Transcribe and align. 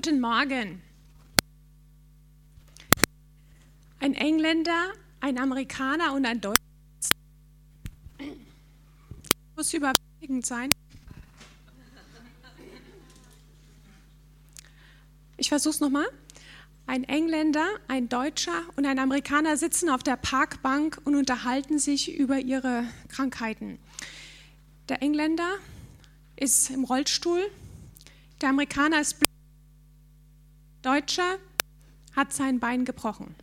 Guten 0.00 0.20
Morgen. 0.20 0.80
Ein 3.98 4.14
Engländer, 4.14 4.92
ein 5.18 5.40
Amerikaner 5.40 6.14
und 6.14 6.24
ein 6.24 6.40
Deutscher. 6.40 6.62
Muss 9.56 9.74
überwältigend 9.74 10.46
sein. 10.46 10.70
Ich 15.36 15.48
versuche 15.48 15.82
nochmal. 15.82 16.06
Ein 16.86 17.02
Engländer, 17.02 17.66
ein 17.88 18.08
Deutscher 18.08 18.62
und 18.76 18.86
ein 18.86 19.00
Amerikaner 19.00 19.56
sitzen 19.56 19.90
auf 19.90 20.04
der 20.04 20.16
Parkbank 20.16 21.00
und 21.06 21.16
unterhalten 21.16 21.80
sich 21.80 22.16
über 22.16 22.38
ihre 22.38 22.84
Krankheiten. 23.08 23.80
Der 24.88 25.02
Engländer 25.02 25.56
ist 26.36 26.70
im 26.70 26.84
Rollstuhl, 26.84 27.44
der 28.40 28.50
Amerikaner 28.50 29.00
ist 29.00 29.18
Deutscher, 30.82 31.38
hat 32.14 32.32
sein 32.32 32.60
Bein 32.60 32.84
gebrochen. 32.84 33.34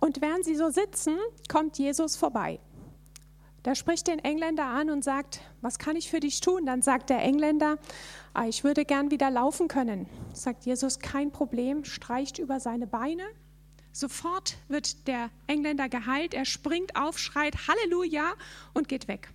Und 0.00 0.20
während 0.20 0.44
sie 0.44 0.56
so 0.56 0.70
sitzen, 0.70 1.18
kommt 1.48 1.76
Jesus 1.78 2.16
vorbei. 2.16 2.60
Da 3.68 3.74
spricht 3.74 4.06
den 4.06 4.18
Engländer 4.20 4.64
an 4.64 4.88
und 4.88 5.04
sagt, 5.04 5.42
was 5.60 5.78
kann 5.78 5.94
ich 5.94 6.08
für 6.08 6.20
dich 6.20 6.40
tun? 6.40 6.64
Dann 6.64 6.80
sagt 6.80 7.10
der 7.10 7.20
Engländer, 7.22 7.76
ah, 8.32 8.48
ich 8.48 8.64
würde 8.64 8.86
gern 8.86 9.10
wieder 9.10 9.30
laufen 9.30 9.68
können. 9.68 10.08
Sagt 10.32 10.64
Jesus, 10.64 11.00
kein 11.00 11.32
Problem, 11.32 11.84
streicht 11.84 12.38
über 12.38 12.60
seine 12.60 12.86
Beine. 12.86 13.24
Sofort 13.92 14.56
wird 14.68 15.06
der 15.06 15.28
Engländer 15.48 15.90
geheilt, 15.90 16.32
er 16.32 16.46
springt 16.46 16.96
auf, 16.96 17.18
schreit 17.18 17.68
Halleluja 17.68 18.32
und 18.72 18.88
geht 18.88 19.06
weg. 19.06 19.28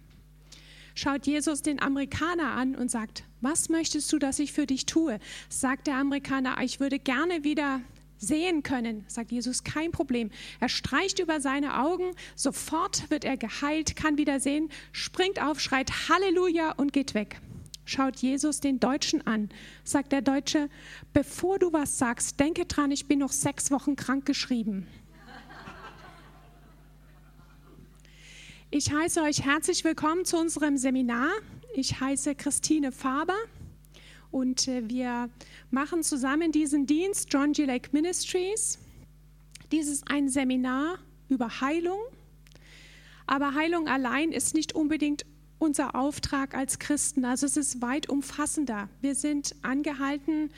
Schaut 0.95 1.28
Jesus 1.28 1.61
den 1.61 1.80
Amerikaner 1.80 2.54
an 2.54 2.73
und 2.76 2.89
sagt, 2.89 3.26
was 3.39 3.70
möchtest 3.70 4.11
du, 4.11 4.17
dass 4.17 4.39
ich 4.39 4.52
für 4.52 4.66
dich 4.66 4.88
tue? 4.88 5.20
Sagt 5.48 5.86
der 5.86 5.98
Amerikaner, 5.98 6.56
ich 6.64 6.80
würde 6.80 6.98
gerne 6.98 7.44
wieder 7.44 7.81
sehen 8.24 8.64
können, 8.64 9.04
sagt 9.08 9.32
Jesus, 9.32 9.64
kein 9.64 9.92
Problem. 9.92 10.32
Er 10.60 10.70
streicht 10.70 11.20
über 11.20 11.42
seine 11.42 11.80
Augen, 11.80 12.12
sofort 12.36 13.10
wird 13.10 13.26
er 13.26 13.38
geheilt, 13.38 13.96
kann 13.96 14.18
wieder 14.18 14.40
sehen, 14.40 14.70
springt 14.92 15.42
auf, 15.42 15.60
schreit 15.60 16.10
Halleluja 16.10 16.72
und 16.72 16.94
geht 16.94 17.14
weg. 17.14 17.40
Schaut 17.86 18.18
Jesus 18.18 18.62
den 18.62 18.80
Deutschen 18.80 19.28
an, 19.28 19.50
sagt 19.84 20.14
der 20.14 20.22
Deutsche, 20.22 20.70
bevor 21.12 21.60
du 21.60 21.74
was 21.74 21.98
sagst, 21.98 22.40
denke 22.40 22.66
dran, 22.66 22.92
ich 22.92 23.08
bin 23.08 23.20
noch 23.20 23.32
sechs 23.32 23.72
Wochen 23.72 23.96
krank 23.96 24.26
geschrieben. 24.26 24.88
Ich 28.72 28.92
heiße 28.92 29.22
euch 29.22 29.44
herzlich 29.44 29.84
willkommen 29.84 30.26
zu 30.26 30.38
unserem 30.38 30.78
Seminar. 30.78 31.30
Ich 31.76 32.00
heiße 32.00 32.34
Christine 32.34 32.92
Faber 32.92 33.36
und 34.34 34.67
äh, 34.67 34.89
wir 34.89 35.30
machen 35.70 36.02
zusammen 36.03 36.52
diesen 36.52 36.88
Dienst, 36.88 37.28
John 37.31 37.53
G. 37.53 37.66
Lake 37.66 37.89
Ministries. 37.92 38.80
Dies 39.72 39.88
ist 39.88 40.09
ein 40.09 40.28
Seminar 40.28 40.98
über 41.30 41.62
Heilung, 41.62 42.00
aber 43.28 43.54
Heilung 43.54 43.88
allein 43.88 44.31
ist 44.31 44.56
nicht 44.56 44.73
unbedingt 44.73 45.26
unser 45.59 45.95
Auftrag 45.95 46.56
als 46.56 46.80
Christen. 46.80 47.26
Also 47.26 47.45
es 47.45 47.58
ist 47.58 47.81
weit 47.81 48.09
umfassender. 48.09 48.89
Wir 49.02 49.16
sind 49.16 49.56
angehalten 49.61 50.50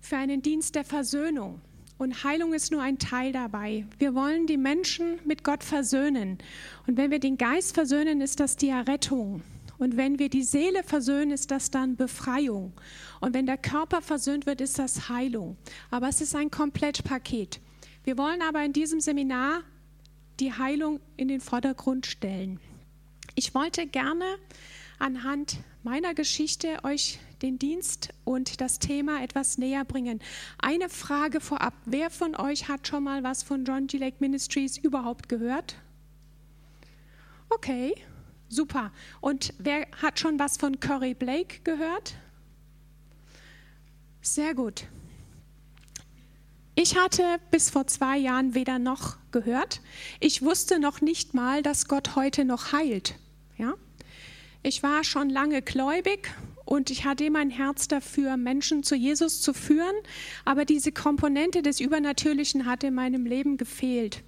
für 0.00 0.16
einen 0.16 0.42
Dienst 0.42 0.74
der 0.74 0.84
Versöhnung. 0.84 1.60
Und 1.98 2.24
Heilung 2.24 2.54
ist 2.54 2.72
nur 2.72 2.80
ein 2.80 2.98
Teil 2.98 3.32
dabei. 3.32 3.84
Wir 3.98 4.14
wollen 4.14 4.46
die 4.46 4.56
Menschen 4.56 5.18
mit 5.26 5.44
Gott 5.44 5.62
versöhnen. 5.62 6.38
Und 6.86 6.96
wenn 6.96 7.10
wir 7.10 7.20
den 7.20 7.36
Geist 7.36 7.74
versöhnen, 7.74 8.22
ist 8.22 8.40
das 8.40 8.56
die 8.56 8.70
Errettung. 8.70 9.42
Und 9.80 9.96
wenn 9.96 10.18
wir 10.18 10.28
die 10.28 10.42
Seele 10.42 10.82
versöhnen, 10.82 11.30
ist 11.30 11.50
das 11.50 11.70
dann 11.70 11.96
Befreiung. 11.96 12.74
Und 13.20 13.32
wenn 13.32 13.46
der 13.46 13.56
Körper 13.56 14.02
versöhnt 14.02 14.44
wird, 14.44 14.60
ist 14.60 14.78
das 14.78 15.08
Heilung. 15.08 15.56
Aber 15.90 16.06
es 16.06 16.20
ist 16.20 16.36
ein 16.36 16.50
Komplettpaket. 16.50 17.60
Wir 18.04 18.18
wollen 18.18 18.42
aber 18.42 18.62
in 18.62 18.74
diesem 18.74 19.00
Seminar 19.00 19.62
die 20.38 20.52
Heilung 20.52 21.00
in 21.16 21.28
den 21.28 21.40
Vordergrund 21.40 22.04
stellen. 22.04 22.60
Ich 23.36 23.54
wollte 23.54 23.86
gerne 23.86 24.26
anhand 24.98 25.56
meiner 25.82 26.12
Geschichte 26.12 26.84
euch 26.84 27.18
den 27.40 27.58
Dienst 27.58 28.10
und 28.24 28.60
das 28.60 28.80
Thema 28.80 29.22
etwas 29.22 29.56
näher 29.56 29.86
bringen. 29.86 30.20
Eine 30.58 30.90
Frage 30.90 31.40
vorab. 31.40 31.72
Wer 31.86 32.10
von 32.10 32.36
euch 32.36 32.68
hat 32.68 32.86
schon 32.86 33.04
mal 33.04 33.22
was 33.22 33.42
von 33.42 33.64
John 33.64 33.86
G. 33.86 33.96
Lake 33.96 34.18
Ministries 34.20 34.76
überhaupt 34.76 35.30
gehört? 35.30 35.76
Okay, 37.48 37.94
Super. 38.50 38.90
Und 39.20 39.54
wer 39.58 39.86
hat 40.02 40.18
schon 40.18 40.38
was 40.40 40.56
von 40.56 40.80
Curry 40.80 41.14
Blake 41.14 41.60
gehört? 41.62 42.16
Sehr 44.20 44.54
gut. 44.54 44.84
Ich 46.74 46.98
hatte 46.98 47.38
bis 47.52 47.70
vor 47.70 47.86
zwei 47.86 48.18
Jahren 48.18 48.54
weder 48.54 48.80
noch 48.80 49.18
gehört. 49.30 49.80
Ich 50.18 50.42
wusste 50.42 50.80
noch 50.80 51.00
nicht 51.00 51.32
mal, 51.32 51.62
dass 51.62 51.86
Gott 51.86 52.16
heute 52.16 52.44
noch 52.44 52.72
heilt. 52.72 53.14
Ja? 53.56 53.74
Ich 54.64 54.82
war 54.82 55.04
schon 55.04 55.30
lange 55.30 55.62
gläubig 55.62 56.34
und 56.64 56.90
ich 56.90 57.04
hatte 57.04 57.24
immer 57.24 57.38
ein 57.38 57.50
Herz 57.50 57.86
dafür, 57.86 58.36
Menschen 58.36 58.82
zu 58.82 58.96
Jesus 58.96 59.40
zu 59.42 59.54
führen, 59.54 59.94
aber 60.44 60.64
diese 60.64 60.90
Komponente 60.90 61.62
des 61.62 61.80
Übernatürlichen 61.80 62.66
hatte 62.66 62.88
in 62.88 62.94
meinem 62.94 63.26
Leben 63.26 63.56
gefehlt. 63.56 64.22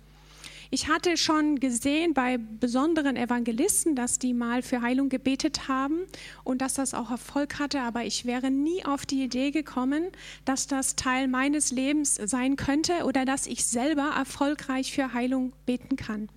Ich 0.75 0.89
hatte 0.89 1.19
schon 1.19 1.61
gesehen 1.61 2.15
bei 2.15 2.39
besonderen 2.39 3.15
Evangelisten, 3.15 3.95
dass 3.95 4.19
die 4.19 4.33
mal 4.33 4.63
für 4.63 4.81
Heilung 4.81 5.11
gebetet 5.11 5.69
haben 5.69 5.99
und 6.45 6.63
dass 6.63 6.73
das 6.73 6.95
auch 6.95 7.11
Erfolg 7.11 7.59
hatte, 7.59 7.83
aber 7.83 8.05
ich 8.07 8.25
wäre 8.25 8.51
nie 8.51 8.83
auf 8.87 9.05
die 9.05 9.23
Idee 9.23 9.51
gekommen, 9.51 10.05
dass 10.47 10.69
das 10.69 10.97
Teil 10.97 11.29
meines 11.29 11.73
Lebens 11.73 12.15
sein 12.15 12.57
könnte 12.57 13.05
oder 13.05 13.27
dass 13.27 13.47
ich 13.47 13.67
selber 13.67 14.15
erfolgreich 14.17 14.95
für 14.95 15.13
Heilung 15.13 15.53
beten 15.67 15.97
kann. 15.97 16.31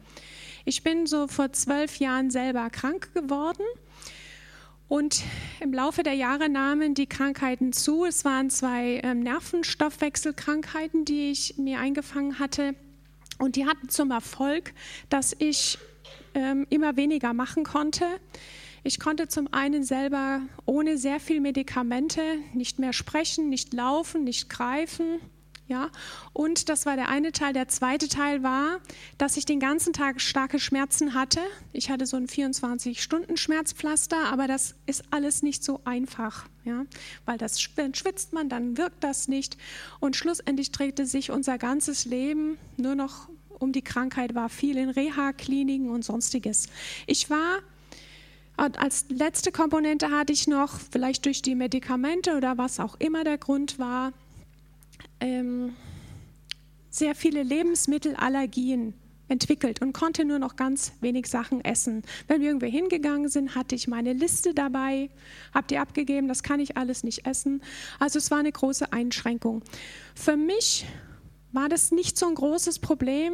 Ich 0.66 0.84
bin 0.84 1.07
so 1.07 1.29
vor 1.29 1.53
zwölf 1.53 1.96
Jahren 2.00 2.29
selber 2.29 2.69
krank 2.69 3.13
geworden. 3.13 3.63
Und 4.90 5.23
im 5.62 5.73
Laufe 5.73 6.03
der 6.03 6.13
Jahre 6.13 6.50
nahmen 6.50 6.94
die 6.94 7.07
Krankheiten 7.07 7.72
zu. 7.72 8.03
Es 8.03 8.25
waren 8.25 8.50
zwei 8.50 9.00
ähm, 9.02 9.22
Nervenstoffwechselkrankheiten, 9.22 11.06
die 11.06 11.31
ich 11.31 11.57
mir 11.57 11.79
eingefangen 11.79 12.38
hatte. 12.38 12.75
Und 13.38 13.56
die 13.56 13.66
hatten 13.66 13.90
zum 13.90 14.12
Erfolg, 14.12 14.73
dass 15.09 15.35
ich 15.38 15.78
ähm, 16.34 16.66
immer 16.69 16.96
weniger 16.96 17.34
machen 17.34 17.63
konnte. 17.63 18.06
Ich 18.84 19.00
konnte 19.00 19.28
zum 19.28 19.51
einen 19.51 19.84
selber 19.84 20.41
ohne 20.66 20.97
sehr 20.97 21.19
viel 21.19 21.41
Medikamente 21.41 22.22
nicht 22.53 22.78
mehr 22.78 22.94
sprechen, 22.94 23.50
nicht 23.50 23.73
laufen, 23.73 24.23
nicht 24.23 24.50
greifen. 24.50 25.19
Ja, 25.67 25.89
und 26.31 26.69
das 26.69 26.85
war 26.85 26.95
der 26.95 27.09
eine 27.09 27.31
Teil. 27.31 27.53
Der 27.53 27.67
zweite 27.67 28.07
Teil 28.07 28.43
war, 28.43 28.79
dass 29.17 29.35
ich 29.35 29.45
den 29.45 29.59
ganzen 29.59 29.93
Tag 29.93 30.21
starke 30.21 30.59
Schmerzen 30.59 31.15
hatte. 31.15 31.39
Ich 31.73 31.89
hatte 31.89 32.05
so 32.05 32.17
ein 32.17 32.27
24-Stunden-Schmerzpflaster, 32.27 34.31
aber 34.31 34.47
das 34.47 34.75
ist 34.85 35.05
alles 35.09 35.41
nicht 35.41 35.63
so 35.63 35.81
einfach, 35.83 36.47
ja, 36.65 36.85
weil 37.25 37.39
das 37.39 37.59
schwitzt 37.59 38.31
man, 38.31 38.47
dann 38.47 38.77
wirkt 38.77 39.03
das 39.03 39.27
nicht. 39.27 39.57
Und 39.99 40.15
schlussendlich 40.15 40.71
drehte 40.71 41.07
sich 41.07 41.31
unser 41.31 41.57
ganzes 41.57 42.05
Leben 42.05 42.59
nur 42.77 42.93
noch 42.93 43.27
um 43.57 43.71
die 43.71 43.81
Krankheit, 43.81 44.35
war 44.35 44.49
viel 44.49 44.77
in 44.77 44.89
Reha-Kliniken 44.89 45.89
und 45.89 46.05
sonstiges. 46.05 46.67
Ich 47.07 47.31
war 47.31 47.61
als 48.57 49.05
letzte 49.09 49.51
Komponente 49.51 50.11
hatte 50.11 50.31
ich 50.31 50.47
noch, 50.47 50.79
vielleicht 50.79 51.25
durch 51.25 51.41
die 51.41 51.55
Medikamente 51.55 52.37
oder 52.37 52.57
was 52.57 52.79
auch 52.79 52.95
immer 52.99 53.25
der 53.25 53.37
Grund 53.37 53.79
war, 53.79 54.13
ähm, 55.19 55.75
sehr 56.90 57.16
viele 57.16 57.43
Lebensmittelallergien 57.43 58.93
entwickelt 59.28 59.81
und 59.81 59.93
konnte 59.93 60.23
nur 60.23 60.40
noch 60.40 60.55
ganz 60.55 60.93
wenig 61.01 61.28
Sachen 61.28 61.63
essen. 61.63 62.03
Wenn 62.28 62.41
wir 62.41 62.47
irgendwo 62.47 62.67
hingegangen 62.67 63.29
sind, 63.29 63.55
hatte 63.55 63.75
ich 63.75 63.87
meine 63.87 64.13
Liste 64.13 64.53
dabei, 64.53 65.09
habe 65.53 65.67
die 65.67 65.78
abgegeben, 65.78 66.28
das 66.28 66.43
kann 66.43 66.59
ich 66.59 66.78
alles 66.78 67.03
nicht 67.03 67.25
essen. 67.25 67.61
Also 67.99 68.19
es 68.19 68.29
war 68.31 68.40
eine 68.40 68.51
große 68.51 68.93
Einschränkung. 68.93 69.63
Für 70.13 70.37
mich 70.37 70.85
war 71.51 71.69
das 71.69 71.91
nicht 71.91 72.17
so 72.17 72.28
ein 72.28 72.35
großes 72.35 72.79
Problem, 72.79 73.34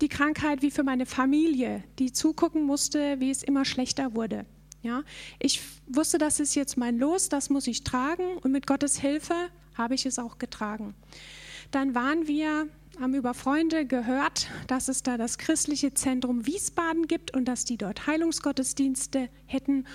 die 0.00 0.08
Krankheit, 0.08 0.62
wie 0.62 0.70
für 0.70 0.82
meine 0.82 1.06
Familie, 1.06 1.82
die 1.98 2.12
zugucken 2.12 2.64
musste, 2.64 3.20
wie 3.20 3.30
es 3.30 3.42
immer 3.42 3.64
schlechter 3.64 4.14
wurde. 4.14 4.44
Ja, 4.82 5.02
ich 5.38 5.62
wusste, 5.86 6.18
das 6.18 6.40
ist 6.40 6.54
jetzt 6.54 6.76
mein 6.76 6.98
Los, 6.98 7.30
das 7.30 7.48
muss 7.48 7.66
ich 7.66 7.84
tragen 7.84 8.36
und 8.42 8.52
mit 8.52 8.66
Gottes 8.66 9.00
Hilfe 9.00 9.34
habe 9.74 9.94
ich 9.94 10.06
es 10.06 10.18
auch 10.18 10.38
getragen. 10.38 10.94
Dann 11.70 11.94
waren 11.94 12.26
wir, 12.26 12.68
haben 13.00 13.14
über 13.14 13.34
Freunde 13.34 13.86
gehört, 13.86 14.48
dass 14.68 14.88
es 14.88 15.02
da 15.02 15.16
das 15.16 15.38
christliche 15.38 15.94
Zentrum 15.94 16.46
Wiesbaden 16.46 17.06
gibt 17.06 17.34
und 17.34 17.46
dass 17.46 17.64
die 17.64 17.76
dort 17.76 18.06
Heilungsgottesdienste 18.06 19.28
hätten. 19.46 19.86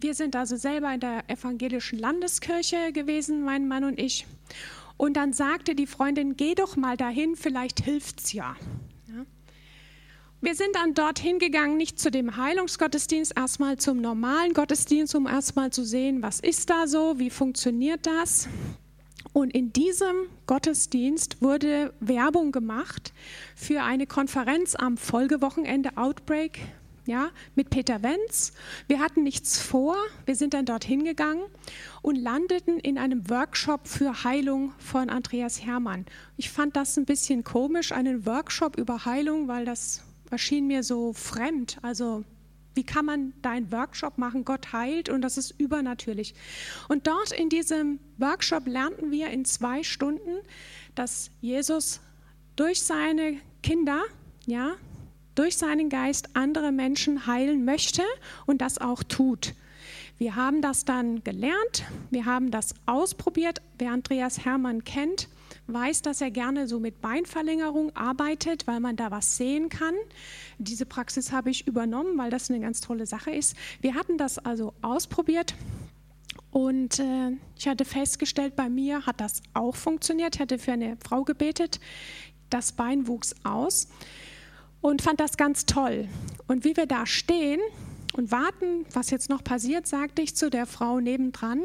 Wir 0.00 0.14
sind 0.14 0.36
also 0.36 0.56
selber 0.56 0.92
in 0.92 1.00
der 1.00 1.28
evangelischen 1.30 1.98
Landeskirche 1.98 2.92
gewesen, 2.92 3.44
mein 3.44 3.68
Mann 3.68 3.84
und 3.84 3.98
ich. 3.98 4.26
Und 4.96 5.16
dann 5.16 5.32
sagte 5.32 5.74
die 5.74 5.86
Freundin, 5.86 6.36
geh 6.36 6.54
doch 6.54 6.76
mal 6.76 6.96
dahin, 6.96 7.36
vielleicht 7.36 7.80
hilft's 7.80 8.32
ja. 8.32 8.56
ja. 9.08 9.24
Wir 10.40 10.54
sind 10.54 10.74
dann 10.74 10.94
dorthin 10.94 11.38
gegangen, 11.38 11.76
nicht 11.76 11.98
zu 11.98 12.10
dem 12.10 12.36
Heilungsgottesdienst, 12.36 13.32
erstmal 13.36 13.78
zum 13.78 14.00
normalen 14.00 14.54
Gottesdienst, 14.54 15.14
um 15.14 15.26
erstmal 15.26 15.72
zu 15.72 15.84
sehen, 15.84 16.20
was 16.20 16.40
ist 16.40 16.68
da 16.68 16.86
so, 16.86 17.18
wie 17.18 17.30
funktioniert 17.30 18.06
das. 18.06 18.48
Und 19.32 19.54
in 19.54 19.72
diesem 19.72 20.26
Gottesdienst 20.46 21.40
wurde 21.40 21.92
Werbung 22.00 22.52
gemacht 22.52 23.12
für 23.56 23.82
eine 23.82 24.06
Konferenz 24.06 24.74
am 24.74 24.96
Folgewochenende 24.96 25.96
Outbreak 25.96 26.60
ja, 27.06 27.30
mit 27.54 27.70
Peter 27.70 28.02
Wenz. 28.02 28.52
Wir 28.86 29.00
hatten 29.00 29.22
nichts 29.22 29.60
vor. 29.60 29.96
Wir 30.24 30.36
sind 30.36 30.54
dann 30.54 30.66
dorthin 30.66 31.04
gegangen 31.04 31.42
und 32.00 32.16
landeten 32.16 32.78
in 32.78 32.98
einem 32.98 33.28
Workshop 33.28 33.88
für 33.88 34.24
Heilung 34.24 34.72
von 34.78 35.10
Andreas 35.10 35.64
Hermann. 35.64 36.06
Ich 36.36 36.50
fand 36.50 36.76
das 36.76 36.96
ein 36.96 37.04
bisschen 37.04 37.44
komisch, 37.44 37.92
einen 37.92 38.26
Workshop 38.26 38.78
über 38.78 39.04
Heilung, 39.04 39.48
weil 39.48 39.64
das 39.64 40.02
erschien 40.30 40.66
mir 40.66 40.82
so 40.82 41.12
fremd. 41.12 41.78
Also 41.82 42.24
wie 42.74 42.84
kann 42.84 43.04
man 43.04 43.32
da 43.42 43.50
einen 43.50 43.70
Workshop 43.70 44.18
machen? 44.18 44.44
Gott 44.44 44.72
heilt 44.72 45.08
und 45.08 45.22
das 45.22 45.36
ist 45.36 45.52
übernatürlich. 45.58 46.34
Und 46.88 47.06
dort 47.06 47.32
in 47.32 47.48
diesem 47.48 47.98
Workshop 48.18 48.66
lernten 48.66 49.10
wir 49.10 49.28
in 49.30 49.44
zwei 49.44 49.82
Stunden, 49.82 50.38
dass 50.94 51.30
Jesus 51.40 52.00
durch 52.56 52.82
seine 52.82 53.38
Kinder, 53.62 54.02
ja, 54.46 54.72
durch 55.34 55.56
seinen 55.56 55.88
Geist 55.88 56.30
andere 56.34 56.72
Menschen 56.72 57.26
heilen 57.26 57.64
möchte 57.64 58.02
und 58.46 58.60
das 58.60 58.78
auch 58.78 59.02
tut. 59.02 59.54
Wir 60.18 60.36
haben 60.36 60.62
das 60.62 60.84
dann 60.84 61.24
gelernt, 61.24 61.84
wir 62.10 62.26
haben 62.26 62.50
das 62.50 62.74
ausprobiert. 62.86 63.60
Wer 63.78 63.92
Andreas 63.92 64.44
Hermann 64.44 64.84
kennt, 64.84 65.28
weiß, 65.66 66.02
dass 66.02 66.20
er 66.20 66.30
gerne 66.30 66.66
so 66.66 66.80
mit 66.80 67.00
Beinverlängerung 67.00 67.94
arbeitet, 67.96 68.66
weil 68.66 68.80
man 68.80 68.96
da 68.96 69.10
was 69.10 69.36
sehen 69.36 69.68
kann. 69.68 69.94
Diese 70.58 70.86
Praxis 70.86 71.32
habe 71.32 71.50
ich 71.50 71.66
übernommen, 71.66 72.18
weil 72.18 72.30
das 72.30 72.50
eine 72.50 72.60
ganz 72.60 72.80
tolle 72.80 73.06
Sache 73.06 73.30
ist. 73.30 73.56
Wir 73.80 73.94
hatten 73.94 74.18
das 74.18 74.38
also 74.38 74.74
ausprobiert 74.82 75.54
und 76.50 76.98
äh, 76.98 77.32
ich 77.56 77.66
hatte 77.66 77.84
festgestellt, 77.84 78.56
bei 78.56 78.68
mir 78.68 79.06
hat 79.06 79.20
das 79.20 79.42
auch 79.54 79.74
funktioniert. 79.74 80.34
Ich 80.34 80.40
hatte 80.40 80.58
für 80.58 80.72
eine 80.72 80.96
Frau 81.02 81.24
gebetet, 81.24 81.80
das 82.50 82.72
Bein 82.72 83.06
wuchs 83.06 83.34
aus 83.42 83.88
und 84.82 85.00
fand 85.00 85.20
das 85.20 85.36
ganz 85.36 85.64
toll. 85.64 86.08
Und 86.46 86.64
wie 86.64 86.76
wir 86.76 86.86
da 86.86 87.06
stehen 87.06 87.60
und 88.12 88.30
warten, 88.30 88.84
was 88.92 89.10
jetzt 89.10 89.30
noch 89.30 89.42
passiert, 89.42 89.86
sagte 89.86 90.20
ich 90.20 90.36
zu 90.36 90.50
der 90.50 90.66
Frau 90.66 91.00
nebendran, 91.00 91.62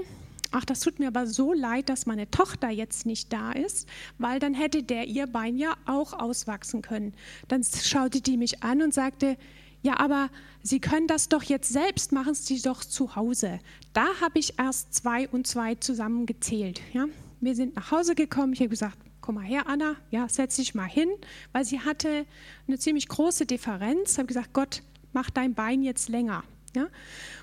ach, 0.52 0.66
das 0.66 0.80
tut 0.80 1.00
mir 1.00 1.08
aber 1.08 1.28
so 1.28 1.54
leid, 1.54 1.90
dass 1.90 2.06
meine 2.06 2.30
Tochter 2.30 2.70
jetzt 2.70 3.06
nicht 3.06 3.32
da 3.34 3.52
ist, 3.52 3.88
weil 4.18 4.40
dann 4.40 4.54
hätte 4.54 4.84
der 4.84 5.08
ihr 5.08 5.28
Bein 5.28 5.58
ja 5.58 5.76
auch 5.86 6.14
auswachsen 6.14 6.82
können. 6.82 7.14
Dann 7.48 7.64
schaute 7.64 8.22
die 8.22 8.38
mich 8.38 8.64
an 8.64 8.82
und 8.82 8.94
sagte, 8.94 9.38
ja, 9.82 10.00
aber 10.00 10.30
Sie 10.64 10.82
können 10.82 11.08
das 11.08 11.30
doch 11.30 11.44
jetzt 11.44 11.70
selbst, 11.70 12.12
machen 12.12 12.34
Sie 12.34 12.62
doch 12.62 12.84
zu 12.84 13.16
Hause. 13.16 13.60
Da 13.94 14.06
habe 14.20 14.40
ich 14.40 14.60
erst 14.60 14.94
zwei 14.94 15.30
und 15.30 15.48
zwei 15.48 15.76
zusammengezählt. 15.76 16.82
Ja? 16.94 17.06
Wir 17.40 17.56
sind 17.56 17.76
nach 17.76 17.92
Hause 17.92 18.16
gekommen, 18.16 18.54
ich 18.54 18.60
habe 18.60 18.70
gesagt, 18.70 18.98
komm 19.22 19.36
mal 19.36 19.46
her, 19.46 19.68
Anna, 19.68 19.96
ja, 20.10 20.28
setz 20.28 20.56
dich 20.56 20.76
mal 20.76 20.88
hin, 20.88 21.10
weil 21.52 21.64
sie 21.64 21.80
hatte 21.80 22.26
eine 22.68 22.80
ziemlich 22.80 23.08
große 23.08 23.46
Differenz. 23.46 24.14
Ich 24.14 24.18
habe 24.18 24.28
gesagt, 24.28 24.54
Gott, 24.54 24.82
mach 25.14 25.30
dein 25.30 25.54
Bein 25.54 25.84
jetzt 25.84 26.10
länger. 26.10 26.44
Ja? 26.76 26.88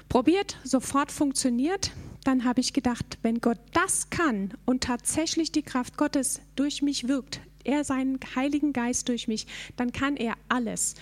Probiert, 0.09 0.59
sofort 0.65 1.13
funktioniert. 1.13 1.93
Dann 2.25 2.45
habe 2.45 2.61
ich 2.61 2.73
gedacht, 2.73 3.19
wenn 3.23 3.41
Gott 3.41 3.59
das 3.73 4.11
kann 4.11 4.55
und 4.65 4.83
tatsächlich 4.83 5.53
die 5.53 5.63
Kraft 5.63 5.97
Gottes 5.97 6.41
durch 6.57 6.83
mich 6.83 7.07
wirkt, 7.07 7.41
er 7.65 7.85
seinen 7.85 8.19
Heiligen 8.35 8.73
Geist 8.73 9.09
durch 9.09 9.29
mich, 9.29 9.47
dann 9.77 9.93
kann 9.93 10.17
er 10.17 10.35
alles. 10.49 10.95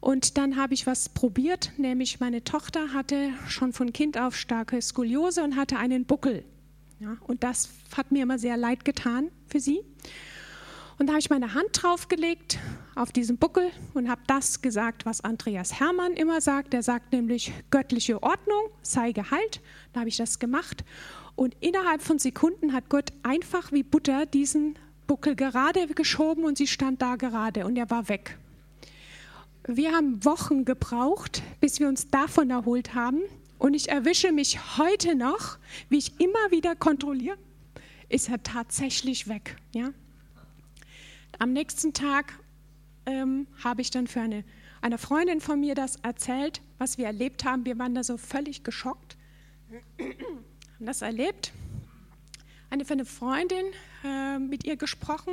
Und 0.00 0.38
dann 0.38 0.56
habe 0.56 0.72
ich 0.74 0.86
was 0.86 1.10
probiert, 1.10 1.72
nämlich 1.76 2.20
meine 2.20 2.42
Tochter 2.42 2.92
hatte 2.94 3.30
schon 3.48 3.72
von 3.72 3.92
Kind 3.92 4.18
auf 4.18 4.34
starke 4.34 4.80
Skoliose 4.80 5.44
und 5.44 5.56
hatte 5.56 5.76
einen 5.76 6.06
Buckel. 6.06 6.44
Ja, 7.00 7.16
und 7.26 7.42
das 7.42 7.70
hat 7.96 8.10
mir 8.12 8.22
immer 8.22 8.38
sehr 8.38 8.56
leid 8.56 8.84
getan 8.84 9.30
für 9.46 9.60
sie. 9.60 9.80
Und 11.00 11.06
da 11.06 11.14
habe 11.14 11.20
ich 11.20 11.30
meine 11.30 11.54
Hand 11.54 11.70
draufgelegt 11.72 12.58
auf 12.94 13.10
diesen 13.10 13.38
Buckel 13.38 13.70
und 13.94 14.10
habe 14.10 14.20
das 14.26 14.60
gesagt, 14.60 15.06
was 15.06 15.22
Andreas 15.22 15.80
Hermann 15.80 16.12
immer 16.12 16.42
sagt. 16.42 16.74
Er 16.74 16.82
sagt 16.82 17.14
nämlich 17.14 17.54
göttliche 17.70 18.22
Ordnung, 18.22 18.68
sei 18.82 19.12
geheilt. 19.12 19.62
Da 19.94 20.00
habe 20.00 20.10
ich 20.10 20.18
das 20.18 20.38
gemacht. 20.38 20.84
Und 21.36 21.56
innerhalb 21.60 22.02
von 22.02 22.18
Sekunden 22.18 22.74
hat 22.74 22.90
Gott 22.90 23.14
einfach 23.22 23.72
wie 23.72 23.82
Butter 23.82 24.26
diesen 24.26 24.78
Buckel 25.06 25.36
gerade 25.36 25.86
geschoben 25.86 26.44
und 26.44 26.58
sie 26.58 26.66
stand 26.66 27.00
da 27.00 27.16
gerade 27.16 27.64
und 27.64 27.76
er 27.76 27.88
war 27.88 28.10
weg. 28.10 28.36
Wir 29.66 29.92
haben 29.92 30.22
Wochen 30.26 30.66
gebraucht, 30.66 31.42
bis 31.62 31.80
wir 31.80 31.88
uns 31.88 32.10
davon 32.10 32.50
erholt 32.50 32.94
haben. 32.94 33.22
Und 33.58 33.72
ich 33.72 33.88
erwische 33.88 34.32
mich 34.32 34.76
heute 34.76 35.14
noch, 35.14 35.56
wie 35.88 35.96
ich 35.96 36.20
immer 36.20 36.50
wieder 36.50 36.76
kontrolliere, 36.76 37.38
ist 38.10 38.28
er 38.28 38.42
tatsächlich 38.42 39.28
weg. 39.28 39.56
Ja? 39.72 39.94
Am 41.40 41.52
nächsten 41.52 41.92
Tag 41.94 42.34
ähm, 43.06 43.48
habe 43.64 43.80
ich 43.80 43.90
dann 43.90 44.06
für 44.06 44.20
eine, 44.20 44.44
eine 44.82 44.98
Freundin 44.98 45.40
von 45.40 45.58
mir 45.58 45.74
das 45.74 45.96
erzählt, 45.96 46.60
was 46.78 46.98
wir 46.98 47.06
erlebt 47.06 47.44
haben. 47.44 47.64
Wir 47.64 47.78
waren 47.78 47.94
da 47.94 48.04
so 48.04 48.16
völlig 48.16 48.62
geschockt. 48.62 49.16
Haben 49.98 50.86
das 50.86 51.02
erlebt. 51.02 51.52
Eine 52.68 52.84
eine 52.88 53.04
Freundin 53.04 53.64
äh, 54.04 54.38
mit 54.38 54.64
ihr 54.64 54.76
gesprochen 54.76 55.32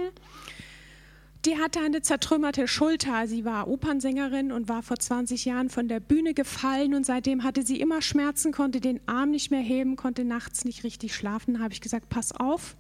die 1.48 1.58
hatte 1.58 1.80
eine 1.80 2.02
zertrümmerte 2.02 2.68
Schulter. 2.68 3.26
Sie 3.26 3.46
war 3.46 3.70
Opernsängerin 3.70 4.52
und 4.52 4.68
war 4.68 4.84
vor 4.84 4.98
20 4.98 5.46
Jahren 5.46 5.70
von 5.70 5.88
der 5.88 6.02
Bühne 6.02 6.34
gefallen 6.34 6.94
und 6.94 7.06
seitdem 7.06 7.44
hatte 7.44 7.64
sie 7.64 7.80
immer 7.80 8.02
Schmerzen, 8.02 8.52
konnte 8.52 8.82
den 8.82 9.00
Arm 9.08 9.32
nicht 9.32 9.50
mehr 9.50 9.62
heben, 9.62 9.96
konnte 9.96 10.26
nachts 10.26 10.66
nicht 10.66 10.84
richtig 10.84 11.16
schlafen. 11.16 11.54
Da 11.54 11.60
habe 11.62 11.74
ich 11.74 11.80
gesagt, 11.80 12.10
pass 12.10 12.34
auf, 12.34 12.76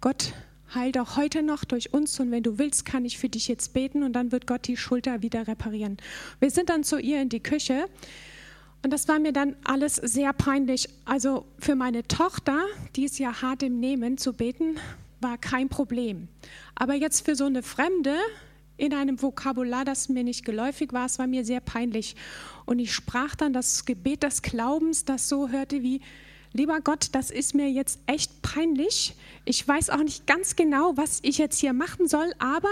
Gott 0.00 0.32
heilt 0.72 0.98
auch 0.98 1.16
heute 1.16 1.42
noch 1.42 1.64
durch 1.64 1.92
uns 1.92 2.18
und 2.20 2.30
wenn 2.30 2.42
du 2.42 2.58
willst, 2.58 2.84
kann 2.84 3.04
ich 3.04 3.18
für 3.18 3.28
dich 3.28 3.48
jetzt 3.48 3.72
beten 3.74 4.02
und 4.02 4.12
dann 4.12 4.32
wird 4.32 4.46
Gott 4.46 4.66
die 4.66 4.76
Schulter 4.76 5.22
wieder 5.22 5.46
reparieren. 5.46 5.96
Wir 6.40 6.50
sind 6.50 6.68
dann 6.70 6.84
zu 6.84 6.98
ihr 6.98 7.20
in 7.20 7.28
die 7.28 7.42
Küche 7.42 7.86
und 8.82 8.92
das 8.92 9.08
war 9.08 9.18
mir 9.18 9.32
dann 9.32 9.56
alles 9.64 9.96
sehr 9.96 10.32
peinlich. 10.32 10.88
Also 11.04 11.46
für 11.58 11.74
meine 11.74 12.06
Tochter, 12.06 12.60
die 12.96 13.04
ist 13.04 13.18
ja 13.18 13.42
hart 13.42 13.62
im 13.62 13.80
Nehmen, 13.80 14.18
zu 14.18 14.32
beten, 14.32 14.76
war 15.20 15.38
kein 15.38 15.68
Problem. 15.68 16.28
Aber 16.74 16.94
jetzt 16.94 17.24
für 17.24 17.34
so 17.34 17.46
eine 17.46 17.62
Fremde 17.62 18.14
in 18.76 18.92
einem 18.92 19.22
Vokabular, 19.22 19.84
das 19.84 20.08
mir 20.08 20.24
nicht 20.24 20.44
geläufig 20.44 20.92
war, 20.92 21.06
es 21.06 21.18
war 21.18 21.26
mir 21.26 21.44
sehr 21.44 21.60
peinlich. 21.60 22.16
Und 22.66 22.78
ich 22.78 22.92
sprach 22.92 23.34
dann 23.34 23.52
das 23.52 23.84
Gebet 23.84 24.22
des 24.22 24.42
Glaubens, 24.42 25.04
das 25.04 25.28
so 25.28 25.48
hörte 25.48 25.82
wie, 25.82 26.00
lieber 26.54 26.80
Gott, 26.80 27.08
das 27.12 27.30
ist 27.30 27.54
mir 27.54 27.70
jetzt 27.70 28.00
echt 28.06 28.40
peinlich. 28.40 29.14
Ich 29.44 29.66
weiß 29.66 29.90
auch 29.90 30.02
nicht 30.02 30.26
ganz 30.26 30.56
genau, 30.56 30.96
was 30.96 31.18
ich 31.22 31.36
jetzt 31.36 31.58
hier 31.58 31.74
machen 31.74 32.08
soll, 32.08 32.32
aber 32.38 32.70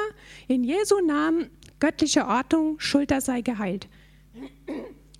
in 0.48 0.64
Jesu 0.64 1.00
Namen, 1.04 1.50
göttliche 1.80 2.26
Ordnung, 2.26 2.80
Schulter 2.80 3.20
sei 3.20 3.42
geheilt. 3.42 3.88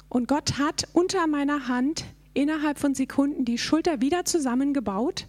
Und 0.08 0.28
Gott 0.28 0.58
hat 0.58 0.88
unter 0.94 1.26
meiner 1.26 1.68
Hand 1.68 2.04
innerhalb 2.34 2.78
von 2.78 2.94
Sekunden 2.94 3.44
die 3.44 3.58
Schulter 3.58 4.00
wieder 4.00 4.24
zusammengebaut 4.24 5.26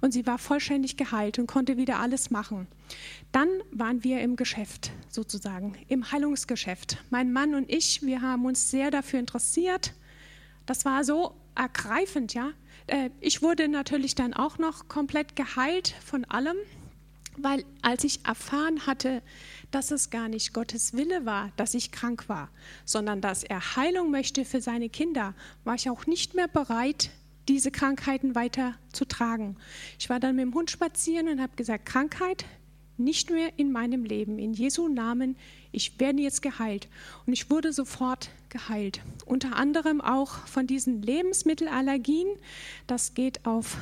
und 0.00 0.12
sie 0.12 0.26
war 0.26 0.38
vollständig 0.38 0.96
geheilt 0.96 1.38
und 1.38 1.46
konnte 1.46 1.76
wieder 1.76 1.98
alles 1.98 2.30
machen. 2.30 2.66
Dann 3.32 3.48
waren 3.70 4.02
wir 4.02 4.20
im 4.20 4.36
Geschäft 4.36 4.90
sozusagen, 5.08 5.76
im 5.88 6.10
Heilungsgeschäft. 6.10 6.98
Mein 7.10 7.32
Mann 7.32 7.54
und 7.54 7.70
ich, 7.70 8.02
wir 8.02 8.22
haben 8.22 8.46
uns 8.46 8.70
sehr 8.70 8.90
dafür 8.90 9.20
interessiert. 9.20 9.92
Das 10.66 10.84
war 10.84 11.04
so 11.04 11.34
ergreifend, 11.54 12.34
ja. 12.34 12.52
Äh, 12.86 13.10
ich 13.20 13.42
wurde 13.42 13.68
natürlich 13.68 14.14
dann 14.14 14.34
auch 14.34 14.58
noch 14.58 14.88
komplett 14.88 15.36
geheilt 15.36 15.94
von 16.04 16.24
allem, 16.24 16.56
weil 17.36 17.64
als 17.82 18.04
ich 18.04 18.24
erfahren 18.24 18.86
hatte, 18.86 19.22
dass 19.70 19.90
es 19.90 20.10
gar 20.10 20.28
nicht 20.28 20.52
Gottes 20.52 20.94
Wille 20.94 21.24
war, 21.24 21.52
dass 21.56 21.74
ich 21.74 21.92
krank 21.92 22.28
war, 22.28 22.50
sondern 22.84 23.20
dass 23.20 23.44
er 23.44 23.76
Heilung 23.76 24.10
möchte 24.10 24.44
für 24.44 24.60
seine 24.60 24.88
Kinder, 24.88 25.34
war 25.64 25.74
ich 25.74 25.88
auch 25.88 26.06
nicht 26.06 26.34
mehr 26.34 26.48
bereit, 26.48 27.10
diese 27.48 27.70
Krankheiten 27.70 28.34
weiter 28.34 28.74
zu 28.92 29.04
tragen. 29.04 29.56
Ich 29.98 30.10
war 30.10 30.20
dann 30.20 30.36
mit 30.36 30.44
dem 30.44 30.54
Hund 30.54 30.70
spazieren 30.70 31.28
und 31.28 31.40
habe 31.40 31.56
gesagt, 31.56 31.86
Krankheit 31.86 32.44
nicht 32.96 33.30
mehr 33.30 33.58
in 33.58 33.72
meinem 33.72 34.04
Leben. 34.04 34.38
In 34.38 34.52
Jesu 34.52 34.88
Namen, 34.88 35.36
ich 35.72 35.98
werde 36.00 36.22
jetzt 36.22 36.42
geheilt. 36.42 36.88
Und 37.26 37.32
ich 37.32 37.50
wurde 37.50 37.72
sofort 37.72 38.30
geheilt. 38.48 39.00
Unter 39.26 39.56
anderem 39.56 40.00
auch 40.00 40.46
von 40.46 40.66
diesen 40.66 41.02
Lebensmittelallergien. 41.02 42.28
Das 42.86 43.14
geht 43.14 43.46
auf 43.46 43.76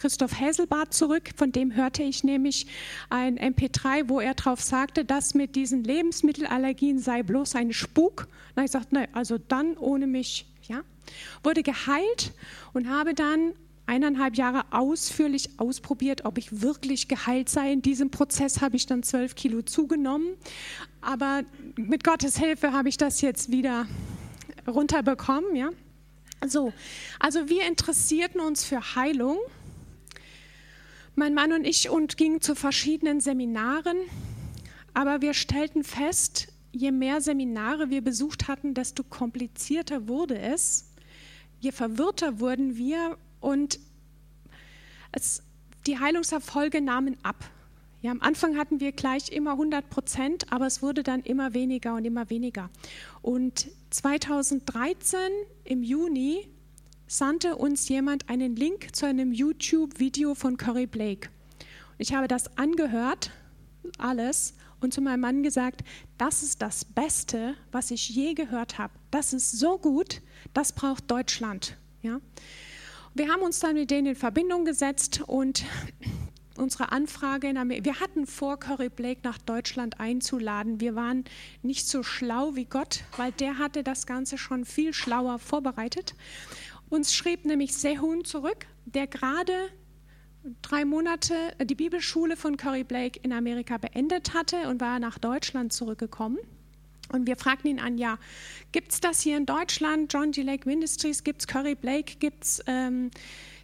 Christoph 0.00 0.40
Häselbart 0.40 0.94
zurück, 0.94 1.30
von 1.36 1.52
dem 1.52 1.74
hörte 1.76 2.02
ich 2.02 2.24
nämlich 2.24 2.66
ein 3.10 3.38
MP3, 3.38 4.08
wo 4.08 4.18
er 4.18 4.32
darauf 4.32 4.62
sagte, 4.62 5.04
dass 5.04 5.34
mit 5.34 5.56
diesen 5.56 5.84
Lebensmittelallergien 5.84 6.98
sei 6.98 7.22
bloß 7.22 7.54
ein 7.54 7.74
Spuk. 7.74 8.26
Na, 8.56 8.64
ich 8.64 8.70
sagte, 8.70 8.94
nein, 8.94 9.08
also 9.12 9.36
dann 9.36 9.76
ohne 9.76 10.06
mich, 10.06 10.46
ja. 10.62 10.80
Wurde 11.42 11.62
geheilt 11.62 12.32
und 12.72 12.88
habe 12.88 13.12
dann 13.12 13.52
eineinhalb 13.90 14.36
Jahre 14.36 14.64
ausführlich 14.70 15.50
ausprobiert, 15.58 16.24
ob 16.24 16.38
ich 16.38 16.62
wirklich 16.62 17.08
geheilt 17.08 17.48
sei. 17.48 17.72
In 17.72 17.82
diesem 17.82 18.12
Prozess 18.12 18.60
habe 18.60 18.76
ich 18.76 18.86
dann 18.86 19.02
zwölf 19.02 19.34
Kilo 19.34 19.62
zugenommen. 19.62 20.36
Aber 21.00 21.42
mit 21.74 22.04
Gottes 22.04 22.38
Hilfe 22.38 22.72
habe 22.72 22.88
ich 22.88 22.96
das 22.98 23.20
jetzt 23.20 23.50
wieder 23.50 23.86
runterbekommen. 24.68 25.56
Ja? 25.56 25.70
So, 26.46 26.72
also 27.18 27.48
wir 27.48 27.66
interessierten 27.66 28.40
uns 28.40 28.64
für 28.64 28.94
Heilung. 28.94 29.38
Mein 31.16 31.34
Mann 31.34 31.52
und 31.52 31.66
ich 31.66 31.90
und 31.90 32.16
gingen 32.16 32.40
zu 32.40 32.54
verschiedenen 32.54 33.20
Seminaren. 33.20 33.96
Aber 34.94 35.20
wir 35.20 35.34
stellten 35.34 35.82
fest, 35.82 36.52
je 36.70 36.92
mehr 36.92 37.20
Seminare 37.20 37.90
wir 37.90 38.02
besucht 38.02 38.46
hatten, 38.46 38.72
desto 38.72 39.02
komplizierter 39.02 40.06
wurde 40.06 40.38
es 40.38 40.90
je 41.60 41.72
verwirrter 41.72 42.40
wurden 42.40 42.76
wir 42.76 43.16
und 43.40 43.78
es, 45.12 45.42
die 45.86 45.98
Heilungserfolge 45.98 46.80
nahmen 46.80 47.16
ab. 47.22 47.50
Ja, 48.02 48.12
am 48.12 48.22
Anfang 48.22 48.56
hatten 48.56 48.80
wir 48.80 48.92
gleich 48.92 49.30
immer 49.30 49.52
100 49.52 49.90
Prozent, 49.90 50.52
aber 50.52 50.66
es 50.66 50.80
wurde 50.80 51.02
dann 51.02 51.20
immer 51.20 51.52
weniger 51.52 51.94
und 51.94 52.04
immer 52.04 52.30
weniger. 52.30 52.70
Und 53.20 53.68
2013 53.90 55.18
im 55.64 55.82
Juni 55.82 56.48
sandte 57.06 57.56
uns 57.56 57.88
jemand 57.88 58.30
einen 58.30 58.56
Link 58.56 58.94
zu 58.94 59.04
einem 59.04 59.32
YouTube-Video 59.32 60.34
von 60.34 60.56
Curry 60.56 60.86
Blake. 60.86 61.28
Ich 61.98 62.14
habe 62.14 62.28
das 62.28 62.56
angehört, 62.56 63.32
alles, 63.98 64.54
und 64.80 64.94
zu 64.94 65.00
meinem 65.00 65.20
Mann 65.20 65.42
gesagt, 65.42 65.82
das 66.16 66.42
ist 66.42 66.62
das 66.62 66.84
Beste, 66.84 67.54
was 67.70 67.90
ich 67.90 68.08
je 68.08 68.34
gehört 68.34 68.78
habe. 68.78 68.94
Das 69.10 69.32
ist 69.32 69.52
so 69.52 69.76
gut, 69.76 70.22
das 70.54 70.72
braucht 70.72 71.10
Deutschland. 71.10 71.76
Ja? 72.02 72.20
Wir 73.20 73.28
haben 73.28 73.42
uns 73.42 73.60
dann 73.60 73.74
mit 73.74 73.90
denen 73.90 74.06
in 74.06 74.16
Verbindung 74.16 74.64
gesetzt 74.64 75.20
und 75.26 75.66
unsere 76.56 76.90
Anfrage 76.90 77.50
in 77.50 77.58
Amerika, 77.58 77.84
wir 77.84 78.00
hatten 78.00 78.26
vor, 78.26 78.58
Curry 78.58 78.88
Blake 78.88 79.20
nach 79.24 79.36
Deutschland 79.36 80.00
einzuladen. 80.00 80.80
Wir 80.80 80.94
waren 80.94 81.24
nicht 81.60 81.86
so 81.86 82.02
schlau 82.02 82.56
wie 82.56 82.64
Gott, 82.64 83.04
weil 83.18 83.30
der 83.32 83.58
hatte 83.58 83.82
das 83.82 84.06
Ganze 84.06 84.38
schon 84.38 84.64
viel 84.64 84.94
schlauer 84.94 85.38
vorbereitet. 85.38 86.14
Uns 86.88 87.12
schrieb 87.12 87.44
nämlich 87.44 87.76
Sehun 87.76 88.24
zurück, 88.24 88.64
der 88.86 89.06
gerade 89.06 89.52
drei 90.62 90.86
Monate 90.86 91.34
äh, 91.58 91.66
die 91.66 91.74
Bibelschule 91.74 92.38
von 92.38 92.56
Curry 92.56 92.84
Blake 92.84 93.20
in 93.22 93.34
Amerika 93.34 93.76
beendet 93.76 94.32
hatte 94.32 94.66
und 94.70 94.80
war 94.80 94.98
nach 94.98 95.18
Deutschland 95.18 95.74
zurückgekommen. 95.74 96.38
Und 97.12 97.26
wir 97.26 97.36
fragten 97.36 97.70
ihn 97.70 97.80
an, 97.80 97.98
ja, 97.98 98.18
gibt 98.72 98.92
es 98.92 99.00
das 99.00 99.20
hier 99.20 99.36
in 99.36 99.46
Deutschland, 99.46 100.12
John 100.12 100.32
G. 100.32 100.42
Lake 100.42 100.68
Ministries, 100.68 101.24
gibt 101.24 101.42
es 101.42 101.46
Curry 101.46 101.74
Blake, 101.74 102.16
gibt 102.18 102.44
es 102.44 102.62
ähm, 102.66 103.10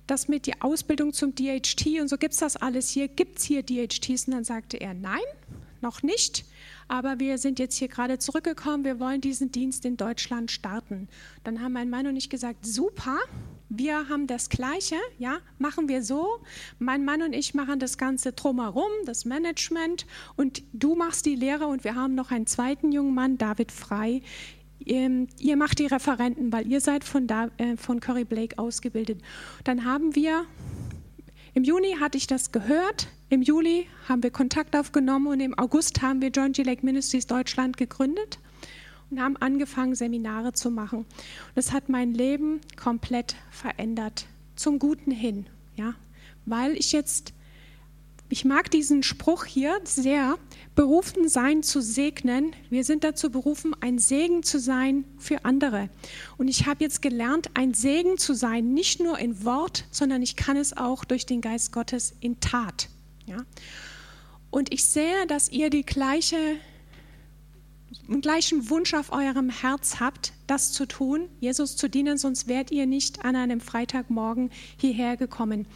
das 0.07 0.29
mit 0.29 0.47
die 0.47 0.61
Ausbildung 0.61 1.13
zum 1.13 1.35
DHT 1.35 2.01
und 2.01 2.09
so, 2.09 2.17
gibt 2.17 2.35
es 2.35 2.41
das 2.41 2.57
alles 2.57 2.91
hier, 2.91 3.09
gibt 3.09 3.39
es 3.39 3.45
hier 3.45 3.63
DHTs? 3.63 4.27
Und 4.27 4.35
dann 4.35 4.45
sagte 4.45 4.77
er, 4.77 4.95
nein, 4.95 5.19
noch 5.81 6.03
nicht, 6.03 6.45
aber 6.89 7.19
wir 7.19 7.39
sind 7.39 7.59
jetzt 7.59 7.77
hier 7.77 7.89
gerade 7.89 8.19
zurückgekommen, 8.19 8.85
wir 8.85 9.01
wollen 9.01 9.21
diesen 9.21 9.51
Dienst 9.53 9.85
in 9.85 9.97
Deutschland 9.97 10.51
starten. 10.51 11.09
Dann 11.45 11.61
haben 11.61 11.73
mein 11.73 11.91
Mann 11.91 12.07
und 12.07 12.17
ich 12.17 12.31
gesagt, 12.31 12.65
super, 12.65 13.19
wir 13.69 14.09
haben 14.09 14.27
das 14.27 14.49
Gleiche, 14.49 14.97
ja, 15.19 15.39
machen 15.59 15.89
wir 15.89 16.03
so. 16.03 16.39
Mein 16.79 17.05
Mann 17.05 17.23
und 17.23 17.33
ich 17.33 17.55
machen 17.55 17.79
das 17.79 17.99
Ganze 17.99 18.33
drumherum, 18.33 18.91
das 19.07 19.25
Management 19.25 20.07
und 20.37 20.63
du 20.73 20.95
machst 20.95 21.27
die 21.27 21.35
Lehre 21.35 21.67
und 21.67 21.85
wir 21.85 21.95
haben 21.95 22.15
noch 22.15 22.31
einen 22.31 22.47
zweiten 22.47 22.93
jungen 22.93 23.15
Mann, 23.15 23.39
David 23.39 23.73
Frei. 23.73 24.23
Ihr, 24.79 25.27
ihr 25.39 25.57
macht 25.57 25.81
die 25.81 25.87
Referenten, 25.87 26.53
weil 26.53 26.67
ihr 26.67 26.81
seid 26.81 27.03
von, 27.03 27.27
da, 27.27 27.49
äh, 27.57 27.77
von 27.77 27.99
Curry 27.99 28.25
Blake 28.25 28.59
ausgebildet. 28.59 29.21
Dann 29.65 29.85
haben 29.85 30.15
wir, 30.15 30.45
im 31.55 31.65
Juni 31.65 31.97
hatte 31.99 32.19
ich 32.19 32.29
das 32.29 32.53
gehört, 32.53 33.09
im 33.31 33.43
Juli 33.43 33.89
haben 34.09 34.23
wir 34.23 34.31
Kontakt 34.31 34.77
aufgenommen 34.77 35.27
und 35.27 35.41
im 35.41 35.59
August 35.59 36.03
haben 36.03 36.23
wir 36.23 36.29
John 36.29 36.53
G. 36.53 36.63
Lake 36.63 36.87
Ministries 36.87 37.27
Deutschland 37.27 37.77
gegründet 37.77 38.39
und 39.11 39.21
haben 39.21 39.37
angefangen, 39.37 39.95
Seminare 39.95 40.53
zu 40.53 40.71
machen. 40.71 41.01
Und 41.01 41.07
das 41.55 41.73
hat 41.73 41.89
mein 41.89 42.15
Leben 42.15 42.61
komplett 42.77 43.37
verändert, 43.51 44.27
zum 44.57 44.79
Guten 44.79 45.11
hin. 45.11 45.47
Ja? 45.77 45.95
Weil 46.45 46.77
ich 46.77 46.93
jetzt, 46.93 47.33
ich 48.29 48.45
mag 48.45 48.71
diesen 48.71 49.03
Spruch 49.03 49.45
hier 49.45 49.79
sehr, 49.85 50.37
berufen 50.75 51.29
sein 51.29 51.63
zu 51.63 51.81
segnen. 51.81 52.55
Wir 52.69 52.85
sind 52.85 53.05
dazu 53.05 53.31
berufen, 53.31 53.75
ein 53.81 53.99
Segen 53.99 54.43
zu 54.43 54.59
sein 54.59 55.05
für 55.19 55.45
andere. 55.45 55.89
Und 56.37 56.49
ich 56.49 56.67
habe 56.67 56.83
jetzt 56.83 57.01
gelernt, 57.01 57.51
ein 57.55 57.75
Segen 57.75 58.19
zu 58.19 58.35
sein, 58.35 58.75
nicht 58.75 59.01
nur 59.01 59.19
in 59.19 59.45
Wort, 59.45 59.85
sondern 59.91 60.23
ich 60.23 60.37
kann 60.37 60.57
es 60.57 60.77
auch 60.77 61.05
durch 61.05 61.27
den 61.27 61.41
Geist 61.41 61.73
Gottes 61.73 62.15
in 62.21 62.41
Tat. 62.41 62.89
Ja? 63.27 63.39
Und 64.51 64.73
ich 64.73 64.85
sehe, 64.85 65.27
dass 65.27 65.51
ihr 65.51 65.71
die 65.71 65.85
gleiche 65.85 66.37
einen 68.09 68.21
gleichen 68.21 68.69
Wunsch 68.71 68.95
auf 68.95 69.13
eurem 69.13 69.49
Herz 69.51 70.01
habt, 70.01 70.33
das 70.47 70.73
zu 70.73 70.87
tun, 70.87 71.29
Jesus 71.41 71.77
zu 71.77 71.89
dienen, 71.89 72.19
sonst 72.19 72.49
wärt 72.49 72.71
ihr 72.71 72.87
nicht 72.87 73.25
an 73.25 73.37
einem 73.37 73.61
Freitagmorgen 73.61 74.51
hierher 74.77 75.17
gekommen. 75.17 75.67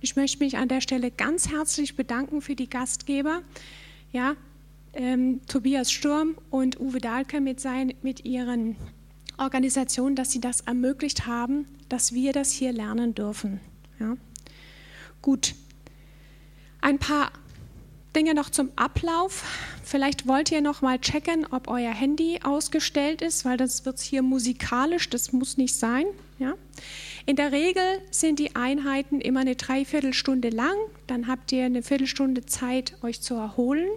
Ich 0.00 0.16
möchte 0.16 0.42
mich 0.42 0.56
an 0.56 0.68
der 0.68 0.80
Stelle 0.80 1.10
ganz 1.10 1.50
herzlich 1.50 1.96
bedanken 1.96 2.40
für 2.40 2.56
die 2.56 2.68
Gastgeber, 2.68 3.42
ja, 4.12 4.36
ähm, 4.94 5.40
Tobias 5.46 5.90
Sturm 5.90 6.36
und 6.50 6.78
Uwe 6.78 6.98
Dahlke 6.98 7.40
mit, 7.40 7.60
sein, 7.60 7.94
mit 8.02 8.24
ihren 8.24 8.76
Organisationen, 9.38 10.16
dass 10.16 10.30
sie 10.30 10.40
das 10.40 10.60
ermöglicht 10.60 11.26
haben, 11.26 11.66
dass 11.88 12.12
wir 12.12 12.32
das 12.32 12.52
hier 12.52 12.72
lernen 12.72 13.14
dürfen. 13.14 13.60
Ja. 13.98 14.16
Gut, 15.22 15.54
ein 16.80 16.98
paar 16.98 17.30
Dinge 18.14 18.34
noch 18.34 18.50
zum 18.50 18.70
Ablauf. 18.76 19.44
Vielleicht 19.82 20.26
wollt 20.26 20.52
ihr 20.52 20.60
noch 20.60 20.82
mal 20.82 20.98
checken, 20.98 21.46
ob 21.50 21.68
euer 21.68 21.92
Handy 21.92 22.40
ausgestellt 22.42 23.22
ist, 23.22 23.44
weil 23.44 23.56
das 23.56 23.86
wird 23.86 24.00
hier 24.00 24.22
musikalisch, 24.22 25.08
das 25.08 25.32
muss 25.32 25.56
nicht 25.56 25.74
sein. 25.74 26.04
Ja? 26.38 26.54
In 27.24 27.36
der 27.36 27.52
Regel 27.52 27.82
sind 28.10 28.38
die 28.38 28.54
Einheiten 28.54 29.20
immer 29.20 29.40
eine 29.40 29.56
Dreiviertelstunde 29.56 30.50
lang, 30.50 30.76
dann 31.06 31.26
habt 31.26 31.52
ihr 31.52 31.64
eine 31.64 31.82
Viertelstunde 31.82 32.44
Zeit, 32.46 32.94
euch 33.02 33.20
zu 33.20 33.34
erholen. 33.34 33.88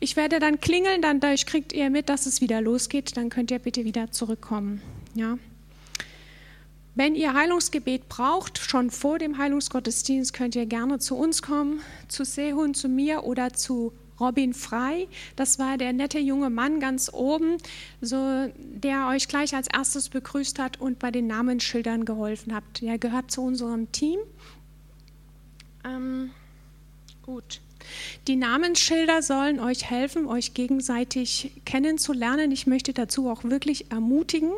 Ich 0.00 0.16
werde 0.16 0.38
dann 0.38 0.60
klingeln, 0.60 1.00
dann 1.00 1.20
kriegt 1.20 1.72
ihr 1.72 1.90
mit, 1.90 2.08
dass 2.08 2.26
es 2.26 2.40
wieder 2.40 2.60
losgeht, 2.60 3.16
dann 3.16 3.30
könnt 3.30 3.50
ihr 3.50 3.58
bitte 3.58 3.84
wieder 3.84 4.10
zurückkommen. 4.10 4.82
Ja? 5.14 5.38
Wenn 6.96 7.16
ihr 7.16 7.34
Heilungsgebet 7.34 8.08
braucht, 8.08 8.58
schon 8.58 8.90
vor 8.90 9.18
dem 9.18 9.36
Heilungsgottesdienst, 9.36 10.32
könnt 10.32 10.54
ihr 10.54 10.66
gerne 10.66 11.00
zu 11.00 11.16
uns 11.16 11.42
kommen, 11.42 11.80
zu 12.06 12.24
Sehun, 12.24 12.74
zu 12.74 12.88
mir 12.88 13.24
oder 13.24 13.52
zu 13.52 13.92
Robin 14.20 14.54
Frei. 14.54 15.08
Das 15.34 15.58
war 15.58 15.76
der 15.76 15.92
nette 15.92 16.20
junge 16.20 16.50
Mann 16.50 16.78
ganz 16.78 17.10
oben, 17.12 17.56
so, 18.00 18.48
der 18.56 19.08
euch 19.08 19.26
gleich 19.26 19.56
als 19.56 19.66
erstes 19.66 20.08
begrüßt 20.08 20.60
hat 20.60 20.80
und 20.80 21.00
bei 21.00 21.10
den 21.10 21.26
Namensschildern 21.26 22.04
geholfen 22.04 22.54
hat. 22.54 22.62
Er 22.80 22.98
gehört 22.98 23.32
zu 23.32 23.42
unserem 23.42 23.90
Team. 23.90 24.20
Ähm, 25.84 26.30
gut. 27.22 27.60
Die 28.26 28.36
Namensschilder 28.36 29.22
sollen 29.22 29.60
euch 29.60 29.90
helfen, 29.90 30.26
euch 30.26 30.54
gegenseitig 30.54 31.52
kennenzulernen. 31.64 32.50
Ich 32.52 32.66
möchte 32.66 32.92
dazu 32.92 33.28
auch 33.28 33.44
wirklich 33.44 33.90
ermutigen, 33.90 34.52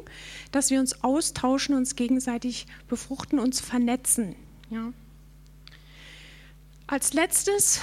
dass 0.53 0.71
wir 0.71 0.81
uns 0.81 1.03
austauschen, 1.03 1.75
uns 1.75 1.97
gegenseitig 1.97 2.67
befruchten, 2.89 3.39
uns 3.39 3.61
vernetzen. 3.61 4.37
Ja. 4.71 4.93
Als 6.87 7.13
letztes 7.13 7.81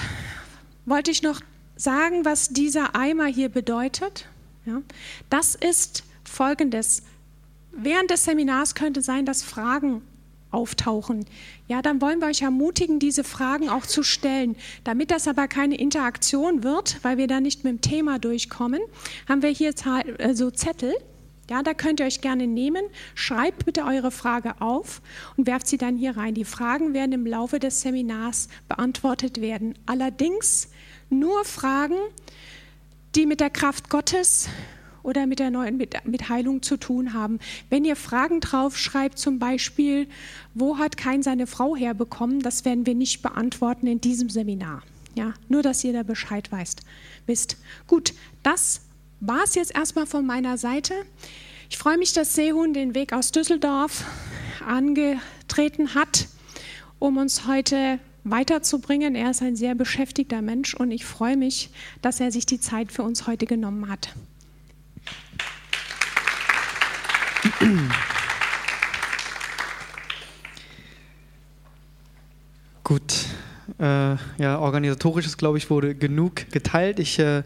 wollte 0.85 1.11
ich 1.11 1.23
noch 1.23 1.41
sagen, 1.75 2.23
was 2.23 2.49
dieser 2.49 2.95
Eimer 2.95 3.25
hier 3.25 3.49
bedeutet. 3.49 4.27
Ja. 4.65 4.81
Das 5.29 5.55
ist 5.55 6.03
folgendes. 6.23 7.03
Während 7.71 8.11
des 8.11 8.23
Seminars 8.23 8.75
könnte 8.75 9.01
sein, 9.01 9.25
dass 9.25 9.43
Fragen 9.43 10.01
auftauchen. 10.53 11.25
Ja, 11.67 11.81
dann 11.81 12.01
wollen 12.01 12.19
wir 12.19 12.27
euch 12.27 12.41
ermutigen, 12.41 12.99
diese 12.99 13.23
Fragen 13.23 13.69
auch 13.69 13.85
zu 13.85 14.03
stellen. 14.03 14.55
Damit 14.83 15.11
das 15.11 15.27
aber 15.27 15.47
keine 15.47 15.77
Interaktion 15.77 16.63
wird, 16.63 16.99
weil 17.03 17.17
wir 17.17 17.27
da 17.27 17.39
nicht 17.39 17.63
mit 17.63 17.73
dem 17.73 17.81
Thema 17.81 18.19
durchkommen, 18.19 18.81
haben 19.27 19.41
wir 19.41 19.49
hier 19.49 19.73
so 20.33 20.51
Zettel. 20.51 20.93
Ja, 21.49 21.61
da 21.61 21.73
könnt 21.73 21.99
ihr 21.99 22.05
euch 22.05 22.21
gerne 22.21 22.47
nehmen. 22.47 22.85
Schreibt 23.15 23.65
bitte 23.65 23.83
eure 23.83 24.11
Frage 24.11 24.61
auf 24.61 25.01
und 25.35 25.45
werft 25.45 25.67
sie 25.67 25.77
dann 25.77 25.97
hier 25.97 26.15
rein. 26.15 26.33
Die 26.33 26.45
Fragen 26.45 26.93
werden 26.93 27.11
im 27.11 27.25
Laufe 27.25 27.59
des 27.59 27.81
Seminars 27.81 28.47
beantwortet 28.69 29.41
werden. 29.41 29.77
Allerdings 29.85 30.69
nur 31.09 31.43
Fragen, 31.43 31.97
die 33.15 33.25
mit 33.25 33.41
der 33.41 33.49
Kraft 33.49 33.89
Gottes 33.89 34.47
oder 35.03 35.27
mit, 35.27 35.39
der 35.39 35.51
neuen, 35.51 35.77
mit, 35.77 35.95
mit 36.05 36.29
Heilung 36.29 36.61
zu 36.61 36.77
tun 36.77 37.13
haben. 37.13 37.39
Wenn 37.69 37.85
ihr 37.85 37.95
Fragen 37.95 38.39
drauf 38.39 38.77
schreibt, 38.77 39.19
zum 39.19 39.37
Beispiel, 39.37 40.07
wo 40.53 40.77
hat 40.77 40.97
kein 40.97 41.21
seine 41.21 41.45
Frau 41.45 41.75
herbekommen, 41.75 42.39
das 42.39 42.65
werden 42.65 42.85
wir 42.85 42.95
nicht 42.95 43.21
beantworten 43.21 43.87
in 43.87 44.01
diesem 44.01 44.29
Seminar. 44.29 44.81
Ja, 45.15 45.33
nur, 45.47 45.61
dass 45.61 45.83
ihr 45.83 45.93
da 45.93 46.01
Bescheid 46.03 46.51
weißt, 46.51 46.81
wisst. 47.27 47.57
Gut, 47.85 48.13
das 48.41 48.81
war 49.19 49.43
es 49.43 49.53
jetzt 49.53 49.75
erstmal 49.75 50.07
von 50.07 50.25
meiner 50.25 50.57
Seite. 50.57 50.93
Ich 51.69 51.77
freue 51.77 51.97
mich, 51.97 52.13
dass 52.13 52.33
Sehun 52.33 52.73
den 52.73 52.95
Weg 52.95 53.13
aus 53.13 53.31
Düsseldorf 53.31 54.05
angetreten 54.65 55.93
hat 55.93 56.27
um 57.03 57.17
uns 57.17 57.45
heute 57.47 57.99
weiterzubringen. 58.23 59.13
Er 59.13 59.31
ist 59.31 59.41
ein 59.41 59.57
sehr 59.57 59.75
beschäftigter 59.75 60.41
Mensch 60.41 60.73
und 60.73 60.89
ich 60.89 61.03
freue 61.03 61.35
mich, 61.35 61.69
dass 62.01 62.21
er 62.21 62.31
sich 62.31 62.45
die 62.45 62.61
Zeit 62.61 62.93
für 62.93 63.03
uns 63.03 63.27
heute 63.27 63.45
genommen 63.45 63.89
hat. 63.89 64.15
Gut, 72.83 73.13
äh, 73.79 74.15
ja, 74.37 74.59
organisatorisches, 74.59 75.37
glaube 75.37 75.57
ich, 75.57 75.69
wurde 75.69 75.95
genug 75.95 76.49
geteilt. 76.51 76.99
Ich 76.99 77.17
äh, 77.19 77.43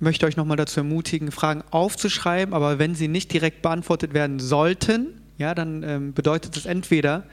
möchte 0.00 0.26
euch 0.26 0.36
nochmal 0.36 0.56
dazu 0.56 0.80
ermutigen, 0.80 1.30
Fragen 1.32 1.62
aufzuschreiben, 1.70 2.54
aber 2.54 2.78
wenn 2.78 2.94
sie 2.94 3.08
nicht 3.08 3.32
direkt 3.32 3.62
beantwortet 3.62 4.14
werden 4.14 4.40
sollten, 4.40 5.20
ja, 5.36 5.54
dann 5.54 5.82
ähm, 5.82 6.12
bedeutet 6.14 6.56
es 6.56 6.64
entweder, 6.66 7.24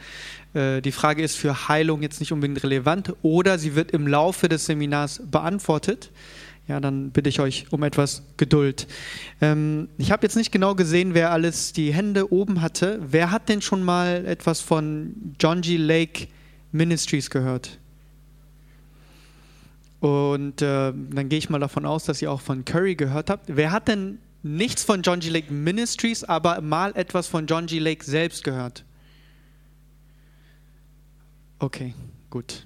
äh, 0.53 0.81
die 0.81 0.91
Frage 0.91 1.21
ist 1.21 1.37
für 1.37 1.67
Heilung 1.67 2.01
jetzt 2.01 2.19
nicht 2.19 2.31
unbedingt 2.31 2.63
relevant 2.63 3.13
oder 3.21 3.59
sie 3.59 3.75
wird 3.75 3.91
im 3.91 4.07
Laufe 4.07 4.49
des 4.49 4.65
Seminars 4.65 5.21
beantwortet. 5.29 6.09
Ja, 6.67 6.79
dann 6.79 7.11
bitte 7.11 7.29
ich 7.29 7.39
euch 7.39 7.65
um 7.71 7.83
etwas 7.83 8.23
Geduld. 8.37 8.87
Ähm, 9.41 9.89
ich 9.97 10.11
habe 10.11 10.23
jetzt 10.23 10.35
nicht 10.35 10.51
genau 10.51 10.75
gesehen, 10.75 11.13
wer 11.13 11.31
alles 11.31 11.73
die 11.73 11.93
Hände 11.93 12.31
oben 12.31 12.61
hatte. 12.61 12.99
Wer 13.03 13.31
hat 13.31 13.49
denn 13.49 13.61
schon 13.61 13.83
mal 13.83 14.25
etwas 14.25 14.61
von 14.61 15.35
John 15.39 15.61
G. 15.61 15.77
Lake 15.77 16.27
Ministries 16.71 17.29
gehört? 17.29 17.79
Und 19.99 20.61
äh, 20.61 20.93
dann 20.93 21.29
gehe 21.29 21.39
ich 21.39 21.49
mal 21.49 21.59
davon 21.59 21.85
aus, 21.85 22.05
dass 22.05 22.21
ihr 22.21 22.31
auch 22.31 22.41
von 22.41 22.65
Curry 22.65 22.95
gehört 22.95 23.29
habt. 23.29 23.45
Wer 23.55 23.71
hat 23.71 23.87
denn 23.87 24.19
nichts 24.43 24.83
von 24.83 25.01
John 25.01 25.19
G. 25.19 25.29
Lake 25.29 25.53
Ministries, 25.53 26.23
aber 26.23 26.61
mal 26.61 26.91
etwas 26.95 27.27
von 27.27 27.45
John 27.45 27.67
G. 27.67 27.79
Lake 27.79 28.03
selbst 28.03 28.43
gehört? 28.43 28.83
Okay, 31.59 31.93
gut. 32.31 32.65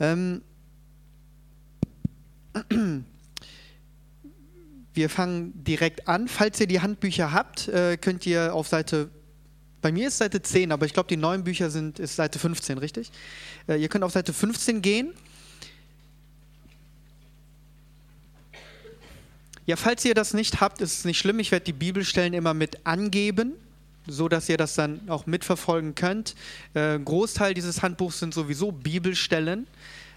Ähm, 0.00 0.42
wir 4.94 5.08
fangen 5.08 5.52
direkt 5.64 6.08
an. 6.08 6.28
Falls 6.28 6.60
ihr 6.60 6.66
die 6.66 6.80
Handbücher 6.80 7.32
habt, 7.32 7.68
äh, 7.68 7.96
könnt 7.96 8.26
ihr 8.26 8.54
auf 8.54 8.68
Seite, 8.68 9.10
bei 9.80 9.92
mir 9.92 10.08
ist 10.08 10.18
Seite 10.18 10.42
10, 10.42 10.72
aber 10.72 10.86
ich 10.86 10.92
glaube, 10.92 11.08
die 11.08 11.16
neuen 11.16 11.44
Bücher 11.44 11.70
sind 11.70 11.98
ist 11.98 12.16
Seite 12.16 12.38
15, 12.38 12.78
richtig? 12.78 13.10
Äh, 13.68 13.80
ihr 13.80 13.88
könnt 13.88 14.04
auf 14.04 14.12
Seite 14.12 14.32
15 14.32 14.82
gehen. 14.82 15.12
Ja, 19.66 19.76
falls 19.76 20.04
ihr 20.04 20.14
das 20.14 20.32
nicht 20.32 20.60
habt, 20.60 20.80
ist 20.80 20.98
es 20.98 21.04
nicht 21.04 21.18
schlimm. 21.18 21.38
Ich 21.40 21.52
werde 21.52 21.64
die 21.64 21.74
Bibelstellen 21.74 22.32
immer 22.32 22.54
mit 22.54 22.86
angeben 22.86 23.52
so 24.08 24.28
dass 24.28 24.48
ihr 24.48 24.56
das 24.56 24.74
dann 24.74 25.00
auch 25.08 25.26
mitverfolgen 25.26 25.94
könnt. 25.94 26.34
Äh, 26.74 26.98
Großteil 26.98 27.54
dieses 27.54 27.82
Handbuchs 27.82 28.18
sind 28.18 28.34
sowieso 28.34 28.72
Bibelstellen. 28.72 29.66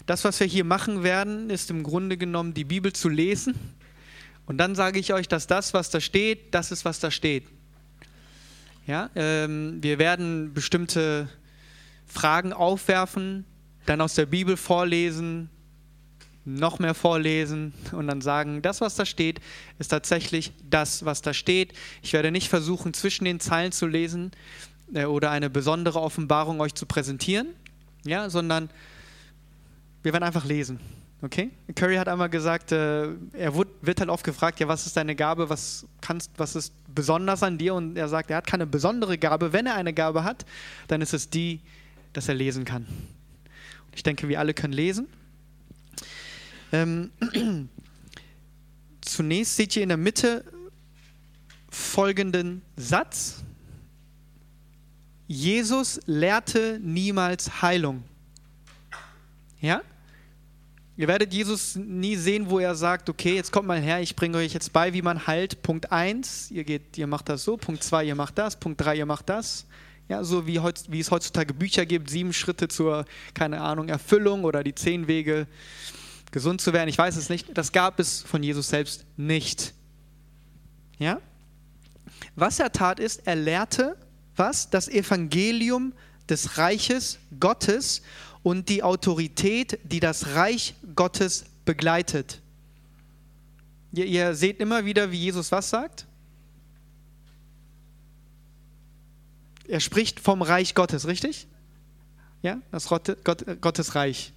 Das, 0.06 0.24
was 0.24 0.40
wir 0.40 0.46
hier 0.46 0.64
machen 0.64 1.02
werden, 1.02 1.50
ist 1.50 1.70
im 1.70 1.82
Grunde 1.82 2.16
genommen 2.16 2.54
die 2.54 2.64
Bibel 2.64 2.92
zu 2.92 3.08
lesen. 3.08 3.54
Und 4.46 4.58
dann 4.58 4.74
sage 4.74 4.98
ich 4.98 5.12
euch, 5.12 5.28
dass 5.28 5.46
das, 5.46 5.74
was 5.74 5.90
da 5.90 6.00
steht, 6.00 6.54
das 6.54 6.72
ist, 6.72 6.84
was 6.84 6.98
da 6.98 7.10
steht. 7.10 7.44
Ja, 8.86 9.10
ähm, 9.14 9.78
wir 9.80 9.98
werden 9.98 10.52
bestimmte 10.54 11.28
Fragen 12.06 12.52
aufwerfen, 12.52 13.44
dann 13.86 14.00
aus 14.00 14.14
der 14.14 14.26
Bibel 14.26 14.56
vorlesen, 14.56 15.48
noch 16.44 16.80
mehr 16.80 16.94
vorlesen 16.94 17.72
und 17.92 18.08
dann 18.08 18.20
sagen, 18.20 18.62
das, 18.62 18.80
was 18.80 18.96
da 18.96 19.06
steht, 19.06 19.40
ist 19.78 19.88
tatsächlich 19.88 20.52
das, 20.68 21.04
was 21.04 21.22
da 21.22 21.32
steht. 21.32 21.72
Ich 22.02 22.12
werde 22.12 22.32
nicht 22.32 22.48
versuchen, 22.48 22.92
zwischen 22.94 23.24
den 23.24 23.38
Zeilen 23.38 23.70
zu 23.70 23.86
lesen 23.86 24.32
äh, 24.92 25.04
oder 25.04 25.30
eine 25.30 25.50
besondere 25.50 26.00
Offenbarung 26.00 26.60
euch 26.60 26.74
zu 26.74 26.86
präsentieren, 26.86 27.46
ja, 28.04 28.28
sondern 28.28 28.70
wir 30.02 30.12
werden 30.12 30.24
einfach 30.24 30.44
lesen. 30.44 30.80
Okay? 31.22 31.50
Curry 31.76 31.96
hat 31.96 32.08
einmal 32.08 32.28
gesagt, 32.28 32.72
äh, 32.72 33.04
er 33.32 33.54
wird, 33.54 33.68
wird 33.80 34.00
halt 34.00 34.10
oft 34.10 34.24
gefragt, 34.24 34.58
ja, 34.58 34.66
was 34.66 34.86
ist 34.86 34.96
deine 34.96 35.14
Gabe, 35.14 35.48
was 35.48 35.86
kannst, 36.00 36.32
was 36.36 36.56
ist 36.56 36.74
besonders 36.92 37.44
an 37.44 37.58
dir? 37.58 37.74
Und 37.74 37.96
er 37.96 38.08
sagt, 38.08 38.30
er 38.30 38.38
hat 38.38 38.46
keine 38.46 38.66
besondere 38.66 39.16
Gabe. 39.18 39.52
Wenn 39.52 39.66
er 39.66 39.76
eine 39.76 39.92
Gabe 39.92 40.24
hat, 40.24 40.44
dann 40.88 41.00
ist 41.00 41.14
es 41.14 41.30
die, 41.30 41.60
dass 42.12 42.28
er 42.28 42.34
lesen 42.34 42.64
kann. 42.64 42.86
Ich 43.94 44.02
denke, 44.02 44.28
wir 44.28 44.40
alle 44.40 44.52
können 44.52 44.72
lesen. 44.72 45.06
Ähm, 46.72 47.10
zunächst 49.00 49.56
seht 49.56 49.76
ihr 49.76 49.84
in 49.84 49.90
der 49.90 49.98
Mitte 49.98 50.44
folgenden 51.70 52.62
Satz. 52.76 53.44
Jesus 55.28 56.00
lehrte 56.06 56.80
niemals 56.82 57.62
Heilung. 57.62 58.02
Ja? 59.60 59.82
Ihr 61.02 61.08
werdet 61.08 61.34
Jesus 61.34 61.74
nie 61.74 62.14
sehen, 62.14 62.48
wo 62.48 62.60
er 62.60 62.76
sagt, 62.76 63.10
okay, 63.10 63.34
jetzt 63.34 63.50
kommt 63.50 63.66
mal 63.66 63.80
her, 63.80 64.00
ich 64.00 64.14
bringe 64.14 64.38
euch 64.38 64.52
jetzt 64.52 64.72
bei, 64.72 64.92
wie 64.92 65.02
man 65.02 65.26
heilt. 65.26 65.60
Punkt 65.60 65.90
1, 65.90 66.52
ihr 66.52 66.62
geht, 66.62 66.96
ihr 66.96 67.08
macht 67.08 67.28
das 67.28 67.42
so, 67.42 67.56
Punkt 67.56 67.82
2, 67.82 68.04
ihr 68.04 68.14
macht 68.14 68.38
das, 68.38 68.54
Punkt 68.54 68.80
3, 68.80 68.98
ihr 68.98 69.06
macht 69.06 69.28
das. 69.28 69.66
Ja, 70.08 70.22
so 70.22 70.46
wie, 70.46 70.60
heutz, 70.60 70.84
wie 70.90 71.00
es 71.00 71.10
heutzutage 71.10 71.54
Bücher 71.54 71.86
gibt, 71.86 72.08
sieben 72.08 72.32
Schritte 72.32 72.68
zur, 72.68 73.04
keine 73.34 73.62
Ahnung, 73.62 73.88
Erfüllung 73.88 74.44
oder 74.44 74.62
die 74.62 74.76
zehn 74.76 75.08
Wege 75.08 75.48
gesund 76.30 76.60
zu 76.60 76.72
werden, 76.72 76.88
ich 76.88 76.98
weiß 76.98 77.16
es 77.16 77.28
nicht. 77.28 77.48
Das 77.52 77.72
gab 77.72 77.98
es 77.98 78.22
von 78.22 78.44
Jesus 78.44 78.68
selbst 78.68 79.04
nicht. 79.16 79.74
Ja? 81.00 81.20
Was 82.36 82.60
er 82.60 82.70
tat 82.70 83.00
ist, 83.00 83.26
er 83.26 83.34
lehrte 83.34 83.96
was? 84.36 84.70
Das 84.70 84.86
Evangelium 84.86 85.94
des 86.28 86.58
Reiches 86.58 87.18
Gottes 87.40 88.02
und 88.42 88.68
die 88.68 88.82
Autorität, 88.82 89.78
die 89.84 90.00
das 90.00 90.34
Reich 90.34 90.74
Gottes 90.94 91.44
begleitet. 91.64 92.40
Ihr, 93.92 94.06
ihr 94.06 94.34
seht 94.34 94.60
immer 94.60 94.84
wieder, 94.84 95.12
wie 95.12 95.18
Jesus 95.18 95.52
was 95.52 95.70
sagt. 95.70 96.06
Er 99.68 99.80
spricht 99.80 100.20
vom 100.20 100.42
Reich 100.42 100.74
Gottes, 100.74 101.06
richtig? 101.06 101.46
Ja, 102.42 102.60
das 102.72 102.88
Gottes 102.88 103.94
Reich. 103.94 104.32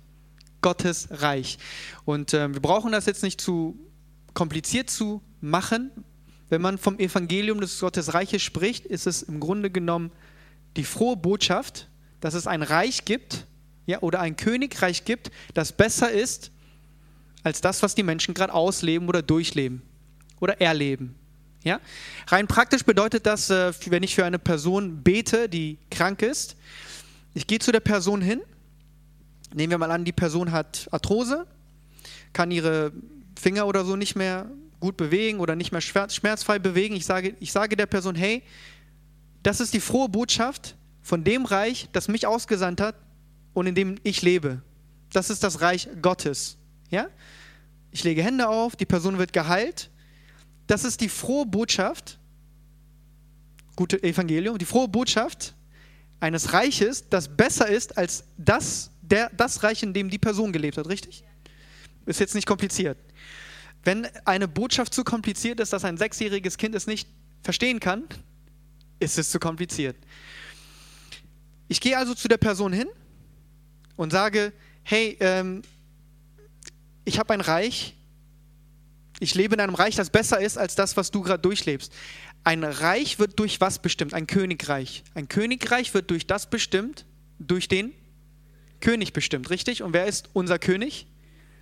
Gottes 0.62 1.08
Reich. 1.10 1.58
Und 2.06 2.34
äh, 2.34 2.54
wir 2.54 2.62
brauchen 2.62 2.92
das 2.92 3.06
jetzt 3.06 3.24
nicht 3.24 3.42
zu 3.42 3.78
kompliziert 4.34 4.90
zu 4.90 5.22
machen. 5.42 5.92
Wenn 6.50 6.62
man 6.62 6.78
vom 6.78 7.00
Evangelium 7.00 7.60
des 7.60 7.80
Gottes 7.80 8.14
Reiches 8.14 8.44
spricht, 8.44 8.86
ist 8.86 9.08
es 9.08 9.24
im 9.24 9.40
Grunde 9.40 9.72
genommen 9.72 10.12
die 10.78 10.84
frohe 10.84 11.18
Botschaft, 11.18 11.88
dass 12.20 12.36
es 12.36 12.46
ein 12.46 12.62
Reich 12.62 13.06
gibt, 13.06 13.48
ja, 13.86 14.02
oder 14.02 14.20
ein 14.20 14.36
Königreich 14.36 15.06
gibt, 15.06 15.32
das 15.54 15.72
besser 15.72 16.12
ist 16.12 16.52
als 17.44 17.62
das, 17.62 17.84
was 17.84 17.94
die 17.94 18.04
Menschen 18.04 18.34
gerade 18.34 18.54
ausleben 18.54 19.08
oder 19.08 19.22
durchleben 19.22 19.84
oder 20.40 20.60
erleben. 20.60 21.16
Ja? 21.64 21.80
Rein 22.28 22.48
praktisch 22.48 22.84
bedeutet 22.84 23.26
das, 23.26 23.50
äh, 23.50 23.72
wenn 23.88 24.04
ich 24.04 24.16
für 24.16 24.26
eine 24.26 24.40
Person 24.40 25.04
bete, 25.04 25.48
die 25.48 25.78
krank 25.92 26.22
ist, 26.22 26.56
ich 27.34 27.48
gehe 27.48 27.60
zu 27.60 27.72
der 27.72 27.82
Person 27.82 28.22
hin 28.22 28.42
Nehmen 29.56 29.72
wir 29.72 29.78
mal 29.78 29.92
an, 29.92 30.04
die 30.04 30.12
Person 30.12 30.52
hat 30.52 30.90
Arthrose, 30.92 31.48
kann 32.34 32.52
ihre 32.52 32.92
Finger 33.40 33.68
oder 33.68 33.86
so 33.86 33.96
nicht 33.96 34.18
mehr 34.18 34.50
gut 34.82 34.98
bewegen 34.98 35.40
oder 35.40 35.56
nicht 35.56 35.72
mehr 35.72 35.80
schmerzfrei 35.80 36.60
bewegen. 36.60 36.94
Ich 36.94 37.06
sage, 37.06 37.38
ich 37.40 37.54
sage 37.54 37.78
der 37.78 37.86
Person, 37.86 38.16
hey, 38.16 38.44
das 39.44 39.62
ist 39.62 39.74
die 39.74 39.80
frohe 39.80 40.10
Botschaft 40.10 40.76
von 41.02 41.24
dem 41.24 41.46
Reich, 41.46 41.88
das 41.94 42.10
mich 42.10 42.28
ausgesandt 42.28 42.82
hat 42.82 42.96
und 43.56 43.66
in 43.66 43.74
dem 43.74 43.96
ich 44.04 44.22
lebe. 44.22 44.62
Das 45.12 45.32
ist 45.32 45.44
das 45.44 45.62
Reich 45.62 45.88
Gottes. 46.02 46.58
Ja? 46.92 47.08
Ich 47.90 48.04
lege 48.04 48.22
Hände 48.22 48.48
auf, 48.48 48.76
die 48.76 48.86
Person 48.86 49.18
wird 49.18 49.34
geheilt. 49.34 49.90
Das 50.68 50.84
ist 50.84 51.02
die 51.02 51.10
frohe 51.10 51.46
Botschaft, 51.46 52.20
gute 53.76 54.04
Evangelium, 54.04 54.58
die 54.58 54.66
frohe 54.66 54.88
Botschaft 54.88 55.56
eines 56.20 56.54
Reiches, 56.54 57.08
das 57.10 57.30
besser 57.30 57.68
ist 57.68 57.98
als 57.98 58.26
das, 58.38 58.92
der, 59.02 59.30
das 59.30 59.64
Reich, 59.64 59.84
in 59.84 59.94
dem 59.94 60.10
die 60.10 60.18
Person 60.18 60.52
gelebt 60.52 60.78
hat, 60.78 60.88
richtig? 60.88 61.24
Ist 62.06 62.20
jetzt 62.20 62.36
nicht 62.36 62.48
kompliziert. 62.48 62.98
Wenn 63.84 64.06
eine 64.26 64.48
Botschaft 64.48 64.94
zu 64.94 65.04
kompliziert 65.04 65.60
ist, 65.60 65.72
dass 65.72 65.86
ein 65.86 65.98
sechsjähriges 65.98 66.58
Kind 66.58 66.76
es 66.76 66.88
nicht 66.88 67.08
verstehen 67.42 67.80
kann, 67.80 68.04
ist 69.00 69.18
es 69.18 69.30
zu 69.30 69.40
kompliziert. 69.40 69.96
Ich 71.68 71.80
gehe 71.80 71.98
also 71.98 72.14
zu 72.16 72.28
der 72.28 72.38
Person 72.38 72.74
hin 72.74 72.88
und 73.96 74.12
sage, 74.12 74.54
hey, 74.84 75.18
ähm, 75.20 75.62
ich 77.04 77.20
habe 77.20 77.34
ein 77.34 77.42
Reich, 77.42 77.96
ich 79.20 79.36
lebe 79.36 79.56
in 79.56 79.62
einem 79.62 79.76
Reich, 79.76 79.96
das 79.96 80.10
besser 80.10 80.40
ist 80.42 80.58
als 80.58 80.76
das, 80.76 80.98
was 80.98 81.12
du 81.12 81.22
gerade 81.22 81.42
durchlebst. 81.42 81.94
Ein 82.44 82.64
Reich 82.64 83.18
wird 83.18 83.40
durch 83.40 83.62
was 83.62 83.80
bestimmt? 83.80 84.14
Ein 84.14 84.28
Königreich. 84.28 85.04
Ein 85.14 85.28
Königreich 85.28 85.94
wird 85.94 86.12
durch 86.12 86.28
das 86.28 86.50
bestimmt, 86.50 87.06
durch 87.40 87.68
den 87.68 87.94
König 88.82 89.14
bestimmt, 89.14 89.50
richtig? 89.50 89.82
Und 89.82 89.94
wer 89.94 90.06
ist 90.06 90.30
unser 90.34 90.60
König? 90.60 91.08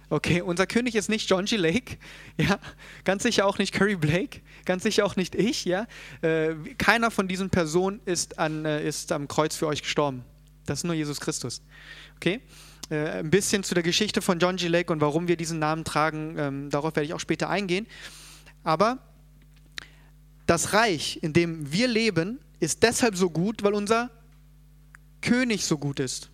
Okay, 0.09 0.41
unser 0.41 0.67
König 0.67 0.95
ist 0.95 1.09
nicht 1.09 1.29
John 1.29 1.45
G. 1.45 1.55
Lake, 1.55 1.97
ja, 2.37 2.59
ganz 3.03 3.23
sicher 3.23 3.45
auch 3.45 3.57
nicht 3.57 3.73
Curry 3.73 3.95
Blake, 3.95 4.41
ganz 4.65 4.83
sicher 4.83 5.05
auch 5.05 5.15
nicht 5.15 5.35
ich, 5.35 5.65
ja. 5.65 5.87
Äh, 6.21 6.55
keiner 6.77 7.11
von 7.11 7.27
diesen 7.27 7.49
Personen 7.49 7.99
ist, 8.05 8.37
an, 8.39 8.65
äh, 8.65 8.85
ist 8.85 9.11
am 9.11 9.27
Kreuz 9.27 9.55
für 9.55 9.67
euch 9.67 9.81
gestorben. 9.81 10.23
Das 10.65 10.79
ist 10.79 10.83
nur 10.83 10.93
Jesus 10.93 11.19
Christus. 11.19 11.61
Okay? 12.17 12.41
Äh, 12.89 13.19
ein 13.19 13.29
bisschen 13.29 13.63
zu 13.63 13.73
der 13.73 13.83
Geschichte 13.83 14.21
von 14.21 14.39
John 14.39 14.55
G. 14.55 14.67
Lake 14.67 14.91
und 14.91 15.01
warum 15.01 15.27
wir 15.27 15.37
diesen 15.37 15.59
Namen 15.59 15.83
tragen, 15.83 16.35
ähm, 16.37 16.69
darauf 16.69 16.95
werde 16.95 17.05
ich 17.05 17.13
auch 17.13 17.19
später 17.19 17.49
eingehen. 17.49 17.87
Aber 18.63 18.99
das 20.45 20.73
Reich, 20.73 21.19
in 21.21 21.33
dem 21.33 21.71
wir 21.71 21.87
leben, 21.87 22.39
ist 22.59 22.83
deshalb 22.83 23.15
so 23.15 23.29
gut, 23.29 23.63
weil 23.63 23.73
unser 23.73 24.09
König 25.21 25.65
so 25.65 25.77
gut 25.77 25.99
ist. 25.99 26.29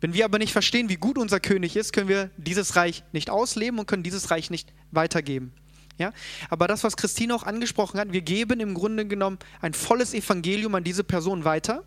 Wenn 0.00 0.12
wir 0.12 0.24
aber 0.24 0.38
nicht 0.38 0.52
verstehen, 0.52 0.88
wie 0.88 0.96
gut 0.96 1.16
unser 1.16 1.40
König 1.40 1.76
ist, 1.76 1.92
können 1.92 2.08
wir 2.08 2.30
dieses 2.36 2.76
Reich 2.76 3.04
nicht 3.12 3.30
ausleben 3.30 3.78
und 3.78 3.86
können 3.86 4.02
dieses 4.02 4.30
Reich 4.30 4.50
nicht 4.50 4.72
weitergeben. 4.90 5.52
Ja? 5.98 6.12
Aber 6.50 6.68
das, 6.68 6.84
was 6.84 6.96
Christine 6.96 7.34
auch 7.34 7.44
angesprochen 7.44 7.98
hat, 7.98 8.12
wir 8.12 8.20
geben 8.20 8.60
im 8.60 8.74
Grunde 8.74 9.06
genommen 9.06 9.38
ein 9.60 9.72
volles 9.72 10.12
Evangelium 10.12 10.74
an 10.74 10.84
diese 10.84 11.04
Person 11.04 11.44
weiter. 11.44 11.84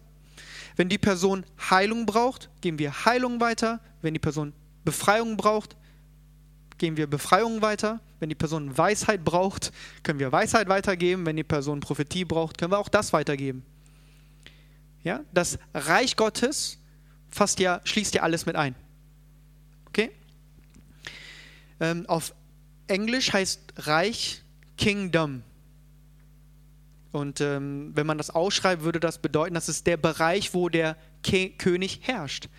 Wenn 0.78 0.90
die 0.90 1.00
Person 1.00 1.44
Heilung 1.70 2.06
braucht, 2.06 2.50
geben 2.62 2.80
wir 2.80 3.06
Heilung 3.06 3.42
weiter. 3.42 3.82
Wenn 4.02 4.14
die 4.14 4.20
Person 4.20 4.54
Befreiung 4.86 5.36
braucht, 5.36 5.76
geben 6.78 6.98
wir 6.98 7.08
Befreiung 7.08 7.62
weiter. 7.64 8.00
Wenn 8.20 8.30
die 8.30 8.36
Person 8.36 8.78
Weisheit 8.78 9.26
braucht, 9.26 9.74
können 10.04 10.20
wir 10.20 10.32
Weisheit 10.32 10.70
weitergeben. 10.70 11.26
Wenn 11.26 11.36
die 11.36 11.44
Person 11.44 11.80
Prophetie 11.80 12.26
braucht, 12.26 12.58
können 12.58 12.72
wir 12.72 12.78
auch 12.78 12.90
das 12.90 13.12
weitergeben. 13.12 13.66
Ja? 15.04 15.22
Das 15.34 15.58
Reich 15.74 16.16
Gottes 16.16 16.80
fasst 17.30 17.60
ja, 17.60 17.82
schließt 17.84 18.14
ja 18.14 18.22
alles 18.22 18.46
mit 18.46 18.56
ein. 18.56 18.76
Okay? 19.88 20.12
Ähm, 21.80 22.06
auf 22.08 22.34
Englisch 22.88 23.34
heißt 23.34 23.62
Reich 23.78 24.44
Kingdom. 24.78 25.44
Und 27.12 27.42
ähm, 27.42 27.92
wenn 27.96 28.06
man 28.06 28.18
das 28.18 28.30
ausschreibt, 28.30 28.84
würde 28.84 29.00
das 29.00 29.20
bedeuten, 29.20 29.54
das 29.54 29.70
ist 29.70 29.88
der 29.88 29.98
Bereich, 29.98 30.54
wo 30.54 30.70
der 30.70 30.98
Ke 31.24 31.50
König 31.50 32.02
herrscht. 32.04 32.50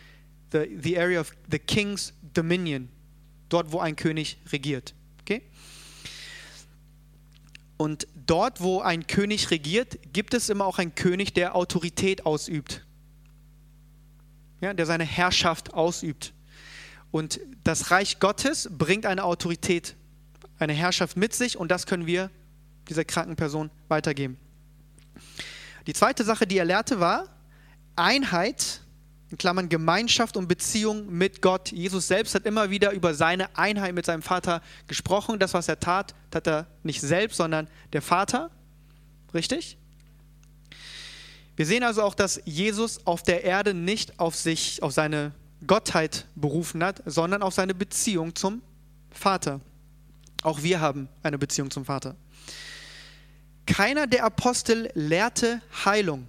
The, 0.52 0.78
the 0.82 0.98
area 0.98 1.20
of 1.20 1.32
the 1.50 1.58
king's 1.58 2.14
dominion. 2.34 2.88
Dort, 3.48 3.72
wo 3.72 3.80
ein 3.80 3.96
König 3.96 4.38
regiert. 4.50 4.94
Okay? 5.20 5.42
Und 7.76 8.08
dort, 8.26 8.60
wo 8.60 8.80
ein 8.80 9.06
König 9.06 9.50
regiert, 9.50 9.98
gibt 10.12 10.34
es 10.34 10.48
immer 10.48 10.66
auch 10.66 10.78
einen 10.78 10.94
König, 10.94 11.34
der 11.34 11.54
Autorität 11.54 12.26
ausübt. 12.26 12.84
Ja, 14.60 14.74
der 14.74 14.86
seine 14.86 15.04
Herrschaft 15.04 15.74
ausübt. 15.74 16.32
Und 17.10 17.40
das 17.64 17.90
Reich 17.90 18.18
Gottes 18.18 18.68
bringt 18.70 19.06
eine 19.06 19.24
Autorität 19.24 19.94
eine 20.58 20.72
Herrschaft 20.72 21.16
mit 21.16 21.34
sich 21.34 21.56
und 21.56 21.70
das 21.70 21.86
können 21.86 22.06
wir 22.06 22.30
dieser 22.88 23.04
kranken 23.04 23.36
Person 23.36 23.70
weitergeben. 23.88 24.38
Die 25.86 25.92
zweite 25.92 26.24
Sache, 26.24 26.46
die 26.46 26.58
er 26.58 26.64
lehrte, 26.64 27.00
war 27.00 27.28
Einheit, 27.96 28.80
in 29.30 29.36
Klammern 29.36 29.68
Gemeinschaft 29.68 30.36
und 30.36 30.48
Beziehung 30.48 31.12
mit 31.12 31.42
Gott. 31.42 31.70
Jesus 31.70 32.08
selbst 32.08 32.34
hat 32.34 32.46
immer 32.46 32.70
wieder 32.70 32.92
über 32.92 33.12
seine 33.12 33.54
Einheit 33.56 33.94
mit 33.94 34.06
seinem 34.06 34.22
Vater 34.22 34.62
gesprochen. 34.86 35.38
Das, 35.38 35.52
was 35.52 35.68
er 35.68 35.80
tat, 35.80 36.14
tat 36.30 36.46
er 36.46 36.66
nicht 36.82 37.00
selbst, 37.00 37.36
sondern 37.36 37.68
der 37.92 38.00
Vater. 38.00 38.50
Richtig? 39.34 39.76
Wir 41.56 41.66
sehen 41.66 41.82
also 41.82 42.02
auch, 42.02 42.14
dass 42.14 42.40
Jesus 42.44 43.04
auf 43.06 43.22
der 43.22 43.44
Erde 43.44 43.74
nicht 43.74 44.18
auf 44.18 44.34
sich, 44.34 44.82
auf 44.82 44.92
seine 44.92 45.32
Gottheit 45.66 46.26
berufen 46.34 46.82
hat, 46.82 47.02
sondern 47.04 47.42
auf 47.42 47.52
seine 47.52 47.74
Beziehung 47.74 48.34
zum 48.34 48.62
Vater. 49.10 49.60
Auch 50.42 50.62
wir 50.62 50.80
haben 50.80 51.08
eine 51.22 51.36
Beziehung 51.36 51.70
zum 51.70 51.84
Vater. 51.84 52.14
Keiner 53.68 54.06
der 54.06 54.24
Apostel 54.24 54.90
lehrte 54.94 55.60
Heilung. 55.84 56.26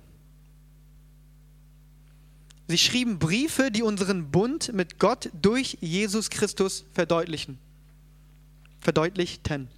Sie 2.67 2.77
schrieben 2.77 3.17
Briefe, 3.17 3.71
die 3.71 3.81
unseren 3.81 4.29
Bund 4.29 4.73
mit 4.73 4.99
Gott 4.99 5.29
durch 5.41 5.77
Jesus 5.79 6.29
Christus 6.29 6.83
verdeutlichen. 6.93 7.57
Verdeutlichten. 8.81 9.69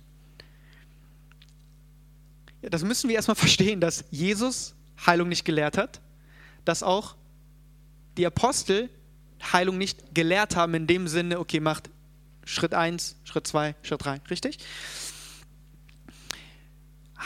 Ja, 2.63 2.71
das 2.71 2.83
müssen 2.83 3.09
wir 3.09 3.15
erstmal 3.15 3.35
verstehen, 3.45 3.79
dass 3.79 4.05
Jesus 4.09 4.73
Heilung 5.05 5.29
nicht 5.29 5.45
gelehrt 5.45 5.77
hat, 5.77 6.01
dass 6.65 6.81
auch 6.81 7.15
die 8.17 8.25
Apostel 8.25 8.89
Heilung 9.53 9.77
nicht 9.77 10.15
gelehrt 10.15 10.55
haben 10.55 10.73
in 10.73 10.87
dem 10.87 11.07
Sinne, 11.07 11.39
okay, 11.39 11.59
macht 11.59 11.91
Schritt 12.43 12.73
1, 12.73 13.17
Schritt 13.23 13.45
2, 13.45 13.75
Schritt 13.83 14.03
3, 14.03 14.21
richtig? 14.31 14.57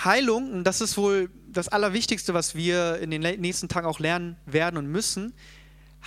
Heilung, 0.05 0.51
und 0.51 0.63
das 0.63 0.81
ist 0.81 0.97
wohl 0.97 1.29
das 1.47 1.67
Allerwichtigste, 1.67 2.33
was 2.33 2.55
wir 2.55 2.99
in 2.99 3.11
den 3.11 3.21
nächsten 3.21 3.67
Tagen 3.67 3.87
auch 3.87 3.99
lernen 3.99 4.37
werden 4.45 4.77
und 4.77 4.87
müssen. 4.87 5.33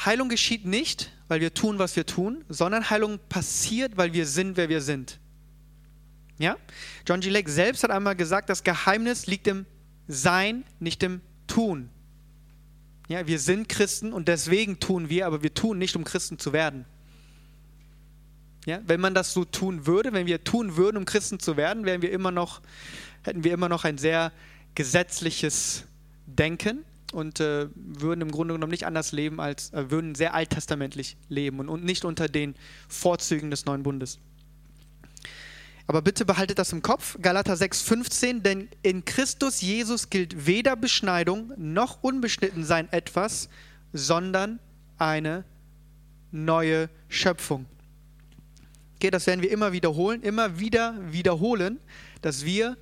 Heilung 0.04 0.28
geschieht 0.28 0.64
nicht, 0.64 1.12
weil 1.26 1.40
wir 1.40 1.52
tun, 1.52 1.78
was 1.78 1.96
wir 1.96 2.06
tun, 2.06 2.44
sondern 2.48 2.88
Heilung 2.88 3.18
passiert, 3.28 3.96
weil 3.96 4.12
wir 4.12 4.26
sind, 4.26 4.56
wer 4.56 4.68
wir 4.68 4.80
sind. 4.80 5.18
Ja? 6.38 6.56
John 7.06 7.20
G. 7.20 7.30
Lake 7.30 7.50
selbst 7.50 7.82
hat 7.82 7.90
einmal 7.90 8.14
gesagt, 8.14 8.48
das 8.48 8.62
Geheimnis 8.62 9.26
liegt 9.26 9.46
im 9.48 9.66
Sein, 10.06 10.64
nicht 10.78 11.02
im 11.02 11.20
Tun. 11.46 11.90
Ja, 13.08 13.26
wir 13.26 13.38
sind 13.38 13.68
Christen 13.68 14.12
und 14.12 14.28
deswegen 14.28 14.80
tun 14.80 15.08
wir, 15.08 15.26
aber 15.26 15.42
wir 15.42 15.54
tun 15.54 15.78
nicht, 15.78 15.96
um 15.96 16.04
Christen 16.04 16.38
zu 16.38 16.52
werden. 16.52 16.84
Ja, 18.66 18.80
wenn 18.86 19.00
man 19.00 19.14
das 19.14 19.32
so 19.32 19.44
tun 19.44 19.86
würde, 19.86 20.12
wenn 20.12 20.26
wir 20.26 20.44
tun 20.44 20.76
würden, 20.76 20.96
um 20.96 21.04
Christen 21.04 21.40
zu 21.40 21.56
werden, 21.56 21.84
wären 21.84 22.02
wir 22.02 22.12
immer 22.12 22.30
noch, 22.30 22.60
hätten 23.22 23.44
wir 23.44 23.52
immer 23.54 23.68
noch 23.68 23.84
ein 23.84 23.98
sehr 23.98 24.32
gesetzliches 24.74 25.84
Denken 26.26 26.84
und 27.12 27.40
äh, 27.40 27.68
würden 27.74 28.20
im 28.20 28.30
Grunde 28.30 28.54
genommen 28.54 28.70
nicht 28.70 28.86
anders 28.86 29.12
leben 29.12 29.40
als 29.40 29.72
äh, 29.72 29.90
würden 29.90 30.14
sehr 30.14 30.34
alttestamentlich 30.34 31.16
leben 31.28 31.60
und, 31.60 31.68
und 31.68 31.84
nicht 31.84 32.04
unter 32.04 32.28
den 32.28 32.54
Vorzügen 32.88 33.50
des 33.50 33.64
neuen 33.64 33.82
Bundes. 33.82 34.18
Aber 35.86 36.02
bitte 36.02 36.26
behaltet 36.26 36.58
das 36.58 36.70
im 36.72 36.82
Kopf, 36.82 37.16
Galater 37.22 37.54
6,15, 37.54 38.42
denn 38.42 38.68
in 38.82 39.06
Christus 39.06 39.62
Jesus 39.62 40.10
gilt 40.10 40.46
weder 40.46 40.76
Beschneidung 40.76 41.50
noch 41.56 42.02
unbeschnitten 42.02 42.62
sein 42.62 42.92
etwas, 42.92 43.48
sondern 43.94 44.60
eine 44.98 45.44
neue 46.30 46.90
Schöpfung. 47.08 47.64
Okay, 48.98 49.10
das 49.10 49.28
werden 49.28 49.42
wir 49.42 49.50
immer 49.52 49.72
wiederholen, 49.72 50.22
immer 50.22 50.58
wieder 50.58 50.96
wiederholen, 51.12 51.78
dass 52.20 52.44
wir 52.44 52.76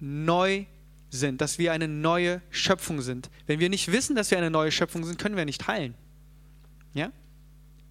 neu 0.00 0.64
sind, 1.10 1.42
dass 1.42 1.58
wir 1.58 1.72
eine 1.72 1.86
neue 1.86 2.40
Schöpfung 2.48 3.02
sind. 3.02 3.28
Wenn 3.46 3.60
wir 3.60 3.68
nicht 3.68 3.92
wissen, 3.92 4.16
dass 4.16 4.30
wir 4.30 4.38
eine 4.38 4.50
neue 4.50 4.72
Schöpfung 4.72 5.04
sind, 5.04 5.18
können 5.18 5.36
wir 5.36 5.44
nicht 5.44 5.68
heilen. 5.68 5.94
Ja? 6.94 7.12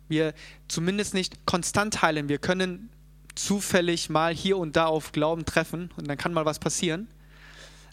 Wir 0.08 0.34
zumindest 0.68 1.14
nicht 1.14 1.46
konstant 1.46 2.02
heilen. 2.02 2.28
Wir 2.28 2.40
können 2.40 2.90
zufällig 3.36 4.10
mal 4.10 4.34
hier 4.34 4.58
und 4.58 4.76
da 4.76 4.88
auf 4.88 5.12
Glauben 5.12 5.46
treffen 5.46 5.92
und 5.98 6.08
dann 6.08 6.18
kann 6.18 6.34
mal 6.34 6.46
was 6.46 6.58
passieren. 6.58 7.08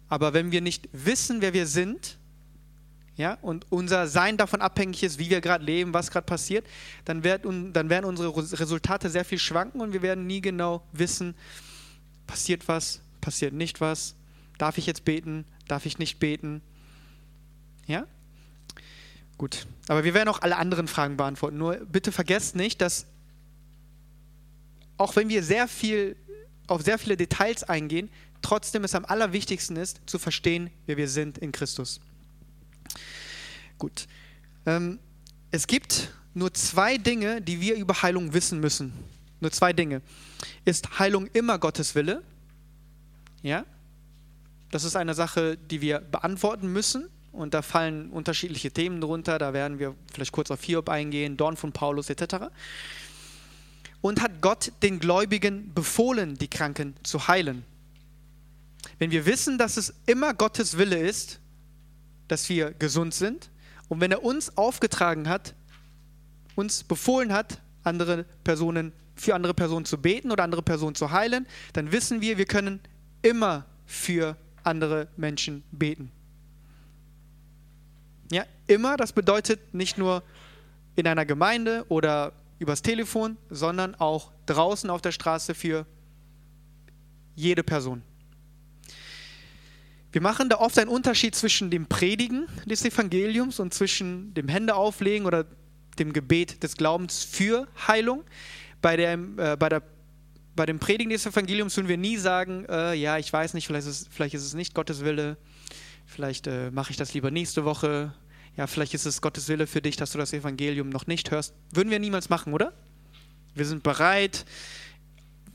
Aber 0.09 0.33
wenn 0.33 0.53
wir 0.53 0.63
nicht 0.63 0.89
wissen, 0.93 1.43
wer 1.43 1.53
wir 1.53 1.67
sind, 1.67 2.19
ja, 3.17 3.39
und 3.43 3.67
unser 3.71 4.07
Sein 4.07 4.37
davon 4.37 4.63
abhängig 4.63 5.03
ist, 5.03 5.19
wie 5.19 5.29
wir 5.29 5.41
gerade 5.41 5.65
leben, 5.65 5.93
was 5.93 6.11
gerade 6.11 6.25
passiert, 6.25 6.67
dann, 7.05 7.25
wird, 7.25 7.45
dann 7.45 7.91
werden 7.91 8.07
unsere 8.07 8.35
Resultate 8.37 9.11
sehr 9.11 9.25
viel 9.25 9.39
schwanken 9.39 9.81
und 9.81 9.93
wir 9.93 10.03
werden 10.03 10.27
nie 10.27 10.41
genau 10.41 10.83
wissen, 10.93 11.35
passiert 12.27 12.69
was, 12.69 13.03
passiert 13.21 13.53
nicht 13.53 13.81
was, 13.81 14.15
darf 14.57 14.79
ich 14.79 14.87
jetzt 14.87 15.05
beten, 15.05 15.45
darf 15.69 15.85
ich 15.85 15.99
nicht 15.99 16.21
beten. 16.21 16.63
Ja? 17.87 18.07
Gut, 19.37 19.67
aber 19.89 20.05
wir 20.05 20.15
werden 20.15 20.29
auch 20.29 20.41
alle 20.41 20.57
anderen 20.57 20.89
Fragen 20.89 21.17
beantworten. 21.17 21.59
Nur 21.59 21.77
bitte 21.77 22.13
vergesst 22.13 22.57
nicht, 22.57 22.81
dass 22.81 23.07
auch 24.97 25.17
wenn 25.17 25.29
wir 25.29 25.43
sehr 25.43 25.69
viel 25.69 26.17
auf 26.67 26.83
sehr 26.83 26.99
viele 26.99 27.17
Details 27.17 27.65
eingehen, 27.65 28.09
trotzdem 28.41 28.85
es 28.85 28.95
am 28.95 29.05
allerwichtigsten 29.05 29.77
ist, 29.77 30.01
zu 30.07 30.19
verstehen, 30.19 30.71
wer 30.87 30.97
wir 30.97 31.09
sind 31.09 31.39
in 31.39 31.53
Christus. 31.53 32.01
Gut. 33.83 34.07
Ähm, 34.65 35.01
es 35.51 35.67
gibt 35.67 36.13
nur 36.35 36.55
zwei 36.55 36.99
Dinge, 36.99 37.43
die 37.43 37.61
wir 37.61 37.75
über 37.75 38.01
Heilung 38.01 38.33
wissen 38.33 38.61
müssen. 38.61 38.93
Nur 39.41 39.51
zwei 39.51 39.73
Dinge. 39.73 40.03
Ist 40.65 41.01
Heilung 41.01 41.27
immer 41.33 41.59
Gottes 41.59 41.97
Wille? 41.97 42.23
Ja? 43.43 43.67
Das 44.71 44.85
ist 44.85 44.95
eine 44.95 45.15
Sache, 45.15 45.59
die 45.59 45.81
wir 45.81 45.99
beantworten 45.99 46.73
müssen. 46.73 47.09
Und 47.33 47.55
da 47.55 47.63
fallen 47.63 48.11
unterschiedliche 48.11 48.71
Themen 48.71 49.01
drunter. 49.01 49.41
Da 49.41 49.53
werden 49.53 49.81
wir 49.81 49.97
vielleicht 50.15 50.31
kurz 50.31 50.53
auf 50.53 50.63
Hiob 50.63 50.89
eingehen, 50.89 51.37
Dorn 51.37 51.57
von 51.57 51.73
Paulus 51.73 52.09
etc. 52.09 52.53
Und 54.01 54.23
hat 54.23 54.41
Gott 54.43 54.71
den 54.85 55.01
Gläubigen 55.01 55.75
befohlen, 55.75 56.39
die 56.39 56.47
Kranken 56.47 56.95
zu 57.03 57.27
heilen? 57.27 57.65
Wenn 59.01 59.11
wir 59.11 59.27
wissen, 59.27 59.59
dass 59.59 59.77
es 59.77 59.93
immer 60.07 60.35
Gottes 60.35 60.79
Wille 60.79 61.01
ist, 61.01 61.41
dass 62.29 62.49
wir 62.49 62.71
gesund 62.71 63.13
sind, 63.13 63.51
und 63.89 64.01
wenn 64.01 64.13
er 64.13 64.23
uns 64.23 64.57
aufgetragen 64.57 65.29
hat, 65.29 65.55
uns 66.55 66.85
befohlen 66.85 67.33
hat, 67.33 67.61
andere 67.85 68.25
Personen 68.45 68.93
für 69.15 69.35
andere 69.35 69.55
Personen 69.55 69.85
zu 69.85 69.99
beten 69.99 70.31
oder 70.31 70.45
andere 70.45 70.63
Personen 70.63 70.95
zu 70.95 71.11
heilen, 71.11 71.47
dann 71.73 71.93
wissen 71.93 72.21
wir, 72.21 72.39
wir 72.39 72.47
können 72.47 72.81
immer 73.23 73.67
für 73.87 74.37
andere 74.65 75.09
Menschen 75.17 75.63
beten. 75.71 76.11
Ja, 78.31 78.45
immer, 78.67 78.97
das 78.97 79.13
bedeutet 79.13 79.75
nicht 79.75 79.99
nur 79.99 80.23
in 80.97 81.07
einer 81.07 81.27
Gemeinde 81.27 81.85
oder 81.89 82.33
übers 82.59 82.83
Telefon, 82.83 83.37
sondern 83.51 83.95
auch 83.97 84.33
draußen 84.47 84.89
auf 84.89 85.03
der 85.03 85.13
Straße 85.13 85.55
für 85.55 85.87
jede 87.35 87.63
Person. 87.63 88.03
Wir 90.13 90.21
machen 90.21 90.51
da 90.51 90.59
oft 90.59 90.79
einen 90.79 90.91
Unterschied 90.91 91.35
zwischen 91.35 91.71
dem 91.71 91.87
Predigen 91.87 92.47
des 92.67 92.85
Evangeliums 92.85 93.59
und 93.59 93.73
zwischen 93.73 94.35
dem 94.35 94.47
Händeauflegen 94.47 95.27
oder 95.27 95.47
dem 95.99 96.13
Gebet 96.13 96.63
des 96.63 96.77
Glaubens 96.77 97.25
für 97.25 97.67
Heilung. 97.89 98.23
Bei, 98.83 98.99
der, 98.99 99.15
äh, 99.15 99.57
bei, 99.57 99.71
der, 99.71 99.83
bei 100.55 100.67
dem 100.67 100.79
Predigen 100.79 101.11
des 101.11 101.25
Evangeliums 101.25 101.75
würden 101.79 101.89
wir 101.89 101.97
nie 101.97 102.19
sagen, 102.19 102.67
äh, 102.69 102.93
ja, 102.93 103.17
ich 103.17 103.33
weiß 103.33 103.55
nicht, 103.55 103.67
vielleicht 103.67 103.87
ist, 103.89 104.03
es, 104.03 104.09
vielleicht 104.11 104.35
ist 104.35 104.45
es 104.45 104.53
nicht 104.53 104.75
Gottes 104.75 105.03
Wille, 105.03 105.39
vielleicht 106.05 106.47
äh, 106.47 106.71
mache 106.71 106.91
ich 106.91 106.99
das 106.99 107.15
lieber 107.15 107.31
nächste 107.31 107.65
Woche, 107.65 108.15
ja, 108.55 108.67
vielleicht 108.67 108.93
ist 108.93 109.07
es 109.07 109.23
Gottes 109.23 109.49
Wille 109.49 109.67
für 109.67 109.81
dich, 109.81 109.97
dass 109.97 110.13
du 110.13 110.19
das 110.19 110.35
Evangelium 110.35 110.91
noch 110.91 111.07
nicht 111.07 111.31
hörst. 111.31 111.55
Würden 111.73 111.91
wir 111.91 111.99
niemals 111.99 112.29
machen, 112.29 112.53
oder? 112.53 112.75
Wir 113.55 113.65
sind 113.65 113.83
bereit, 113.83 114.45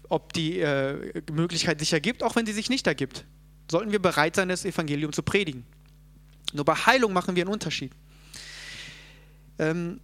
ob 0.09 0.33
die 0.33 0.59
äh, 0.59 1.21
Möglichkeit 1.31 1.79
sich 1.79 1.93
ergibt, 1.93 2.23
auch 2.23 2.35
wenn 2.35 2.47
sie 2.47 2.53
sich 2.53 2.71
nicht 2.71 2.87
ergibt 2.87 3.25
sollten 3.69 3.91
wir 3.91 4.01
bereit 4.01 4.35
sein, 4.35 4.49
das 4.49 4.65
Evangelium 4.65 5.13
zu 5.13 5.21
predigen. 5.23 5.65
Nur 6.53 6.65
bei 6.65 6.75
Heilung 6.75 7.13
machen 7.13 7.35
wir 7.35 7.43
einen 7.43 7.51
Unterschied. 7.51 7.91
Ähm, 9.59 9.99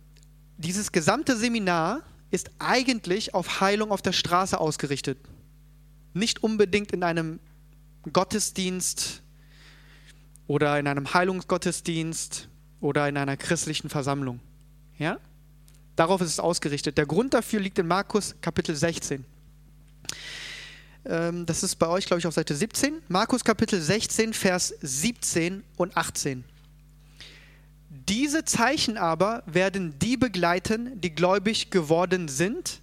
dieses 0.57 0.91
gesamte 0.91 1.37
Seminar 1.37 2.01
ist 2.31 2.51
eigentlich 2.59 3.33
auf 3.33 3.61
Heilung 3.61 3.91
auf 3.91 4.01
der 4.01 4.11
Straße 4.11 4.59
ausgerichtet. 4.59 5.17
Nicht 6.13 6.43
unbedingt 6.43 6.91
in 6.91 7.03
einem 7.03 7.39
Gottesdienst 8.11 9.21
oder 10.47 10.77
in 10.79 10.87
einem 10.87 11.13
Heilungsgottesdienst 11.13 12.49
oder 12.81 13.07
in 13.07 13.17
einer 13.17 13.37
christlichen 13.37 13.89
Versammlung. 13.89 14.39
Ja? 14.97 15.19
Darauf 15.95 16.21
ist 16.21 16.29
es 16.29 16.39
ausgerichtet. 16.39 16.97
Der 16.97 17.05
Grund 17.05 17.33
dafür 17.33 17.59
liegt 17.59 17.79
in 17.79 17.87
Markus 17.87 18.35
Kapitel 18.41 18.75
16. 18.75 19.25
Ähm, 21.05 21.45
das 21.45 21.63
ist 21.63 21.75
bei 21.75 21.87
euch, 21.87 22.05
glaube 22.05 22.19
ich, 22.19 22.27
auf 22.27 22.33
Seite 22.33 22.55
17. 22.55 23.01
Markus 23.07 23.43
Kapitel 23.43 23.79
16, 23.81 24.33
Vers 24.33 24.73
17 24.81 25.63
und 25.77 25.95
18. 25.97 26.43
Diese 27.89 28.43
Zeichen 28.43 28.97
aber 28.97 29.43
werden 29.45 29.97
die 29.99 30.17
begleiten, 30.17 30.99
die 31.01 31.13
gläubig 31.13 31.71
geworden 31.71 32.27
sind. 32.27 32.81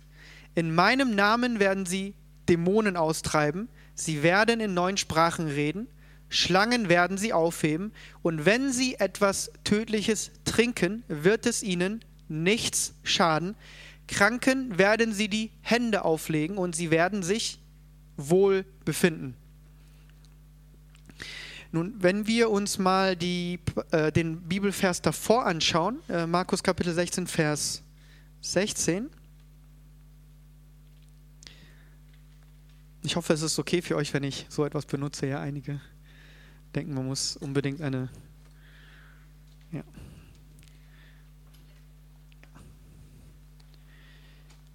In 0.54 0.74
meinem 0.74 1.14
Namen 1.14 1.58
werden 1.60 1.86
sie 1.86 2.14
Dämonen 2.48 2.96
austreiben. 2.96 3.68
Sie 3.94 4.22
werden 4.22 4.60
in 4.60 4.74
neuen 4.74 4.96
Sprachen 4.96 5.46
reden. 5.46 5.88
Schlangen 6.28 6.88
werden 6.88 7.18
sie 7.18 7.32
aufheben. 7.32 7.92
Und 8.22 8.44
wenn 8.44 8.72
sie 8.72 8.94
etwas 8.96 9.50
Tödliches 9.64 10.30
trinken, 10.44 11.02
wird 11.08 11.46
es 11.46 11.62
ihnen 11.62 12.04
nichts 12.28 12.94
schaden. 13.02 13.56
Kranken 14.06 14.78
werden 14.78 15.12
sie 15.12 15.28
die 15.28 15.50
Hände 15.60 16.04
auflegen 16.04 16.58
und 16.58 16.74
sie 16.74 16.90
werden 16.90 17.22
sich 17.22 17.59
Wohlbefinden. 18.28 19.34
Nun, 21.72 21.94
wenn 22.02 22.26
wir 22.26 22.50
uns 22.50 22.78
mal 22.78 23.14
die, 23.14 23.60
äh, 23.92 24.10
den 24.10 24.42
Bibelvers 24.42 25.02
davor 25.02 25.46
anschauen, 25.46 26.00
äh, 26.08 26.26
Markus 26.26 26.62
Kapitel 26.62 26.92
16, 26.92 27.28
Vers 27.28 27.82
16. 28.40 29.08
Ich 33.02 33.14
hoffe, 33.14 33.32
es 33.32 33.42
ist 33.42 33.58
okay 33.58 33.82
für 33.82 33.96
euch, 33.96 34.12
wenn 34.12 34.24
ich 34.24 34.46
so 34.48 34.64
etwas 34.64 34.84
benutze. 34.84 35.26
Ja, 35.26 35.40
einige 35.40 35.80
denken, 36.74 36.94
man 36.94 37.06
muss 37.06 37.36
unbedingt 37.36 37.80
eine. 37.80 38.10
Ja. 39.72 39.84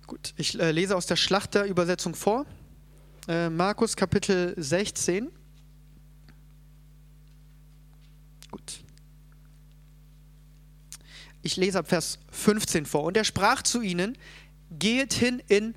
Gut, 0.08 0.34
ich 0.38 0.60
äh, 0.60 0.72
lese 0.72 0.96
aus 0.96 1.08
der 1.08 1.18
Schlachterübersetzung 1.18 2.16
vor. 2.16 2.46
Äh, 3.28 3.50
Markus 3.50 3.96
Kapitel 3.96 4.54
16. 4.56 5.30
Gut. 8.52 8.80
Ich 11.42 11.58
lese 11.58 11.80
ab 11.80 11.88
Vers 11.88 12.20
15 12.32 12.86
vor. 12.86 13.04
Und 13.04 13.18
er 13.18 13.24
sprach 13.24 13.64
zu 13.64 13.82
ihnen, 13.82 14.18
geht 14.72 15.14
hin 15.14 15.42
in 15.48 15.74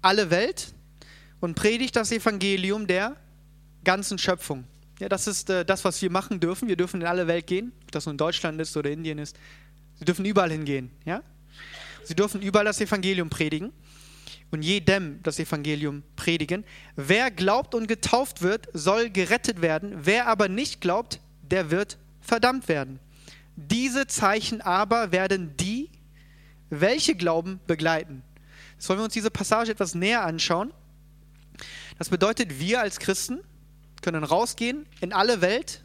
alle 0.00 0.30
Welt 0.30 0.74
und 1.40 1.54
predigt 1.54 1.94
das 1.96 2.10
Evangelium 2.10 2.86
der 2.86 3.16
ganzen 3.84 4.16
Schöpfung. 4.16 4.64
Ja, 4.98 5.08
das 5.08 5.26
ist 5.26 5.50
äh, 5.50 5.64
das, 5.64 5.84
was 5.84 6.00
wir 6.00 6.10
machen 6.10 6.40
dürfen. 6.40 6.68
Wir 6.68 6.76
dürfen 6.76 7.02
in 7.02 7.06
alle 7.06 7.26
Welt 7.26 7.46
gehen, 7.46 7.72
ob 7.82 7.92
das 7.92 8.06
nun 8.06 8.16
Deutschland 8.16 8.60
ist 8.60 8.76
oder 8.76 8.90
Indien 8.90 9.18
ist. 9.18 9.36
Sie 9.98 10.06
dürfen 10.06 10.24
überall 10.24 10.50
hingehen. 10.50 10.90
Ja? 11.04 11.22
Sie 12.04 12.14
dürfen 12.14 12.40
überall 12.40 12.64
das 12.64 12.80
Evangelium 12.80 13.28
predigen 13.28 13.72
und 14.52 14.62
jedem 14.62 15.20
das 15.22 15.38
Evangelium 15.38 16.02
predigen. 16.14 16.64
Wer 16.94 17.30
glaubt 17.30 17.74
und 17.74 17.88
getauft 17.88 18.42
wird, 18.42 18.68
soll 18.74 19.10
gerettet 19.10 19.62
werden. 19.62 19.92
Wer 20.02 20.28
aber 20.28 20.48
nicht 20.48 20.80
glaubt, 20.80 21.20
der 21.42 21.70
wird 21.70 21.98
verdammt 22.20 22.68
werden. 22.68 23.00
Diese 23.56 24.06
Zeichen 24.06 24.60
aber 24.60 25.10
werden 25.10 25.56
die, 25.56 25.90
welche 26.70 27.14
glauben, 27.14 27.60
begleiten. 27.66 28.22
Jetzt 28.74 28.88
wollen 28.88 29.00
wir 29.00 29.04
uns 29.04 29.14
diese 29.14 29.30
Passage 29.30 29.72
etwas 29.72 29.94
näher 29.94 30.22
anschauen. 30.22 30.72
Das 31.98 32.10
bedeutet, 32.10 32.60
wir 32.60 32.80
als 32.80 32.98
Christen 32.98 33.40
können 34.02 34.22
rausgehen 34.22 34.86
in 35.00 35.12
alle 35.12 35.40
Welt 35.40 35.82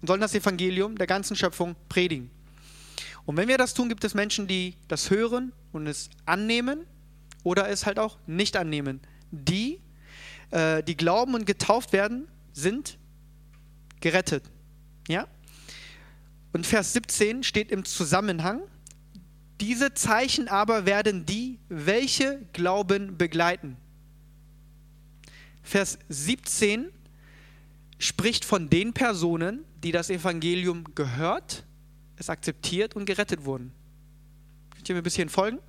und 0.00 0.08
sollen 0.08 0.20
das 0.20 0.34
Evangelium 0.34 0.96
der 0.96 1.06
ganzen 1.06 1.36
Schöpfung 1.36 1.76
predigen. 1.88 2.30
Und 3.26 3.36
wenn 3.36 3.48
wir 3.48 3.58
das 3.58 3.74
tun, 3.74 3.88
gibt 3.88 4.04
es 4.04 4.14
Menschen, 4.14 4.46
die 4.46 4.76
das 4.88 5.10
hören 5.10 5.52
und 5.72 5.86
es 5.86 6.08
annehmen 6.24 6.86
oder 7.46 7.68
es 7.68 7.86
halt 7.86 8.00
auch 8.00 8.18
nicht 8.26 8.56
annehmen. 8.56 8.98
Die, 9.30 9.80
äh, 10.50 10.82
die 10.82 10.96
glauben 10.96 11.34
und 11.34 11.46
getauft 11.46 11.92
werden, 11.92 12.26
sind 12.52 12.98
gerettet. 14.00 14.50
Ja? 15.06 15.28
Und 16.52 16.66
Vers 16.66 16.92
17 16.94 17.44
steht 17.44 17.70
im 17.70 17.84
Zusammenhang, 17.84 18.62
diese 19.60 19.94
Zeichen 19.94 20.48
aber 20.48 20.86
werden 20.86 21.24
die, 21.24 21.60
welche 21.68 22.44
Glauben 22.52 23.16
begleiten. 23.16 23.76
Vers 25.62 26.00
17 26.08 26.90
spricht 28.00 28.44
von 28.44 28.68
den 28.68 28.92
Personen, 28.92 29.64
die 29.84 29.92
das 29.92 30.10
Evangelium 30.10 30.82
gehört, 30.96 31.64
es 32.16 32.28
akzeptiert 32.28 32.96
und 32.96 33.06
gerettet 33.06 33.44
wurden. 33.44 33.70
Könnt 34.74 34.88
ihr 34.88 34.96
mir 34.96 35.00
ein 35.00 35.04
bisschen 35.04 35.28
folgen? 35.28 35.60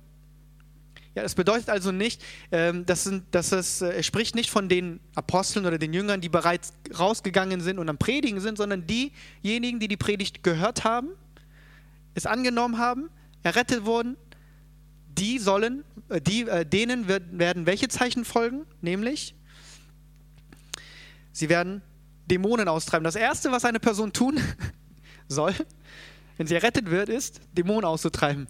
Ja, 1.18 1.24
das 1.24 1.34
bedeutet 1.34 1.68
also 1.68 1.90
nicht, 1.90 2.22
ähm, 2.52 2.86
dass, 2.86 3.02
sind, 3.02 3.24
dass 3.32 3.50
es, 3.50 3.82
äh, 3.82 3.88
er 3.88 4.02
spricht 4.04 4.36
nicht 4.36 4.50
von 4.50 4.68
den 4.68 5.00
Aposteln 5.16 5.66
oder 5.66 5.76
den 5.76 5.92
Jüngern, 5.92 6.20
die 6.20 6.28
bereits 6.28 6.72
rausgegangen 6.96 7.60
sind 7.60 7.80
und 7.80 7.88
am 7.88 7.98
Predigen 7.98 8.38
sind, 8.38 8.56
sondern 8.56 8.86
diejenigen, 8.86 9.80
die 9.80 9.88
die 9.88 9.96
Predigt 9.96 10.44
gehört 10.44 10.84
haben, 10.84 11.08
es 12.14 12.24
angenommen 12.24 12.78
haben, 12.78 13.10
errettet 13.42 13.84
wurden, 13.84 14.16
die 15.08 15.40
sollen, 15.40 15.82
äh, 16.08 16.20
die, 16.20 16.42
äh, 16.42 16.64
denen 16.64 17.08
wird, 17.08 17.36
werden 17.36 17.66
welche 17.66 17.88
Zeichen 17.88 18.24
folgen? 18.24 18.64
Nämlich, 18.80 19.34
sie 21.32 21.48
werden 21.48 21.82
Dämonen 22.26 22.68
austreiben. 22.68 23.02
Das 23.02 23.16
Erste, 23.16 23.50
was 23.50 23.64
eine 23.64 23.80
Person 23.80 24.12
tun 24.12 24.38
soll, 25.26 25.52
wenn 26.36 26.46
sie 26.46 26.54
errettet 26.54 26.88
wird, 26.90 27.08
ist, 27.08 27.40
Dämonen 27.54 27.86
auszutreiben. 27.86 28.46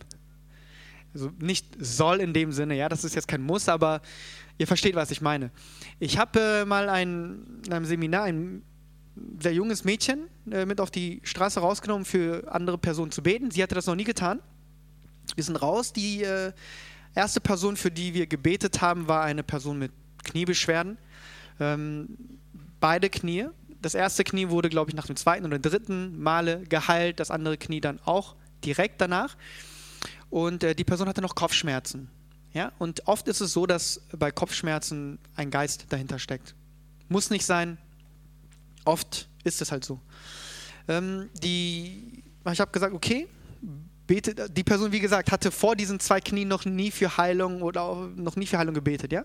Also 1.14 1.30
nicht 1.38 1.66
soll 1.78 2.20
in 2.20 2.32
dem 2.32 2.52
Sinne, 2.52 2.76
ja, 2.76 2.88
das 2.88 3.04
ist 3.04 3.14
jetzt 3.14 3.28
kein 3.28 3.42
Muss, 3.42 3.68
aber 3.68 4.02
ihr 4.58 4.66
versteht, 4.66 4.94
was 4.94 5.10
ich 5.10 5.20
meine. 5.20 5.50
Ich 5.98 6.18
habe 6.18 6.40
äh, 6.40 6.64
mal 6.64 6.88
ein, 6.88 7.60
in 7.66 7.72
einem 7.72 7.84
Seminar 7.84 8.24
ein 8.24 8.62
sehr 9.40 9.52
junges 9.54 9.84
Mädchen 9.84 10.28
äh, 10.50 10.66
mit 10.66 10.80
auf 10.80 10.90
die 10.90 11.20
Straße 11.24 11.60
rausgenommen, 11.60 12.04
für 12.04 12.52
andere 12.52 12.78
Personen 12.78 13.10
zu 13.10 13.22
beten. 13.22 13.50
Sie 13.50 13.62
hatte 13.62 13.74
das 13.74 13.86
noch 13.86 13.94
nie 13.94 14.04
getan. 14.04 14.40
Wir 15.34 15.44
sind 15.44 15.56
raus. 15.56 15.92
Die 15.92 16.22
äh, 16.22 16.52
erste 17.14 17.40
Person, 17.40 17.76
für 17.76 17.90
die 17.90 18.14
wir 18.14 18.26
gebetet 18.26 18.80
haben, 18.80 19.08
war 19.08 19.22
eine 19.24 19.42
Person 19.42 19.78
mit 19.78 19.92
Kniebeschwerden. 20.24 20.98
Ähm, 21.60 22.16
beide 22.80 23.10
Knie. 23.10 23.46
Das 23.80 23.94
erste 23.94 24.24
Knie 24.24 24.48
wurde, 24.48 24.68
glaube 24.68 24.90
ich, 24.90 24.96
nach 24.96 25.06
dem 25.06 25.16
zweiten 25.16 25.46
oder 25.46 25.58
dritten 25.58 26.20
Male 26.20 26.64
geheilt, 26.68 27.20
das 27.20 27.30
andere 27.30 27.56
Knie 27.56 27.80
dann 27.80 28.00
auch 28.04 28.34
direkt 28.64 29.00
danach 29.00 29.36
und 30.30 30.62
äh, 30.62 30.74
die 30.74 30.84
Person 30.84 31.08
hatte 31.08 31.22
noch 31.22 31.34
Kopfschmerzen. 31.34 32.08
Ja? 32.52 32.72
Und 32.78 33.06
oft 33.06 33.28
ist 33.28 33.40
es 33.40 33.52
so, 33.52 33.66
dass 33.66 34.00
bei 34.16 34.30
Kopfschmerzen 34.30 35.18
ein 35.36 35.50
Geist 35.50 35.86
dahinter 35.90 36.18
steckt. 36.18 36.54
Muss 37.08 37.30
nicht 37.30 37.46
sein, 37.46 37.78
oft 38.84 39.28
ist 39.44 39.62
es 39.62 39.72
halt 39.72 39.84
so. 39.84 40.00
Ähm, 40.88 41.28
die, 41.42 42.22
ich 42.50 42.60
habe 42.60 42.70
gesagt, 42.70 42.94
okay, 42.94 43.28
betet, 44.06 44.56
die 44.56 44.64
Person, 44.64 44.90
wie 44.92 45.00
gesagt, 45.00 45.30
hatte 45.30 45.50
vor 45.50 45.76
diesen 45.76 46.00
zwei 46.00 46.20
Knien 46.20 46.48
noch 46.48 46.64
nie 46.64 46.90
für 46.90 47.16
Heilung 47.16 47.62
oder 47.62 48.08
noch 48.16 48.36
nie 48.36 48.46
für 48.46 48.58
Heilung 48.58 48.74
gebetet, 48.74 49.12
ja. 49.12 49.24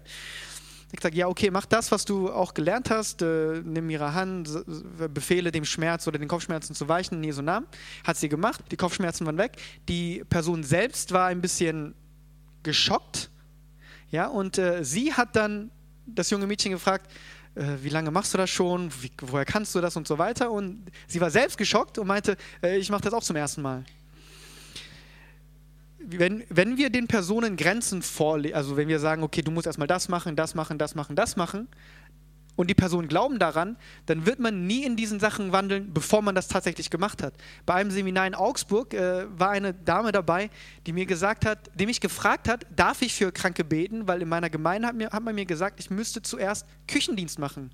Er 0.95 1.01
sagt, 1.01 1.15
ja, 1.15 1.27
okay, 1.27 1.49
mach 1.49 1.65
das, 1.65 1.91
was 1.91 2.06
du 2.06 2.32
auch 2.32 2.53
gelernt 2.53 2.89
hast, 2.89 3.21
äh, 3.21 3.62
nimm 3.63 3.89
ihre 3.89 4.13
Hand, 4.13 4.49
befehle 5.13 5.51
dem 5.51 5.65
Schmerz 5.65 6.08
oder 6.08 6.19
den 6.19 6.27
Kopfschmerzen 6.27 6.75
zu 6.75 6.88
weichen 6.88 7.17
in 7.17 7.23
Jesu 7.23 7.41
Namen. 7.41 7.65
Hat 8.03 8.17
sie 8.17 8.29
gemacht, 8.29 8.63
die 8.71 8.77
Kopfschmerzen 8.77 9.25
waren 9.25 9.38
weg. 9.38 9.53
Die 9.89 10.23
Person 10.29 10.63
selbst 10.63 11.12
war 11.12 11.27
ein 11.27 11.41
bisschen 11.41 11.95
geschockt, 12.62 13.29
ja, 14.13 14.27
und 14.27 14.60
äh, 14.60 14.86
sie 14.86 15.12
hat 15.12 15.36
dann 15.36 15.71
das 16.06 16.29
junge 16.29 16.45
Mädchen 16.45 16.71
gefragt, 16.71 17.12
äh, 17.56 17.63
wie 17.82 17.89
lange 17.89 18.12
machst 18.12 18.32
du 18.32 18.38
das 18.38 18.51
schon, 18.51 18.91
wie, 19.01 19.12
woher 19.19 19.43
kannst 19.43 19.73
du 19.73 19.82
das 19.82 19.95
und 19.97 20.08
so 20.08 20.19
weiter. 20.19 20.51
Und 20.51 20.91
sie 21.08 21.19
war 21.19 21.32
selbst 21.32 21.58
geschockt 21.58 21.97
und 21.97 22.06
meinte, 22.06 22.38
äh, 22.62 22.77
ich 22.77 22.91
mache 22.91 23.01
das 23.01 23.13
auch 23.13 23.23
zum 23.23 23.36
ersten 23.36 23.63
Mal 23.63 23.84
wenn, 26.07 26.43
wenn 26.49 26.77
wir 26.77 26.89
den 26.89 27.07
Personen 27.07 27.57
Grenzen 27.57 28.01
vorlegen, 28.01 28.55
also 28.55 28.77
wenn 28.77 28.87
wir 28.87 28.99
sagen, 28.99 29.23
okay, 29.23 29.41
du 29.41 29.51
musst 29.51 29.67
erstmal 29.67 29.87
das 29.87 30.09
machen, 30.09 30.35
das 30.35 30.55
machen, 30.55 30.77
das 30.77 30.95
machen, 30.95 31.15
das 31.15 31.35
machen, 31.35 31.67
und 32.55 32.69
die 32.69 32.75
Personen 32.75 33.07
glauben 33.07 33.39
daran, 33.39 33.77
dann 34.05 34.25
wird 34.25 34.39
man 34.39 34.67
nie 34.67 34.83
in 34.83 34.95
diesen 34.95 35.19
Sachen 35.19 35.51
wandeln, 35.51 35.91
bevor 35.93 36.21
man 36.21 36.35
das 36.35 36.47
tatsächlich 36.47 36.89
gemacht 36.89 37.23
hat. 37.23 37.33
Bei 37.65 37.75
einem 37.75 37.89
Seminar 37.89 38.27
in 38.27 38.35
Augsburg 38.35 38.93
äh, 38.93 39.25
war 39.37 39.49
eine 39.49 39.73
Dame 39.73 40.11
dabei, 40.11 40.49
die 40.85 40.93
mir 40.93 41.05
gesagt 41.05 41.45
hat, 41.45 41.71
die 41.73 41.85
mich 41.85 41.99
gefragt 41.99 42.47
hat, 42.47 42.65
darf 42.75 43.01
ich 43.01 43.13
für 43.13 43.31
Kranke 43.31 43.63
beten, 43.63 44.07
weil 44.07 44.21
in 44.21 44.29
meiner 44.29 44.49
Gemeinde 44.49 44.87
hat, 44.87 44.95
mir, 44.95 45.09
hat 45.09 45.23
man 45.23 45.33
mir 45.33 45.45
gesagt, 45.45 45.79
ich 45.79 45.89
müsste 45.89 46.21
zuerst 46.21 46.67
Küchendienst 46.87 47.39
machen. 47.39 47.71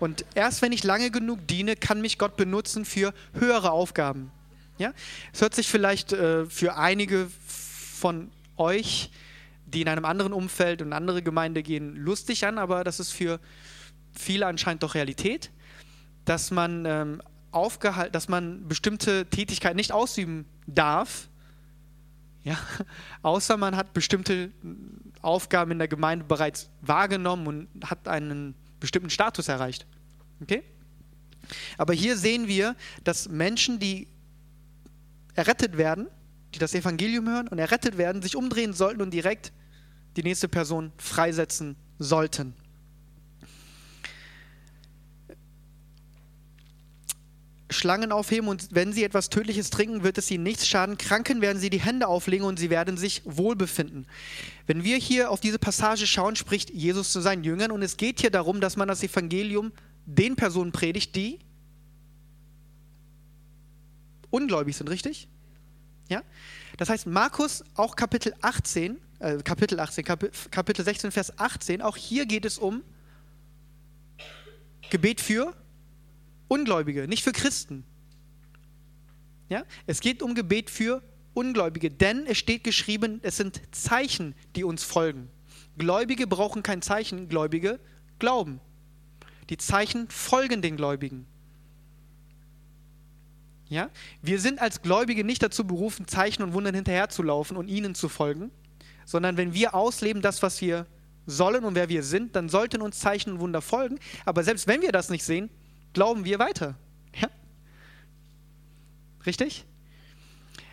Und 0.00 0.24
erst 0.34 0.62
wenn 0.62 0.72
ich 0.72 0.84
lange 0.84 1.10
genug 1.10 1.46
diene, 1.48 1.76
kann 1.76 2.00
mich 2.00 2.18
Gott 2.18 2.36
benutzen 2.36 2.84
für 2.84 3.12
höhere 3.32 3.70
Aufgaben. 3.70 4.30
Ja? 4.78 4.92
Es 5.32 5.40
hört 5.40 5.54
sich 5.54 5.68
vielleicht 5.68 6.12
äh, 6.12 6.46
für 6.46 6.76
einige 6.76 7.28
von 7.46 8.30
euch, 8.56 9.10
die 9.66 9.82
in 9.82 9.88
einem 9.88 10.04
anderen 10.04 10.32
Umfeld 10.32 10.82
und 10.82 10.92
andere 10.92 11.22
Gemeinde 11.22 11.62
gehen, 11.62 11.96
lustig 11.96 12.46
an, 12.46 12.58
aber 12.58 12.84
das 12.84 13.00
ist 13.00 13.10
für 13.10 13.40
viele 14.12 14.46
anscheinend 14.46 14.82
doch 14.82 14.94
Realität, 14.94 15.50
dass 16.24 16.50
man, 16.50 16.84
ähm, 16.86 17.22
aufgehalt, 17.50 18.14
dass 18.14 18.28
man 18.28 18.66
bestimmte 18.66 19.26
Tätigkeiten 19.26 19.76
nicht 19.76 19.92
ausüben 19.92 20.44
darf, 20.66 21.28
ja, 22.42 22.58
außer 23.22 23.56
man 23.56 23.76
hat 23.76 23.94
bestimmte 23.94 24.50
Aufgaben 25.22 25.70
in 25.70 25.78
der 25.78 25.88
Gemeinde 25.88 26.24
bereits 26.24 26.68
wahrgenommen 26.82 27.46
und 27.46 27.68
hat 27.88 28.06
einen 28.08 28.54
bestimmten 28.80 29.10
Status 29.10 29.48
erreicht. 29.48 29.86
Okay? 30.42 30.62
Aber 31.78 31.94
hier 31.94 32.16
sehen 32.16 32.48
wir, 32.48 32.76
dass 33.02 33.28
Menschen, 33.28 33.78
die 33.78 34.08
errettet 35.34 35.76
werden, 35.76 36.08
die 36.54 36.58
das 36.58 36.74
Evangelium 36.74 37.28
hören 37.28 37.48
und 37.48 37.58
errettet 37.58 37.98
werden, 37.98 38.22
sich 38.22 38.36
umdrehen 38.36 38.72
sollten 38.72 39.02
und 39.02 39.10
direkt 39.10 39.52
die 40.16 40.22
nächste 40.22 40.48
Person 40.48 40.92
freisetzen 40.96 41.76
sollten. 41.98 42.54
Schlangen 47.70 48.12
aufheben 48.12 48.48
und 48.48 48.68
wenn 48.70 48.92
sie 48.92 49.04
etwas 49.04 49.30
Tödliches 49.30 49.70
trinken, 49.70 50.04
wird 50.04 50.16
es 50.16 50.30
ihnen 50.30 50.44
nichts 50.44 50.66
schaden. 50.66 50.96
Kranken 50.96 51.40
werden 51.40 51.58
sie 51.58 51.70
die 51.70 51.80
Hände 51.80 52.06
auflegen 52.06 52.46
und 52.46 52.58
sie 52.58 52.70
werden 52.70 52.96
sich 52.96 53.22
wohlbefinden. 53.24 54.06
Wenn 54.66 54.84
wir 54.84 54.96
hier 54.96 55.30
auf 55.30 55.40
diese 55.40 55.58
Passage 55.58 56.06
schauen, 56.06 56.36
spricht 56.36 56.70
Jesus 56.70 57.12
zu 57.12 57.20
seinen 57.20 57.42
Jüngern 57.42 57.72
und 57.72 57.82
es 57.82 57.96
geht 57.96 58.20
hier 58.20 58.30
darum, 58.30 58.60
dass 58.60 58.76
man 58.76 58.88
das 58.88 59.02
Evangelium 59.02 59.72
den 60.06 60.36
Personen 60.36 60.72
predigt, 60.72 61.16
die 61.16 61.40
ungläubig 64.34 64.76
sind, 64.76 64.90
richtig? 64.90 65.28
Ja? 66.08 66.22
Das 66.76 66.88
heißt, 66.88 67.06
Markus, 67.06 67.64
auch 67.74 67.94
Kapitel 67.94 68.34
18, 68.40 69.00
äh, 69.20 69.38
Kapitel 69.38 69.78
18, 69.78 70.04
Kapitel 70.50 70.84
16, 70.84 71.12
Vers 71.12 71.38
18, 71.38 71.80
auch 71.80 71.96
hier 71.96 72.26
geht 72.26 72.44
es 72.44 72.58
um 72.58 72.82
Gebet 74.90 75.20
für 75.20 75.54
Ungläubige, 76.48 77.06
nicht 77.06 77.22
für 77.22 77.32
Christen. 77.32 77.84
Ja? 79.48 79.64
Es 79.86 80.00
geht 80.00 80.20
um 80.22 80.34
Gebet 80.34 80.68
für 80.68 81.02
Ungläubige, 81.32 81.90
denn 81.90 82.26
es 82.26 82.38
steht 82.38 82.64
geschrieben, 82.64 83.20
es 83.22 83.36
sind 83.36 83.62
Zeichen, 83.70 84.34
die 84.56 84.64
uns 84.64 84.82
folgen. 84.82 85.30
Gläubige 85.78 86.26
brauchen 86.26 86.62
kein 86.62 86.82
Zeichen, 86.82 87.28
Gläubige 87.28 87.80
glauben. 88.18 88.60
Die 89.48 89.58
Zeichen 89.58 90.08
folgen 90.08 90.62
den 90.62 90.76
Gläubigen. 90.76 91.26
Ja? 93.68 93.90
Wir 94.22 94.40
sind 94.40 94.60
als 94.60 94.82
Gläubige 94.82 95.24
nicht 95.24 95.42
dazu 95.42 95.66
berufen, 95.66 96.06
Zeichen 96.06 96.42
und 96.42 96.52
Wundern 96.52 96.74
hinterherzulaufen 96.74 97.56
und 97.56 97.68
ihnen 97.68 97.94
zu 97.94 98.08
folgen, 98.08 98.50
sondern 99.04 99.36
wenn 99.36 99.54
wir 99.54 99.74
ausleben 99.74 100.22
das, 100.22 100.42
was 100.42 100.60
wir 100.60 100.86
sollen 101.26 101.64
und 101.64 101.74
wer 101.74 101.88
wir 101.88 102.02
sind, 102.02 102.36
dann 102.36 102.48
sollten 102.48 102.82
uns 102.82 102.98
Zeichen 102.98 103.32
und 103.32 103.40
Wunder 103.40 103.62
folgen. 103.62 103.98
Aber 104.24 104.44
selbst 104.44 104.66
wenn 104.66 104.82
wir 104.82 104.92
das 104.92 105.08
nicht 105.08 105.24
sehen, 105.24 105.50
glauben 105.92 106.24
wir 106.24 106.38
weiter. 106.38 106.76
Ja? 107.18 107.28
Richtig? 109.24 109.64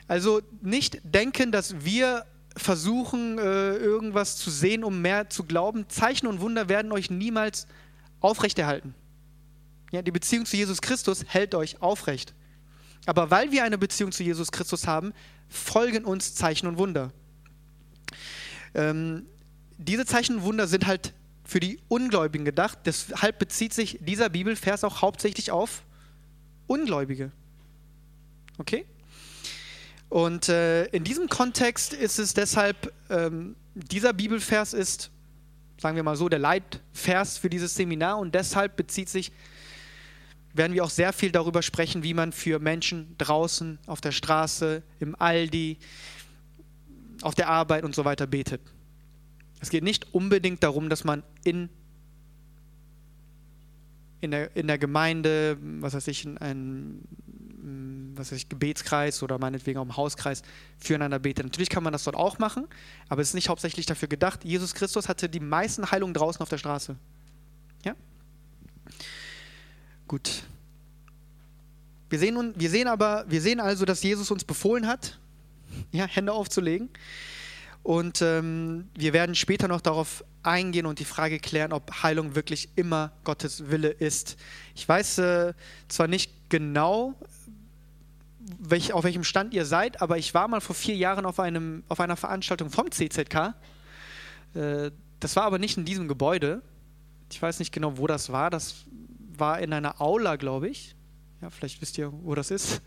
Also 0.07 0.41
nicht 0.61 0.99
denken, 1.03 1.51
dass 1.51 1.85
wir 1.85 2.25
versuchen, 2.57 3.37
äh, 3.37 3.75
irgendwas 3.75 4.35
zu 4.35 4.49
sehen, 4.49 4.83
um 4.83 5.01
mehr 5.01 5.29
zu 5.29 5.45
glauben. 5.45 5.87
Zeichen 5.87 6.27
und 6.27 6.41
Wunder 6.41 6.67
werden 6.67 6.91
euch 6.91 7.09
niemals 7.09 7.65
aufrechterhalten. 8.19 8.93
Ja, 9.91 10.01
die 10.01 10.11
Beziehung 10.11 10.45
zu 10.45 10.57
Jesus 10.57 10.81
Christus 10.81 11.23
hält 11.27 11.55
euch 11.55 11.81
aufrecht. 11.81 12.33
Aber 13.05 13.31
weil 13.31 13.51
wir 13.51 13.63
eine 13.63 13.77
Beziehung 13.77 14.11
zu 14.11 14.23
Jesus 14.23 14.51
Christus 14.51 14.87
haben, 14.87 15.13
folgen 15.49 16.05
uns 16.05 16.35
Zeichen 16.35 16.67
und 16.67 16.77
Wunder. 16.77 17.11
Ähm, 18.73 19.25
diese 19.77 20.05
Zeichen 20.05 20.37
und 20.37 20.43
Wunder 20.43 20.67
sind 20.67 20.85
halt 20.85 21.13
für 21.43 21.59
die 21.59 21.79
Ungläubigen 21.87 22.45
gedacht. 22.45 22.79
Deshalb 22.85 23.39
bezieht 23.39 23.73
sich 23.73 23.97
dieser 24.01 24.29
Bibelvers 24.29 24.83
auch 24.83 25.01
hauptsächlich 25.01 25.51
auf 25.51 25.83
Ungläubige. 26.67 27.31
Okay? 28.57 28.85
Und 30.07 30.49
äh, 30.49 30.85
in 30.87 31.03
diesem 31.03 31.27
Kontext 31.29 31.93
ist 31.93 32.19
es 32.19 32.33
deshalb, 32.33 32.93
ähm, 33.09 33.55
dieser 33.73 34.13
Bibelvers 34.13 34.73
ist, 34.73 35.09
sagen 35.77 35.95
wir 35.95 36.03
mal 36.03 36.15
so, 36.15 36.29
der 36.29 36.39
Leitvers 36.39 37.37
für 37.37 37.49
dieses 37.49 37.75
Seminar 37.75 38.19
und 38.19 38.35
deshalb 38.35 38.75
bezieht 38.75 39.09
sich 39.09 39.31
werden 40.53 40.73
wir 40.73 40.83
auch 40.83 40.89
sehr 40.89 41.13
viel 41.13 41.31
darüber 41.31 41.61
sprechen, 41.61 42.03
wie 42.03 42.13
man 42.13 42.31
für 42.31 42.59
Menschen 42.59 43.15
draußen 43.17 43.79
auf 43.87 44.01
der 44.01 44.11
Straße, 44.11 44.83
im 44.99 45.15
Aldi, 45.19 45.77
auf 47.21 47.35
der 47.35 47.49
Arbeit 47.49 47.83
und 47.83 47.95
so 47.95 48.05
weiter 48.05 48.27
betet. 48.27 48.61
Es 49.59 49.69
geht 49.69 49.83
nicht 49.83 50.13
unbedingt 50.13 50.63
darum, 50.63 50.89
dass 50.89 51.03
man 51.03 51.23
in, 51.43 51.69
in, 54.19 54.31
der, 54.31 54.55
in 54.55 54.67
der 54.67 54.77
Gemeinde, 54.77 55.57
was 55.61 55.93
weiß 55.93 56.07
ich, 56.07 56.25
in 56.25 56.37
einem 56.37 57.01
was 58.15 58.31
weiß 58.31 58.37
ich, 58.37 58.49
Gebetskreis 58.49 59.23
oder 59.23 59.37
meinetwegen 59.37 59.79
auch 59.79 59.83
im 59.83 59.95
Hauskreis 59.95 60.41
füreinander 60.77 61.19
betet. 61.19 61.45
Natürlich 61.45 61.69
kann 61.69 61.83
man 61.83 61.93
das 61.93 62.03
dort 62.03 62.15
auch 62.15 62.39
machen, 62.39 62.67
aber 63.09 63.21
es 63.21 63.29
ist 63.29 63.33
nicht 63.33 63.49
hauptsächlich 63.49 63.85
dafür 63.85 64.07
gedacht. 64.07 64.43
Jesus 64.43 64.73
Christus 64.73 65.07
hatte 65.07 65.29
die 65.29 65.39
meisten 65.39 65.89
Heilungen 65.91 66.13
draußen 66.13 66.41
auf 66.41 66.49
der 66.49 66.57
Straße. 66.57 66.95
Ja? 67.85 67.95
Gut. 70.11 70.43
Wir 72.09 72.19
sehen, 72.19 72.53
wir 72.57 72.69
sehen 72.69 72.89
aber, 72.89 73.23
wir 73.29 73.39
sehen 73.39 73.61
also, 73.61 73.85
dass 73.85 74.03
Jesus 74.03 74.29
uns 74.29 74.43
befohlen 74.43 74.85
hat, 74.85 75.17
ja, 75.93 76.05
Hände 76.05 76.33
aufzulegen. 76.33 76.89
Und 77.81 78.21
ähm, 78.21 78.89
wir 78.93 79.13
werden 79.13 79.35
später 79.35 79.69
noch 79.69 79.79
darauf 79.79 80.25
eingehen 80.43 80.85
und 80.85 80.99
die 80.99 81.05
Frage 81.05 81.39
klären, 81.39 81.71
ob 81.71 82.03
Heilung 82.03 82.35
wirklich 82.35 82.67
immer 82.75 83.13
Gottes 83.23 83.69
Wille 83.71 83.87
ist. 83.87 84.35
Ich 84.75 84.85
weiß 84.85 85.19
äh, 85.19 85.53
zwar 85.87 86.07
nicht 86.07 86.33
genau, 86.49 87.15
welch, 88.59 88.91
auf 88.91 89.05
welchem 89.05 89.23
Stand 89.23 89.53
ihr 89.53 89.65
seid, 89.65 90.01
aber 90.01 90.17
ich 90.17 90.33
war 90.33 90.49
mal 90.49 90.59
vor 90.59 90.75
vier 90.75 90.97
Jahren 90.97 91.25
auf, 91.25 91.39
einem, 91.39 91.83
auf 91.87 92.01
einer 92.01 92.17
Veranstaltung 92.17 92.69
vom 92.69 92.91
CZK. 92.91 93.55
Äh, 94.55 94.91
das 95.21 95.37
war 95.37 95.43
aber 95.43 95.57
nicht 95.57 95.77
in 95.77 95.85
diesem 95.85 96.09
Gebäude. 96.09 96.61
Ich 97.31 97.41
weiß 97.41 97.59
nicht 97.59 97.71
genau, 97.71 97.97
wo 97.97 98.07
das 98.07 98.29
war. 98.29 98.49
Das 98.49 98.85
war 99.41 99.59
in 99.59 99.73
einer 99.73 99.99
Aula, 99.99 100.37
glaube 100.37 100.69
ich. 100.69 100.95
Ja, 101.41 101.49
vielleicht 101.49 101.81
wisst 101.81 101.97
ihr, 101.97 102.13
wo 102.13 102.33
das 102.33 102.49
ist. 102.49 102.81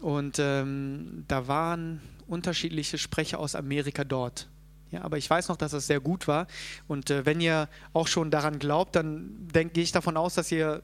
Und 0.00 0.38
ähm, 0.38 1.24
da 1.28 1.46
waren 1.48 2.00
unterschiedliche 2.26 2.96
Sprecher 2.96 3.38
aus 3.38 3.54
Amerika 3.54 4.04
dort. 4.04 4.48
Ja, 4.90 5.02
aber 5.02 5.18
ich 5.18 5.28
weiß 5.28 5.48
noch, 5.48 5.56
dass 5.56 5.72
das 5.72 5.86
sehr 5.86 6.00
gut 6.00 6.28
war. 6.28 6.46
Und 6.86 7.10
äh, 7.10 7.26
wenn 7.26 7.40
ihr 7.40 7.68
auch 7.92 8.06
schon 8.06 8.30
daran 8.30 8.58
glaubt, 8.58 8.96
dann 8.96 9.48
gehe 9.52 9.82
ich 9.82 9.92
davon 9.92 10.16
aus, 10.16 10.34
dass 10.34 10.50
ihr 10.52 10.82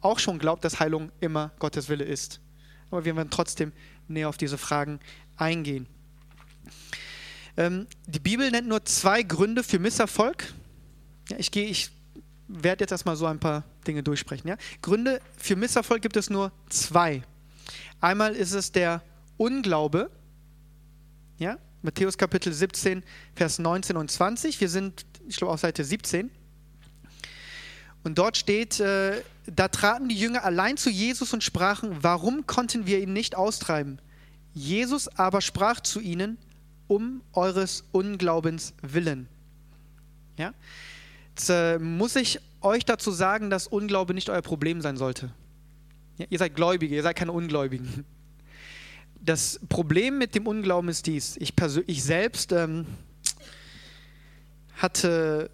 auch 0.00 0.18
schon 0.18 0.38
glaubt, 0.38 0.64
dass 0.64 0.78
Heilung 0.78 1.10
immer 1.20 1.52
Gottes 1.58 1.88
Wille 1.88 2.04
ist. 2.04 2.40
Aber 2.90 3.04
wir 3.04 3.16
werden 3.16 3.30
trotzdem 3.30 3.72
näher 4.08 4.28
auf 4.28 4.36
diese 4.36 4.58
Fragen 4.58 5.00
eingehen. 5.36 5.86
Ähm, 7.56 7.86
die 8.06 8.20
Bibel 8.20 8.50
nennt 8.50 8.68
nur 8.68 8.84
zwei 8.84 9.22
Gründe 9.22 9.62
für 9.62 9.78
Misserfolg. 9.78 10.52
Ja, 11.30 11.38
ich 11.38 11.50
gehe, 11.50 11.66
ich 11.66 11.90
werde 12.48 12.82
jetzt 12.82 12.92
erstmal 12.92 13.16
so 13.16 13.26
ein 13.26 13.38
paar 13.38 13.64
Dinge 13.86 14.02
durchsprechen. 14.02 14.48
Ja? 14.48 14.56
Gründe 14.82 15.20
für 15.36 15.56
Misserfolg 15.56 16.02
gibt 16.02 16.16
es 16.16 16.30
nur 16.30 16.52
zwei. 16.68 17.22
Einmal 18.00 18.34
ist 18.34 18.52
es 18.52 18.72
der 18.72 19.02
Unglaube. 19.36 20.10
Ja? 21.38 21.58
Matthäus 21.82 22.16
Kapitel 22.18 22.52
17, 22.52 23.02
Vers 23.34 23.58
19 23.58 23.96
und 23.96 24.10
20. 24.10 24.60
Wir 24.60 24.68
sind, 24.68 25.06
ich 25.28 25.36
glaube, 25.36 25.52
auf 25.52 25.60
Seite 25.60 25.84
17. 25.84 26.30
Und 28.04 28.18
dort 28.18 28.36
steht, 28.36 28.78
äh, 28.80 29.22
da 29.46 29.68
traten 29.68 30.08
die 30.08 30.16
Jünger 30.16 30.44
allein 30.44 30.76
zu 30.76 30.90
Jesus 30.90 31.32
und 31.32 31.42
sprachen, 31.42 31.96
warum 32.02 32.46
konnten 32.46 32.86
wir 32.86 33.00
ihn 33.00 33.12
nicht 33.12 33.34
austreiben? 33.34 33.98
Jesus 34.54 35.08
aber 35.08 35.40
sprach 35.40 35.80
zu 35.80 36.00
ihnen, 36.00 36.38
um 36.86 37.22
eures 37.32 37.84
Unglaubens 37.92 38.74
willen. 38.80 39.28
Ja? 40.36 40.54
Äh, 41.48 41.78
muss 41.78 42.16
ich 42.16 42.40
euch 42.60 42.84
dazu 42.84 43.10
sagen, 43.10 43.50
dass 43.50 43.66
Unglaube 43.66 44.14
nicht 44.14 44.30
euer 44.30 44.42
Problem 44.42 44.80
sein 44.80 44.96
sollte. 44.96 45.30
Ja, 46.18 46.26
ihr 46.30 46.38
seid 46.38 46.54
Gläubige, 46.54 46.94
ihr 46.94 47.02
seid 47.02 47.16
keine 47.16 47.32
Ungläubigen. 47.32 48.04
Das 49.20 49.60
Problem 49.68 50.18
mit 50.18 50.34
dem 50.34 50.46
Unglauben 50.46 50.88
ist 50.88 51.06
dies. 51.06 51.36
Ich, 51.38 51.52
ich 51.86 52.04
selbst 52.04 52.52
ähm, 52.52 52.86
hatte, 54.76 55.50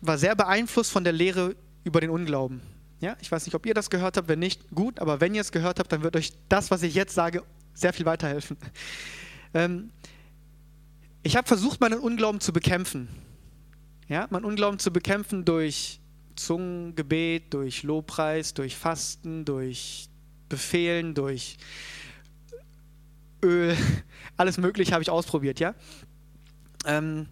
war 0.00 0.18
sehr 0.18 0.34
beeinflusst 0.34 0.90
von 0.90 1.04
der 1.04 1.12
Lehre 1.12 1.54
über 1.84 2.00
den 2.00 2.10
Unglauben. 2.10 2.60
Ja, 3.00 3.16
ich 3.20 3.30
weiß 3.30 3.46
nicht, 3.46 3.54
ob 3.54 3.66
ihr 3.66 3.74
das 3.74 3.88
gehört 3.88 4.16
habt, 4.16 4.28
wenn 4.28 4.38
nicht, 4.38 4.70
gut, 4.74 5.00
aber 5.00 5.20
wenn 5.20 5.34
ihr 5.34 5.40
es 5.40 5.52
gehört 5.52 5.78
habt, 5.78 5.90
dann 5.92 6.02
wird 6.02 6.16
euch 6.16 6.32
das, 6.48 6.70
was 6.70 6.82
ich 6.82 6.94
jetzt 6.94 7.14
sage, 7.14 7.42
sehr 7.72 7.92
viel 7.92 8.04
weiterhelfen. 8.04 8.56
Ähm, 9.54 9.90
ich 11.22 11.36
habe 11.36 11.48
versucht, 11.48 11.80
meinen 11.80 12.00
Unglauben 12.00 12.40
zu 12.40 12.52
bekämpfen. 12.52 13.08
Ja, 14.10 14.26
meinen 14.30 14.44
Unglauben 14.44 14.80
zu 14.80 14.92
bekämpfen 14.92 15.44
durch 15.44 16.00
Zungengebet, 16.34 17.54
durch 17.54 17.84
Lobpreis, 17.84 18.52
durch 18.54 18.76
Fasten, 18.76 19.44
durch 19.44 20.08
Befehlen, 20.48 21.14
durch 21.14 21.58
Öl, 23.40 23.76
alles 24.36 24.58
Mögliche 24.58 24.92
habe 24.94 25.02
ich 25.02 25.10
ausprobiert, 25.10 25.60
ja. 25.60 25.76
Ähm, 26.86 27.28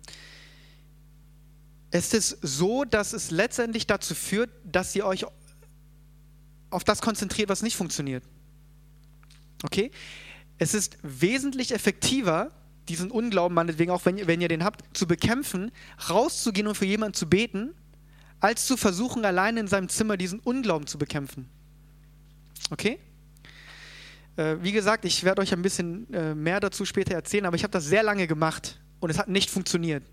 es 1.91 2.15
ist 2.15 2.39
so, 2.43 2.85
dass 2.85 3.13
es 3.13 3.33
letztendlich 3.33 3.89
dazu 3.89 4.15
führt, 4.15 4.51
dass 4.65 4.95
ihr 4.95 5.05
euch 5.05 5.25
auf 6.71 6.85
das 6.85 7.01
konzentriert, 7.01 7.49
was 7.49 7.63
nicht 7.63 7.75
funktioniert. 7.75 8.23
Okay? 9.65 9.91
Es 10.59 10.75
ist 10.75 10.97
wesentlich 11.03 11.73
effektiver, 11.73 12.53
diesen 12.89 13.11
Unglauben, 13.11 13.55
meinetwegen 13.55 13.91
auch 13.91 14.05
wenn, 14.05 14.27
wenn 14.27 14.41
ihr 14.41 14.49
den 14.49 14.65
habt, 14.65 14.97
zu 14.97 15.07
bekämpfen, 15.07 15.71
rauszugehen 16.09 16.67
und 16.67 16.75
für 16.75 16.87
jemanden 16.87 17.15
zu 17.15 17.29
beten, 17.29 17.75
als 18.41 18.67
zu 18.67 18.77
versuchen, 18.77 19.25
alleine 19.25 19.61
in 19.61 19.67
seinem 19.67 19.89
Zimmer 19.89 20.17
diesen 20.17 20.41
Unglauben 20.41 20.87
zu 20.87 20.99
bekämpfen. 20.99 21.49
Okay? 22.71 22.99
Äh, 24.37 24.57
wie 24.61 24.73
gesagt, 24.73 25.05
ich 25.05 25.25
werde 25.25 25.43
euch 25.43 25.53
ein 25.53 25.63
bisschen 25.63 26.13
äh, 26.13 26.35
mehr 26.35 26.61
dazu 26.61 26.85
später 26.85 27.15
erzählen, 27.15 27.47
aber 27.47 27.57
ich 27.57 27.65
habe 27.65 27.73
das 27.73 27.85
sehr 27.87 28.03
lange 28.03 28.27
gemacht 28.27 28.81
und 29.01 29.11
es 29.11 29.19
hat 29.19 29.29
nicht 29.29 29.51
funktioniert. 29.51 30.05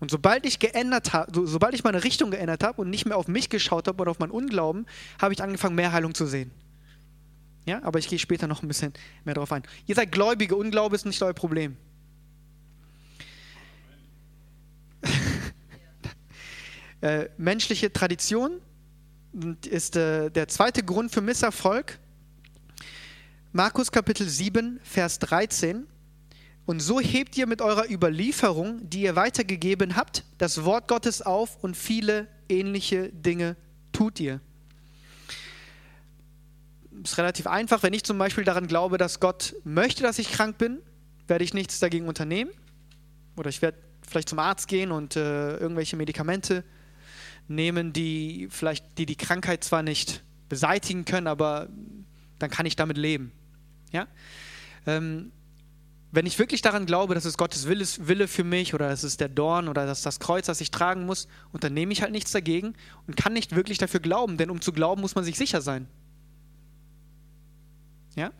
Und 0.00 0.10
sobald 0.10 0.44
ich 0.44 0.58
geändert 0.58 1.12
habe, 1.12 1.32
so, 1.34 1.46
sobald 1.46 1.74
ich 1.74 1.84
meine 1.84 2.04
Richtung 2.04 2.30
geändert 2.30 2.62
habe 2.62 2.82
und 2.82 2.90
nicht 2.90 3.06
mehr 3.06 3.16
auf 3.16 3.28
mich 3.28 3.48
geschaut 3.48 3.88
habe 3.88 4.00
oder 4.02 4.10
auf 4.10 4.18
meinen 4.18 4.32
Unglauben, 4.32 4.86
habe 5.20 5.32
ich 5.32 5.42
angefangen, 5.42 5.76
mehr 5.76 5.92
Heilung 5.92 6.14
zu 6.14 6.26
sehen. 6.26 6.50
Ja, 7.64 7.82
aber 7.82 7.98
ich 7.98 8.08
gehe 8.08 8.18
später 8.18 8.46
noch 8.46 8.62
ein 8.62 8.68
bisschen 8.68 8.92
mehr 9.24 9.34
darauf 9.34 9.50
ein. 9.52 9.62
Ihr 9.86 9.94
seid 9.94 10.12
Gläubige, 10.12 10.56
Unglaube 10.56 10.96
ist 10.96 11.06
nicht 11.06 11.22
euer 11.22 11.32
Problem. 11.32 11.76
Äh, 17.04 17.28
menschliche 17.36 17.92
Tradition 17.92 18.62
ist 19.66 19.94
äh, 19.94 20.30
der 20.30 20.48
zweite 20.48 20.82
Grund 20.82 21.12
für 21.12 21.20
Misserfolg. 21.20 21.98
Markus 23.52 23.92
Kapitel 23.92 24.26
7, 24.26 24.80
Vers 24.82 25.18
13. 25.18 25.86
Und 26.64 26.80
so 26.80 27.00
hebt 27.00 27.36
ihr 27.36 27.46
mit 27.46 27.60
eurer 27.60 27.90
Überlieferung, 27.90 28.88
die 28.88 29.02
ihr 29.02 29.16
weitergegeben 29.16 29.96
habt, 29.96 30.24
das 30.38 30.64
Wort 30.64 30.88
Gottes 30.88 31.20
auf 31.20 31.62
und 31.62 31.76
viele 31.76 32.26
ähnliche 32.48 33.10
Dinge 33.10 33.56
tut 33.92 34.18
ihr. 34.18 34.40
Ist 37.02 37.18
relativ 37.18 37.46
einfach. 37.46 37.82
Wenn 37.82 37.92
ich 37.92 38.04
zum 38.04 38.16
Beispiel 38.16 38.44
daran 38.44 38.66
glaube, 38.66 38.96
dass 38.96 39.20
Gott 39.20 39.54
möchte, 39.62 40.02
dass 40.02 40.18
ich 40.18 40.32
krank 40.32 40.56
bin, 40.56 40.78
werde 41.26 41.44
ich 41.44 41.52
nichts 41.52 41.80
dagegen 41.80 42.08
unternehmen. 42.08 42.50
Oder 43.36 43.50
ich 43.50 43.60
werde 43.60 43.76
vielleicht 44.08 44.30
zum 44.30 44.38
Arzt 44.38 44.68
gehen 44.68 44.90
und 44.90 45.16
äh, 45.16 45.58
irgendwelche 45.58 45.96
Medikamente 45.98 46.64
nehmen, 47.48 47.92
die 47.92 48.48
vielleicht 48.50 48.98
die, 48.98 49.06
die 49.06 49.16
Krankheit 49.16 49.64
zwar 49.64 49.82
nicht 49.82 50.22
beseitigen 50.48 51.04
können, 51.04 51.26
aber 51.26 51.68
dann 52.38 52.50
kann 52.50 52.66
ich 52.66 52.76
damit 52.76 52.96
leben. 52.96 53.32
Ja? 53.92 54.06
Ähm, 54.86 55.32
wenn 56.12 56.26
ich 56.26 56.38
wirklich 56.38 56.62
daran 56.62 56.86
glaube, 56.86 57.14
dass 57.14 57.24
es 57.24 57.36
Gottes 57.36 57.66
Wille 57.66 58.28
für 58.28 58.44
mich 58.44 58.72
oder 58.72 58.88
dass 58.88 59.02
es 59.02 59.16
der 59.16 59.28
Dorn 59.28 59.68
oder 59.68 59.84
dass 59.84 60.02
das 60.02 60.20
Kreuz, 60.20 60.46
das 60.46 60.60
ich 60.60 60.70
tragen 60.70 61.06
muss, 61.06 61.26
unternehme 61.52 61.92
ich 61.92 62.02
halt 62.02 62.12
nichts 62.12 62.30
dagegen 62.30 62.74
und 63.06 63.16
kann 63.16 63.32
nicht 63.32 63.56
wirklich 63.56 63.78
dafür 63.78 64.00
glauben, 64.00 64.36
denn 64.36 64.50
um 64.50 64.60
zu 64.60 64.72
glauben, 64.72 65.00
muss 65.00 65.16
man 65.16 65.24
sich 65.24 65.36
sicher 65.36 65.60
sein. 65.60 65.88
Ja? 68.14 68.30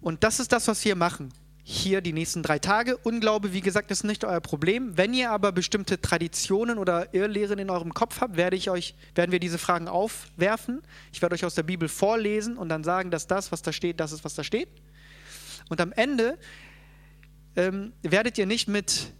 Und 0.00 0.24
das 0.24 0.40
ist 0.40 0.52
das, 0.52 0.66
was 0.68 0.84
wir 0.84 0.96
machen 0.96 1.32
hier 1.64 2.00
die 2.00 2.12
nächsten 2.12 2.42
drei 2.42 2.58
Tage. 2.58 2.96
Unglaube, 2.96 3.52
wie 3.52 3.60
gesagt, 3.60 3.90
ist 3.90 4.02
nicht 4.02 4.24
euer 4.24 4.40
Problem. 4.40 4.96
Wenn 4.96 5.14
ihr 5.14 5.30
aber 5.30 5.52
bestimmte 5.52 6.00
Traditionen 6.00 6.78
oder 6.78 7.14
Irrlehren 7.14 7.58
in 7.58 7.70
eurem 7.70 7.94
Kopf 7.94 8.20
habt, 8.20 8.36
werde 8.36 8.56
ich 8.56 8.68
euch, 8.68 8.96
werden 9.14 9.30
wir 9.30 9.38
diese 9.38 9.58
Fragen 9.58 9.86
aufwerfen. 9.86 10.82
Ich 11.12 11.22
werde 11.22 11.34
euch 11.34 11.44
aus 11.44 11.54
der 11.54 11.62
Bibel 11.62 11.88
vorlesen 11.88 12.56
und 12.56 12.68
dann 12.68 12.82
sagen, 12.82 13.10
dass 13.10 13.28
das, 13.28 13.52
was 13.52 13.62
da 13.62 13.72
steht, 13.72 14.00
das 14.00 14.12
ist, 14.12 14.24
was 14.24 14.34
da 14.34 14.42
steht. 14.42 14.68
Und 15.68 15.80
am 15.80 15.92
Ende 15.92 16.36
ähm, 17.54 17.92
werdet 18.02 18.38
ihr 18.38 18.46
nicht 18.46 18.66
mit 18.66 19.12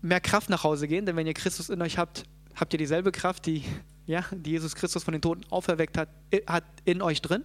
mehr 0.00 0.20
Kraft 0.20 0.48
nach 0.48 0.62
Hause 0.62 0.86
gehen, 0.86 1.06
denn 1.06 1.16
wenn 1.16 1.26
ihr 1.26 1.34
Christus 1.34 1.70
in 1.70 1.82
euch 1.82 1.98
habt, 1.98 2.24
habt 2.54 2.72
ihr 2.72 2.78
dieselbe 2.78 3.10
Kraft, 3.10 3.46
die, 3.46 3.64
ja, 4.06 4.24
die 4.30 4.50
Jesus 4.50 4.76
Christus 4.76 5.02
von 5.02 5.12
den 5.12 5.22
Toten 5.22 5.42
auferweckt 5.50 5.98
hat, 5.98 6.08
hat 6.46 6.64
in 6.84 7.02
euch 7.02 7.20
drin. 7.20 7.44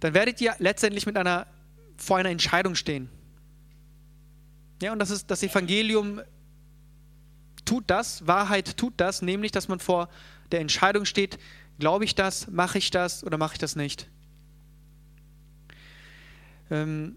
Dann 0.00 0.12
werdet 0.12 0.40
ihr 0.42 0.54
letztendlich 0.58 1.06
mit 1.06 1.16
einer 1.16 1.46
vor 1.96 2.18
einer 2.18 2.30
Entscheidung 2.30 2.74
stehen. 2.74 3.08
Ja, 4.82 4.92
und 4.92 4.98
das 4.98 5.10
ist 5.10 5.30
das 5.30 5.42
Evangelium 5.42 6.20
tut 7.64 7.84
das, 7.88 8.26
Wahrheit 8.26 8.76
tut 8.76 8.94
das, 8.96 9.22
nämlich, 9.22 9.52
dass 9.52 9.68
man 9.68 9.80
vor 9.80 10.08
der 10.52 10.60
Entscheidung 10.60 11.04
steht, 11.04 11.38
glaube 11.78 12.04
ich 12.04 12.14
das, 12.14 12.48
mache 12.48 12.78
ich 12.78 12.90
das 12.90 13.24
oder 13.24 13.38
mache 13.38 13.54
ich 13.54 13.58
das 13.58 13.76
nicht. 13.76 14.08
Ähm, 16.70 17.16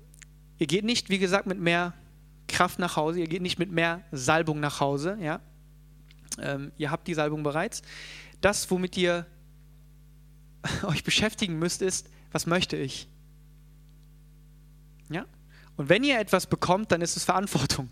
ihr 0.57 0.67
geht 0.67 0.85
nicht, 0.85 1.09
wie 1.09 1.19
gesagt, 1.19 1.47
mit 1.47 1.59
mehr 1.59 1.93
Kraft 2.47 2.79
nach 2.79 2.95
Hause, 2.95 3.19
ihr 3.19 3.27
geht 3.27 3.41
nicht 3.41 3.59
mit 3.59 3.71
mehr 3.71 4.03
Salbung 4.11 4.59
nach 4.59 4.79
Hause, 4.79 5.17
ja. 5.21 5.39
Ähm, 6.41 6.71
ihr 6.77 6.91
habt 6.91 7.07
die 7.07 7.13
Salbung 7.13 7.43
bereits. 7.43 7.81
Das, 8.41 8.69
womit 8.71 8.97
ihr 8.97 9.25
euch 10.83 11.03
beschäftigen 11.03 11.59
müsst, 11.59 11.81
ist, 11.81 12.09
was 12.31 12.45
möchte 12.45 12.77
ich? 12.77 13.07
Ja? 15.09 15.25
Und 15.75 15.89
wenn 15.89 16.03
ihr 16.03 16.19
etwas 16.19 16.47
bekommt, 16.47 16.91
dann 16.91 17.01
ist 17.01 17.17
es 17.17 17.23
Verantwortung. 17.23 17.89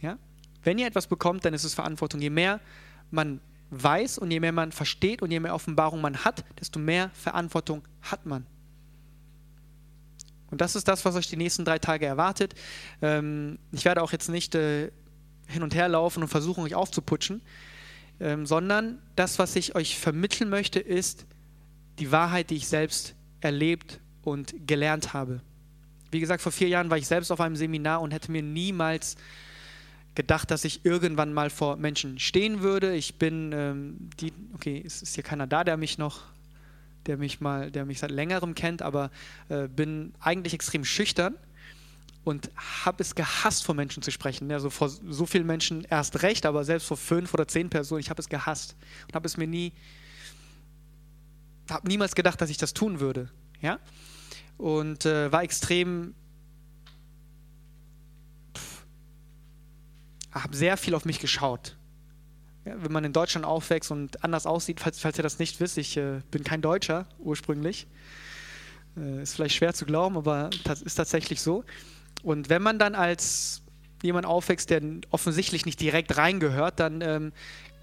Ja? 0.00 0.18
Wenn 0.62 0.78
ihr 0.78 0.86
etwas 0.86 1.06
bekommt, 1.06 1.44
dann 1.44 1.54
ist 1.54 1.64
es 1.64 1.74
Verantwortung. 1.74 2.20
Je 2.20 2.30
mehr 2.30 2.60
man 3.10 3.40
weiß 3.70 4.18
und 4.18 4.30
je 4.30 4.40
mehr 4.40 4.52
man 4.52 4.72
versteht 4.72 5.22
und 5.22 5.30
je 5.30 5.40
mehr 5.40 5.54
Offenbarung 5.54 6.00
man 6.00 6.24
hat, 6.24 6.44
desto 6.58 6.78
mehr 6.78 7.10
Verantwortung 7.14 7.82
hat 8.02 8.26
man. 8.26 8.46
Und 10.50 10.60
das 10.60 10.74
ist 10.74 10.88
das, 10.88 11.04
was 11.04 11.14
euch 11.14 11.28
die 11.28 11.36
nächsten 11.36 11.64
drei 11.64 11.78
Tage 11.78 12.06
erwartet. 12.06 12.54
Ähm, 13.02 13.58
ich 13.72 13.84
werde 13.84 14.02
auch 14.02 14.12
jetzt 14.12 14.28
nicht 14.28 14.54
äh, 14.56 14.90
hin 15.46 15.62
und 15.62 15.74
her 15.74 15.88
laufen 15.88 16.22
und 16.22 16.28
versuchen, 16.28 16.64
euch 16.64 16.74
aufzuputschen, 16.74 17.40
ähm, 18.18 18.46
sondern 18.46 19.00
das, 19.16 19.38
was 19.38 19.54
ich 19.56 19.76
euch 19.76 19.98
vermitteln 19.98 20.50
möchte, 20.50 20.80
ist 20.80 21.26
die 21.98 22.10
Wahrheit, 22.10 22.50
die 22.50 22.56
ich 22.56 22.68
selbst 22.68 23.14
erlebt 23.40 24.00
und 24.22 24.54
gelernt 24.66 25.12
habe. 25.12 25.40
Wie 26.10 26.20
gesagt, 26.20 26.42
vor 26.42 26.52
vier 26.52 26.68
Jahren 26.68 26.90
war 26.90 26.98
ich 26.98 27.06
selbst 27.06 27.30
auf 27.30 27.40
einem 27.40 27.56
Seminar 27.56 28.00
und 28.00 28.12
hätte 28.12 28.32
mir 28.32 28.42
niemals 28.42 29.16
gedacht, 30.14 30.50
dass 30.50 30.64
ich 30.64 30.84
irgendwann 30.84 31.32
mal 31.32 31.50
vor 31.50 31.76
Menschen 31.76 32.18
stehen 32.18 32.60
würde. 32.60 32.94
Ich 32.94 33.16
bin, 33.16 33.52
ähm, 33.54 34.10
die, 34.20 34.32
okay, 34.54 34.82
es 34.84 35.02
ist 35.02 35.14
hier 35.14 35.24
keiner 35.24 35.46
da, 35.46 35.62
der 35.62 35.76
mich 35.76 35.98
noch, 35.98 36.22
der 37.06 37.16
mich 37.16 37.40
mal, 37.40 37.70
der 37.70 37.86
mich 37.86 38.00
seit 38.00 38.10
längerem 38.10 38.54
kennt, 38.54 38.82
aber 38.82 39.10
äh, 39.48 39.68
bin 39.68 40.12
eigentlich 40.20 40.52
extrem 40.52 40.84
schüchtern 40.84 41.36
und 42.24 42.50
habe 42.84 43.02
es 43.02 43.14
gehasst, 43.14 43.64
vor 43.64 43.74
Menschen 43.74 44.02
zu 44.02 44.10
sprechen. 44.10 44.50
Also 44.52 44.68
vor 44.68 44.88
so 44.88 45.26
vielen 45.26 45.46
Menschen 45.46 45.84
erst 45.84 46.22
recht, 46.22 46.44
aber 46.44 46.64
selbst 46.64 46.86
vor 46.86 46.96
fünf 46.96 47.32
oder 47.32 47.46
zehn 47.46 47.70
Personen, 47.70 48.00
ich 48.00 48.10
habe 48.10 48.20
es 48.20 48.28
gehasst 48.28 48.76
und 49.06 49.14
habe 49.14 49.26
es 49.26 49.36
mir 49.36 49.46
nie, 49.46 49.72
habe 51.70 51.86
niemals 51.86 52.14
gedacht, 52.14 52.40
dass 52.40 52.50
ich 52.50 52.58
das 52.58 52.74
tun 52.74 53.00
würde. 53.00 53.30
Ja? 53.60 53.78
und 54.60 55.06
äh, 55.06 55.32
war 55.32 55.42
extrem. 55.42 56.14
habe 60.32 60.54
sehr 60.54 60.76
viel 60.76 60.94
auf 60.94 61.04
mich 61.04 61.18
geschaut. 61.18 61.76
Ja, 62.64 62.74
wenn 62.80 62.92
man 62.92 63.02
in 63.02 63.12
Deutschland 63.12 63.44
aufwächst 63.44 63.90
und 63.90 64.22
anders 64.22 64.46
aussieht, 64.46 64.78
falls, 64.78 65.00
falls 65.00 65.18
ihr 65.18 65.24
das 65.24 65.40
nicht 65.40 65.58
wisst, 65.58 65.76
ich 65.76 65.96
äh, 65.96 66.20
bin 66.30 66.44
kein 66.44 66.62
Deutscher 66.62 67.06
ursprünglich. 67.18 67.88
Äh, 68.96 69.22
ist 69.22 69.34
vielleicht 69.34 69.56
schwer 69.56 69.74
zu 69.74 69.86
glauben, 69.86 70.16
aber 70.16 70.50
das 70.62 70.82
ist 70.82 70.94
tatsächlich 70.94 71.40
so. 71.40 71.64
Und 72.22 72.48
wenn 72.48 72.62
man 72.62 72.78
dann 72.78 72.94
als 72.94 73.62
jemand 74.02 74.24
aufwächst, 74.24 74.70
der 74.70 74.82
offensichtlich 75.10 75.66
nicht 75.66 75.80
direkt 75.80 76.16
reingehört, 76.16 76.78
dann 76.78 77.00
ähm, 77.00 77.32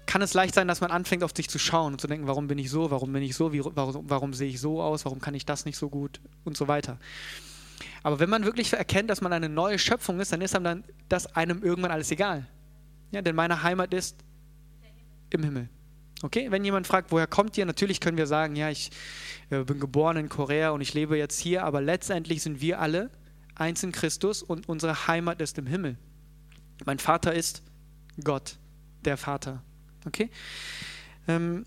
kann 0.08 0.22
es 0.22 0.32
leicht 0.32 0.54
sein, 0.54 0.66
dass 0.66 0.80
man 0.80 0.90
anfängt, 0.90 1.22
auf 1.22 1.32
sich 1.36 1.50
zu 1.50 1.58
schauen 1.58 1.92
und 1.92 2.00
zu 2.00 2.06
denken, 2.06 2.26
warum 2.26 2.48
bin 2.48 2.56
ich 2.58 2.70
so, 2.70 2.90
warum 2.90 3.12
bin 3.12 3.22
ich 3.22 3.36
so, 3.36 3.52
wie, 3.52 3.62
warum, 3.62 4.08
warum 4.08 4.32
sehe 4.32 4.48
ich 4.48 4.58
so 4.58 4.80
aus, 4.80 5.04
warum 5.04 5.20
kann 5.20 5.34
ich 5.34 5.44
das 5.44 5.66
nicht 5.66 5.76
so 5.76 5.90
gut 5.90 6.18
und 6.44 6.56
so 6.56 6.66
weiter. 6.66 6.98
Aber 8.02 8.18
wenn 8.18 8.30
man 8.30 8.44
wirklich 8.44 8.72
erkennt, 8.72 9.10
dass 9.10 9.20
man 9.20 9.34
eine 9.34 9.50
neue 9.50 9.78
Schöpfung 9.78 10.18
ist, 10.18 10.32
dann 10.32 10.40
ist 10.40 10.56
einem 10.56 10.64
dann 10.64 10.84
das 11.10 11.26
einem 11.36 11.62
irgendwann 11.62 11.90
alles 11.90 12.10
egal. 12.10 12.46
Ja, 13.10 13.20
denn 13.20 13.36
meine 13.36 13.62
Heimat 13.62 13.92
ist 13.92 14.16
im 15.28 15.42
Himmel. 15.44 15.68
Okay, 16.22 16.50
wenn 16.50 16.64
jemand 16.64 16.86
fragt, 16.86 17.12
woher 17.12 17.26
kommt 17.26 17.58
ihr, 17.58 17.66
natürlich 17.66 18.00
können 18.00 18.16
wir 18.16 18.26
sagen, 18.26 18.56
ja, 18.56 18.70
ich 18.70 18.90
äh, 19.50 19.62
bin 19.62 19.78
geboren 19.78 20.16
in 20.16 20.30
Korea 20.30 20.70
und 20.70 20.80
ich 20.80 20.94
lebe 20.94 21.18
jetzt 21.18 21.38
hier, 21.38 21.64
aber 21.64 21.82
letztendlich 21.82 22.42
sind 22.42 22.62
wir 22.62 22.80
alle 22.80 23.10
eins 23.54 23.82
in 23.82 23.92
Christus 23.92 24.42
und 24.42 24.70
unsere 24.70 25.06
Heimat 25.06 25.42
ist 25.42 25.58
im 25.58 25.66
Himmel. 25.66 25.98
Mein 26.86 26.98
Vater 26.98 27.34
ist 27.34 27.62
Gott, 28.24 28.56
der 29.04 29.18
Vater. 29.18 29.62
Okay? 30.06 30.30
Ähm, 31.26 31.66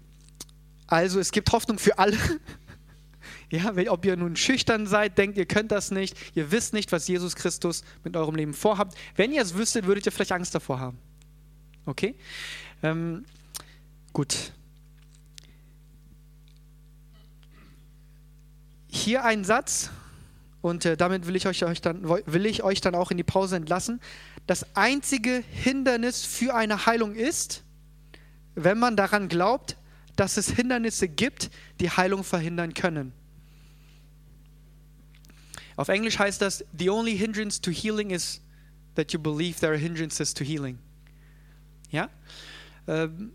also 0.87 1.19
es 1.19 1.31
gibt 1.31 1.51
Hoffnung 1.51 1.79
für 1.79 1.97
alle. 1.99 2.17
ja, 3.49 3.73
ob 3.89 4.05
ihr 4.05 4.15
nun 4.17 4.35
schüchtern 4.35 4.87
seid, 4.87 5.17
denkt, 5.17 5.37
ihr 5.37 5.45
könnt 5.45 5.71
das 5.71 5.91
nicht, 5.91 6.17
ihr 6.35 6.51
wisst 6.51 6.73
nicht, 6.73 6.91
was 6.91 7.07
Jesus 7.07 7.35
Christus 7.35 7.83
mit 8.03 8.15
eurem 8.15 8.35
Leben 8.35 8.53
vorhabt. 8.53 8.97
Wenn 9.15 9.31
ihr 9.31 9.41
es 9.41 9.53
wüsstet, 9.53 9.85
würdet 9.85 10.05
ihr 10.05 10.11
vielleicht 10.11 10.31
Angst 10.31 10.53
davor 10.53 10.79
haben. 10.79 10.97
Okay? 11.85 12.15
Ähm, 12.83 13.25
gut. 14.13 14.53
Hier 18.87 19.23
ein 19.23 19.45
Satz, 19.45 19.89
und 20.61 20.85
äh, 20.85 20.95
damit 20.95 21.27
will 21.27 21.35
ich, 21.35 21.47
euch, 21.47 21.63
euch 21.63 21.81
dann, 21.81 22.07
will 22.07 22.45
ich 22.45 22.63
euch 22.63 22.81
dann 22.81 22.95
auch 22.95 23.11
in 23.11 23.17
die 23.17 23.23
Pause 23.23 23.55
entlassen. 23.55 23.99
Das 24.47 24.75
einzige 24.75 25.43
Hindernis 25.49 26.23
für 26.23 26.53
eine 26.55 26.85
Heilung 26.85 27.15
ist, 27.15 27.63
wenn 28.55 28.77
man 28.77 28.95
daran 28.95 29.27
glaubt, 29.27 29.77
dass 30.15 30.37
es 30.37 30.49
Hindernisse 30.49 31.07
gibt, 31.07 31.49
die 31.79 31.89
Heilung 31.89 32.23
verhindern 32.23 32.73
können. 32.73 33.13
Auf 35.77 35.89
Englisch 35.89 36.19
heißt 36.19 36.41
das, 36.41 36.65
the 36.77 36.89
only 36.89 37.17
hindrance 37.17 37.59
to 37.61 37.71
healing 37.71 38.11
is 38.11 38.41
that 38.95 39.13
you 39.13 39.19
believe 39.19 39.59
there 39.59 39.71
are 39.71 39.79
hindrances 39.79 40.33
to 40.33 40.43
healing. 40.43 40.77
Ja? 41.89 42.09
Ähm, 42.87 43.31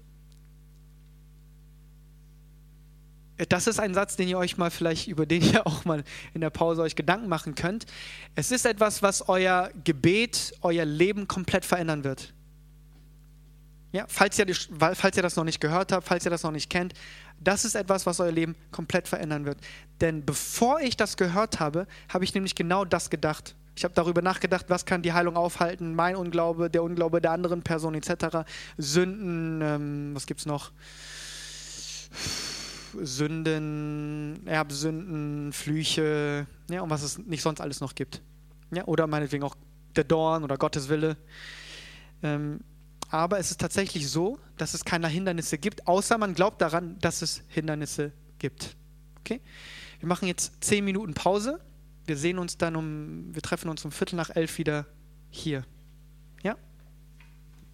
das 3.49 3.67
ist 3.67 3.79
ein 3.81 3.93
Satz, 3.93 4.17
den 4.17 4.29
ihr 4.29 4.39
euch 4.39 4.57
mal 4.57 4.71
vielleicht, 4.71 5.09
über 5.09 5.27
den 5.27 5.43
ihr 5.43 5.67
auch 5.67 5.85
mal 5.85 6.05
in 6.35 6.41
der 6.41 6.51
Pause 6.51 6.83
euch 6.83 6.97
Gedanken 6.97 7.29
machen 7.29 7.55
könnt. 7.55 7.87
Es 8.35 8.51
ist 8.51 8.65
etwas, 8.65 9.03
was 9.03 9.29
euer 9.29 9.71
Gebet, 9.85 10.55
euer 10.63 10.85
Leben 10.85 11.29
komplett 11.29 11.65
verändern 11.65 12.05
wird. 12.05 12.33
Ja, 13.97 14.05
falls, 14.09 14.39
ihr, 14.39 14.47
falls 14.93 15.17
ihr 15.17 15.23
das 15.23 15.37
noch 15.37 15.45
nicht 15.45 15.59
gehört 15.59 15.91
habt, 15.91 16.07
falls 16.07 16.23
ihr 16.27 16.31
das 16.31 16.43
noch 16.43 16.51
nicht 16.51 16.69
kennt, 16.69 16.93
das 17.41 17.65
ist 17.65 17.75
etwas, 17.75 18.05
was 18.05 18.21
euer 18.21 18.31
Leben 18.31 18.55
komplett 18.71 19.09
verändern 19.09 19.47
wird. 19.47 19.57
Denn 20.03 20.23
bevor 20.23 20.81
ich 20.81 20.99
das 20.99 21.17
gehört 21.17 21.61
habe, 21.61 21.87
habe 22.11 22.23
ich 22.23 22.35
nämlich 22.35 22.55
genau 22.55 22.85
das 22.85 23.09
gedacht. 23.09 23.55
Ich 23.75 23.85
habe 23.85 23.95
darüber 23.95 24.21
nachgedacht, 24.21 24.67
was 24.69 24.85
kann 24.85 25.01
die 25.01 25.15
Heilung 25.15 25.39
aufhalten, 25.39 25.95
mein 25.95 26.15
Unglaube, 26.15 26.69
der 26.69 26.83
Unglaube 26.83 27.23
der 27.23 27.31
anderen 27.31 27.63
Person 27.63 27.95
etc. 27.95 28.45
Sünden, 28.77 29.63
ähm, 29.63 30.11
was 30.15 30.27
gibt 30.27 30.41
es 30.41 30.47
noch? 30.47 30.73
Sünden, 33.01 34.47
Erbsünden, 34.47 35.55
Flüche, 35.55 36.47
ja, 36.69 36.83
und 36.83 36.91
was 36.91 37.03
es 37.03 37.17
nicht 37.17 37.41
sonst 37.41 37.63
alles 37.63 37.81
noch 37.81 37.95
gibt. 37.95 38.21
Ja, 38.73 38.85
oder 38.85 39.07
meinetwegen 39.07 39.43
auch 39.43 39.55
der 39.97 40.05
Dorn 40.05 40.45
oder 40.45 40.59
Gottes 40.59 40.91
Wille. 40.91 41.17
Ähm, 42.23 42.61
aber 43.09 43.39
es 43.39 43.51
ist 43.51 43.61
tatsächlich 43.61 44.09
so, 44.09 44.39
dass 44.57 44.75
es 44.75 44.85
keine 44.85 45.09
Hindernisse 45.09 45.59
gibt, 45.59 45.87
außer 45.87 46.19
man 46.19 46.35
glaubt 46.35 46.61
daran, 46.61 46.99
dass 47.01 47.23
es 47.23 47.43
Hindernisse 47.49 48.13
gibt. 48.39 48.77
Okay? 49.21 49.41
Wir 50.01 50.09
machen 50.09 50.29
jetzt 50.29 50.53
zehn 50.63 50.85
Minuten 50.85 51.15
Pause. 51.15 51.61
Wir 52.07 52.17
sehen 52.17 52.39
uns 52.39 52.59
dann 52.59 52.77
um, 52.77 53.35
wir 53.35 53.43
treffen 53.43 53.69
uns 53.69 53.85
um 53.85 53.93
Viertel 53.93 54.17
nach 54.17 54.31
elf 54.31 54.59
wieder 54.59 54.87
hier. 55.31 55.65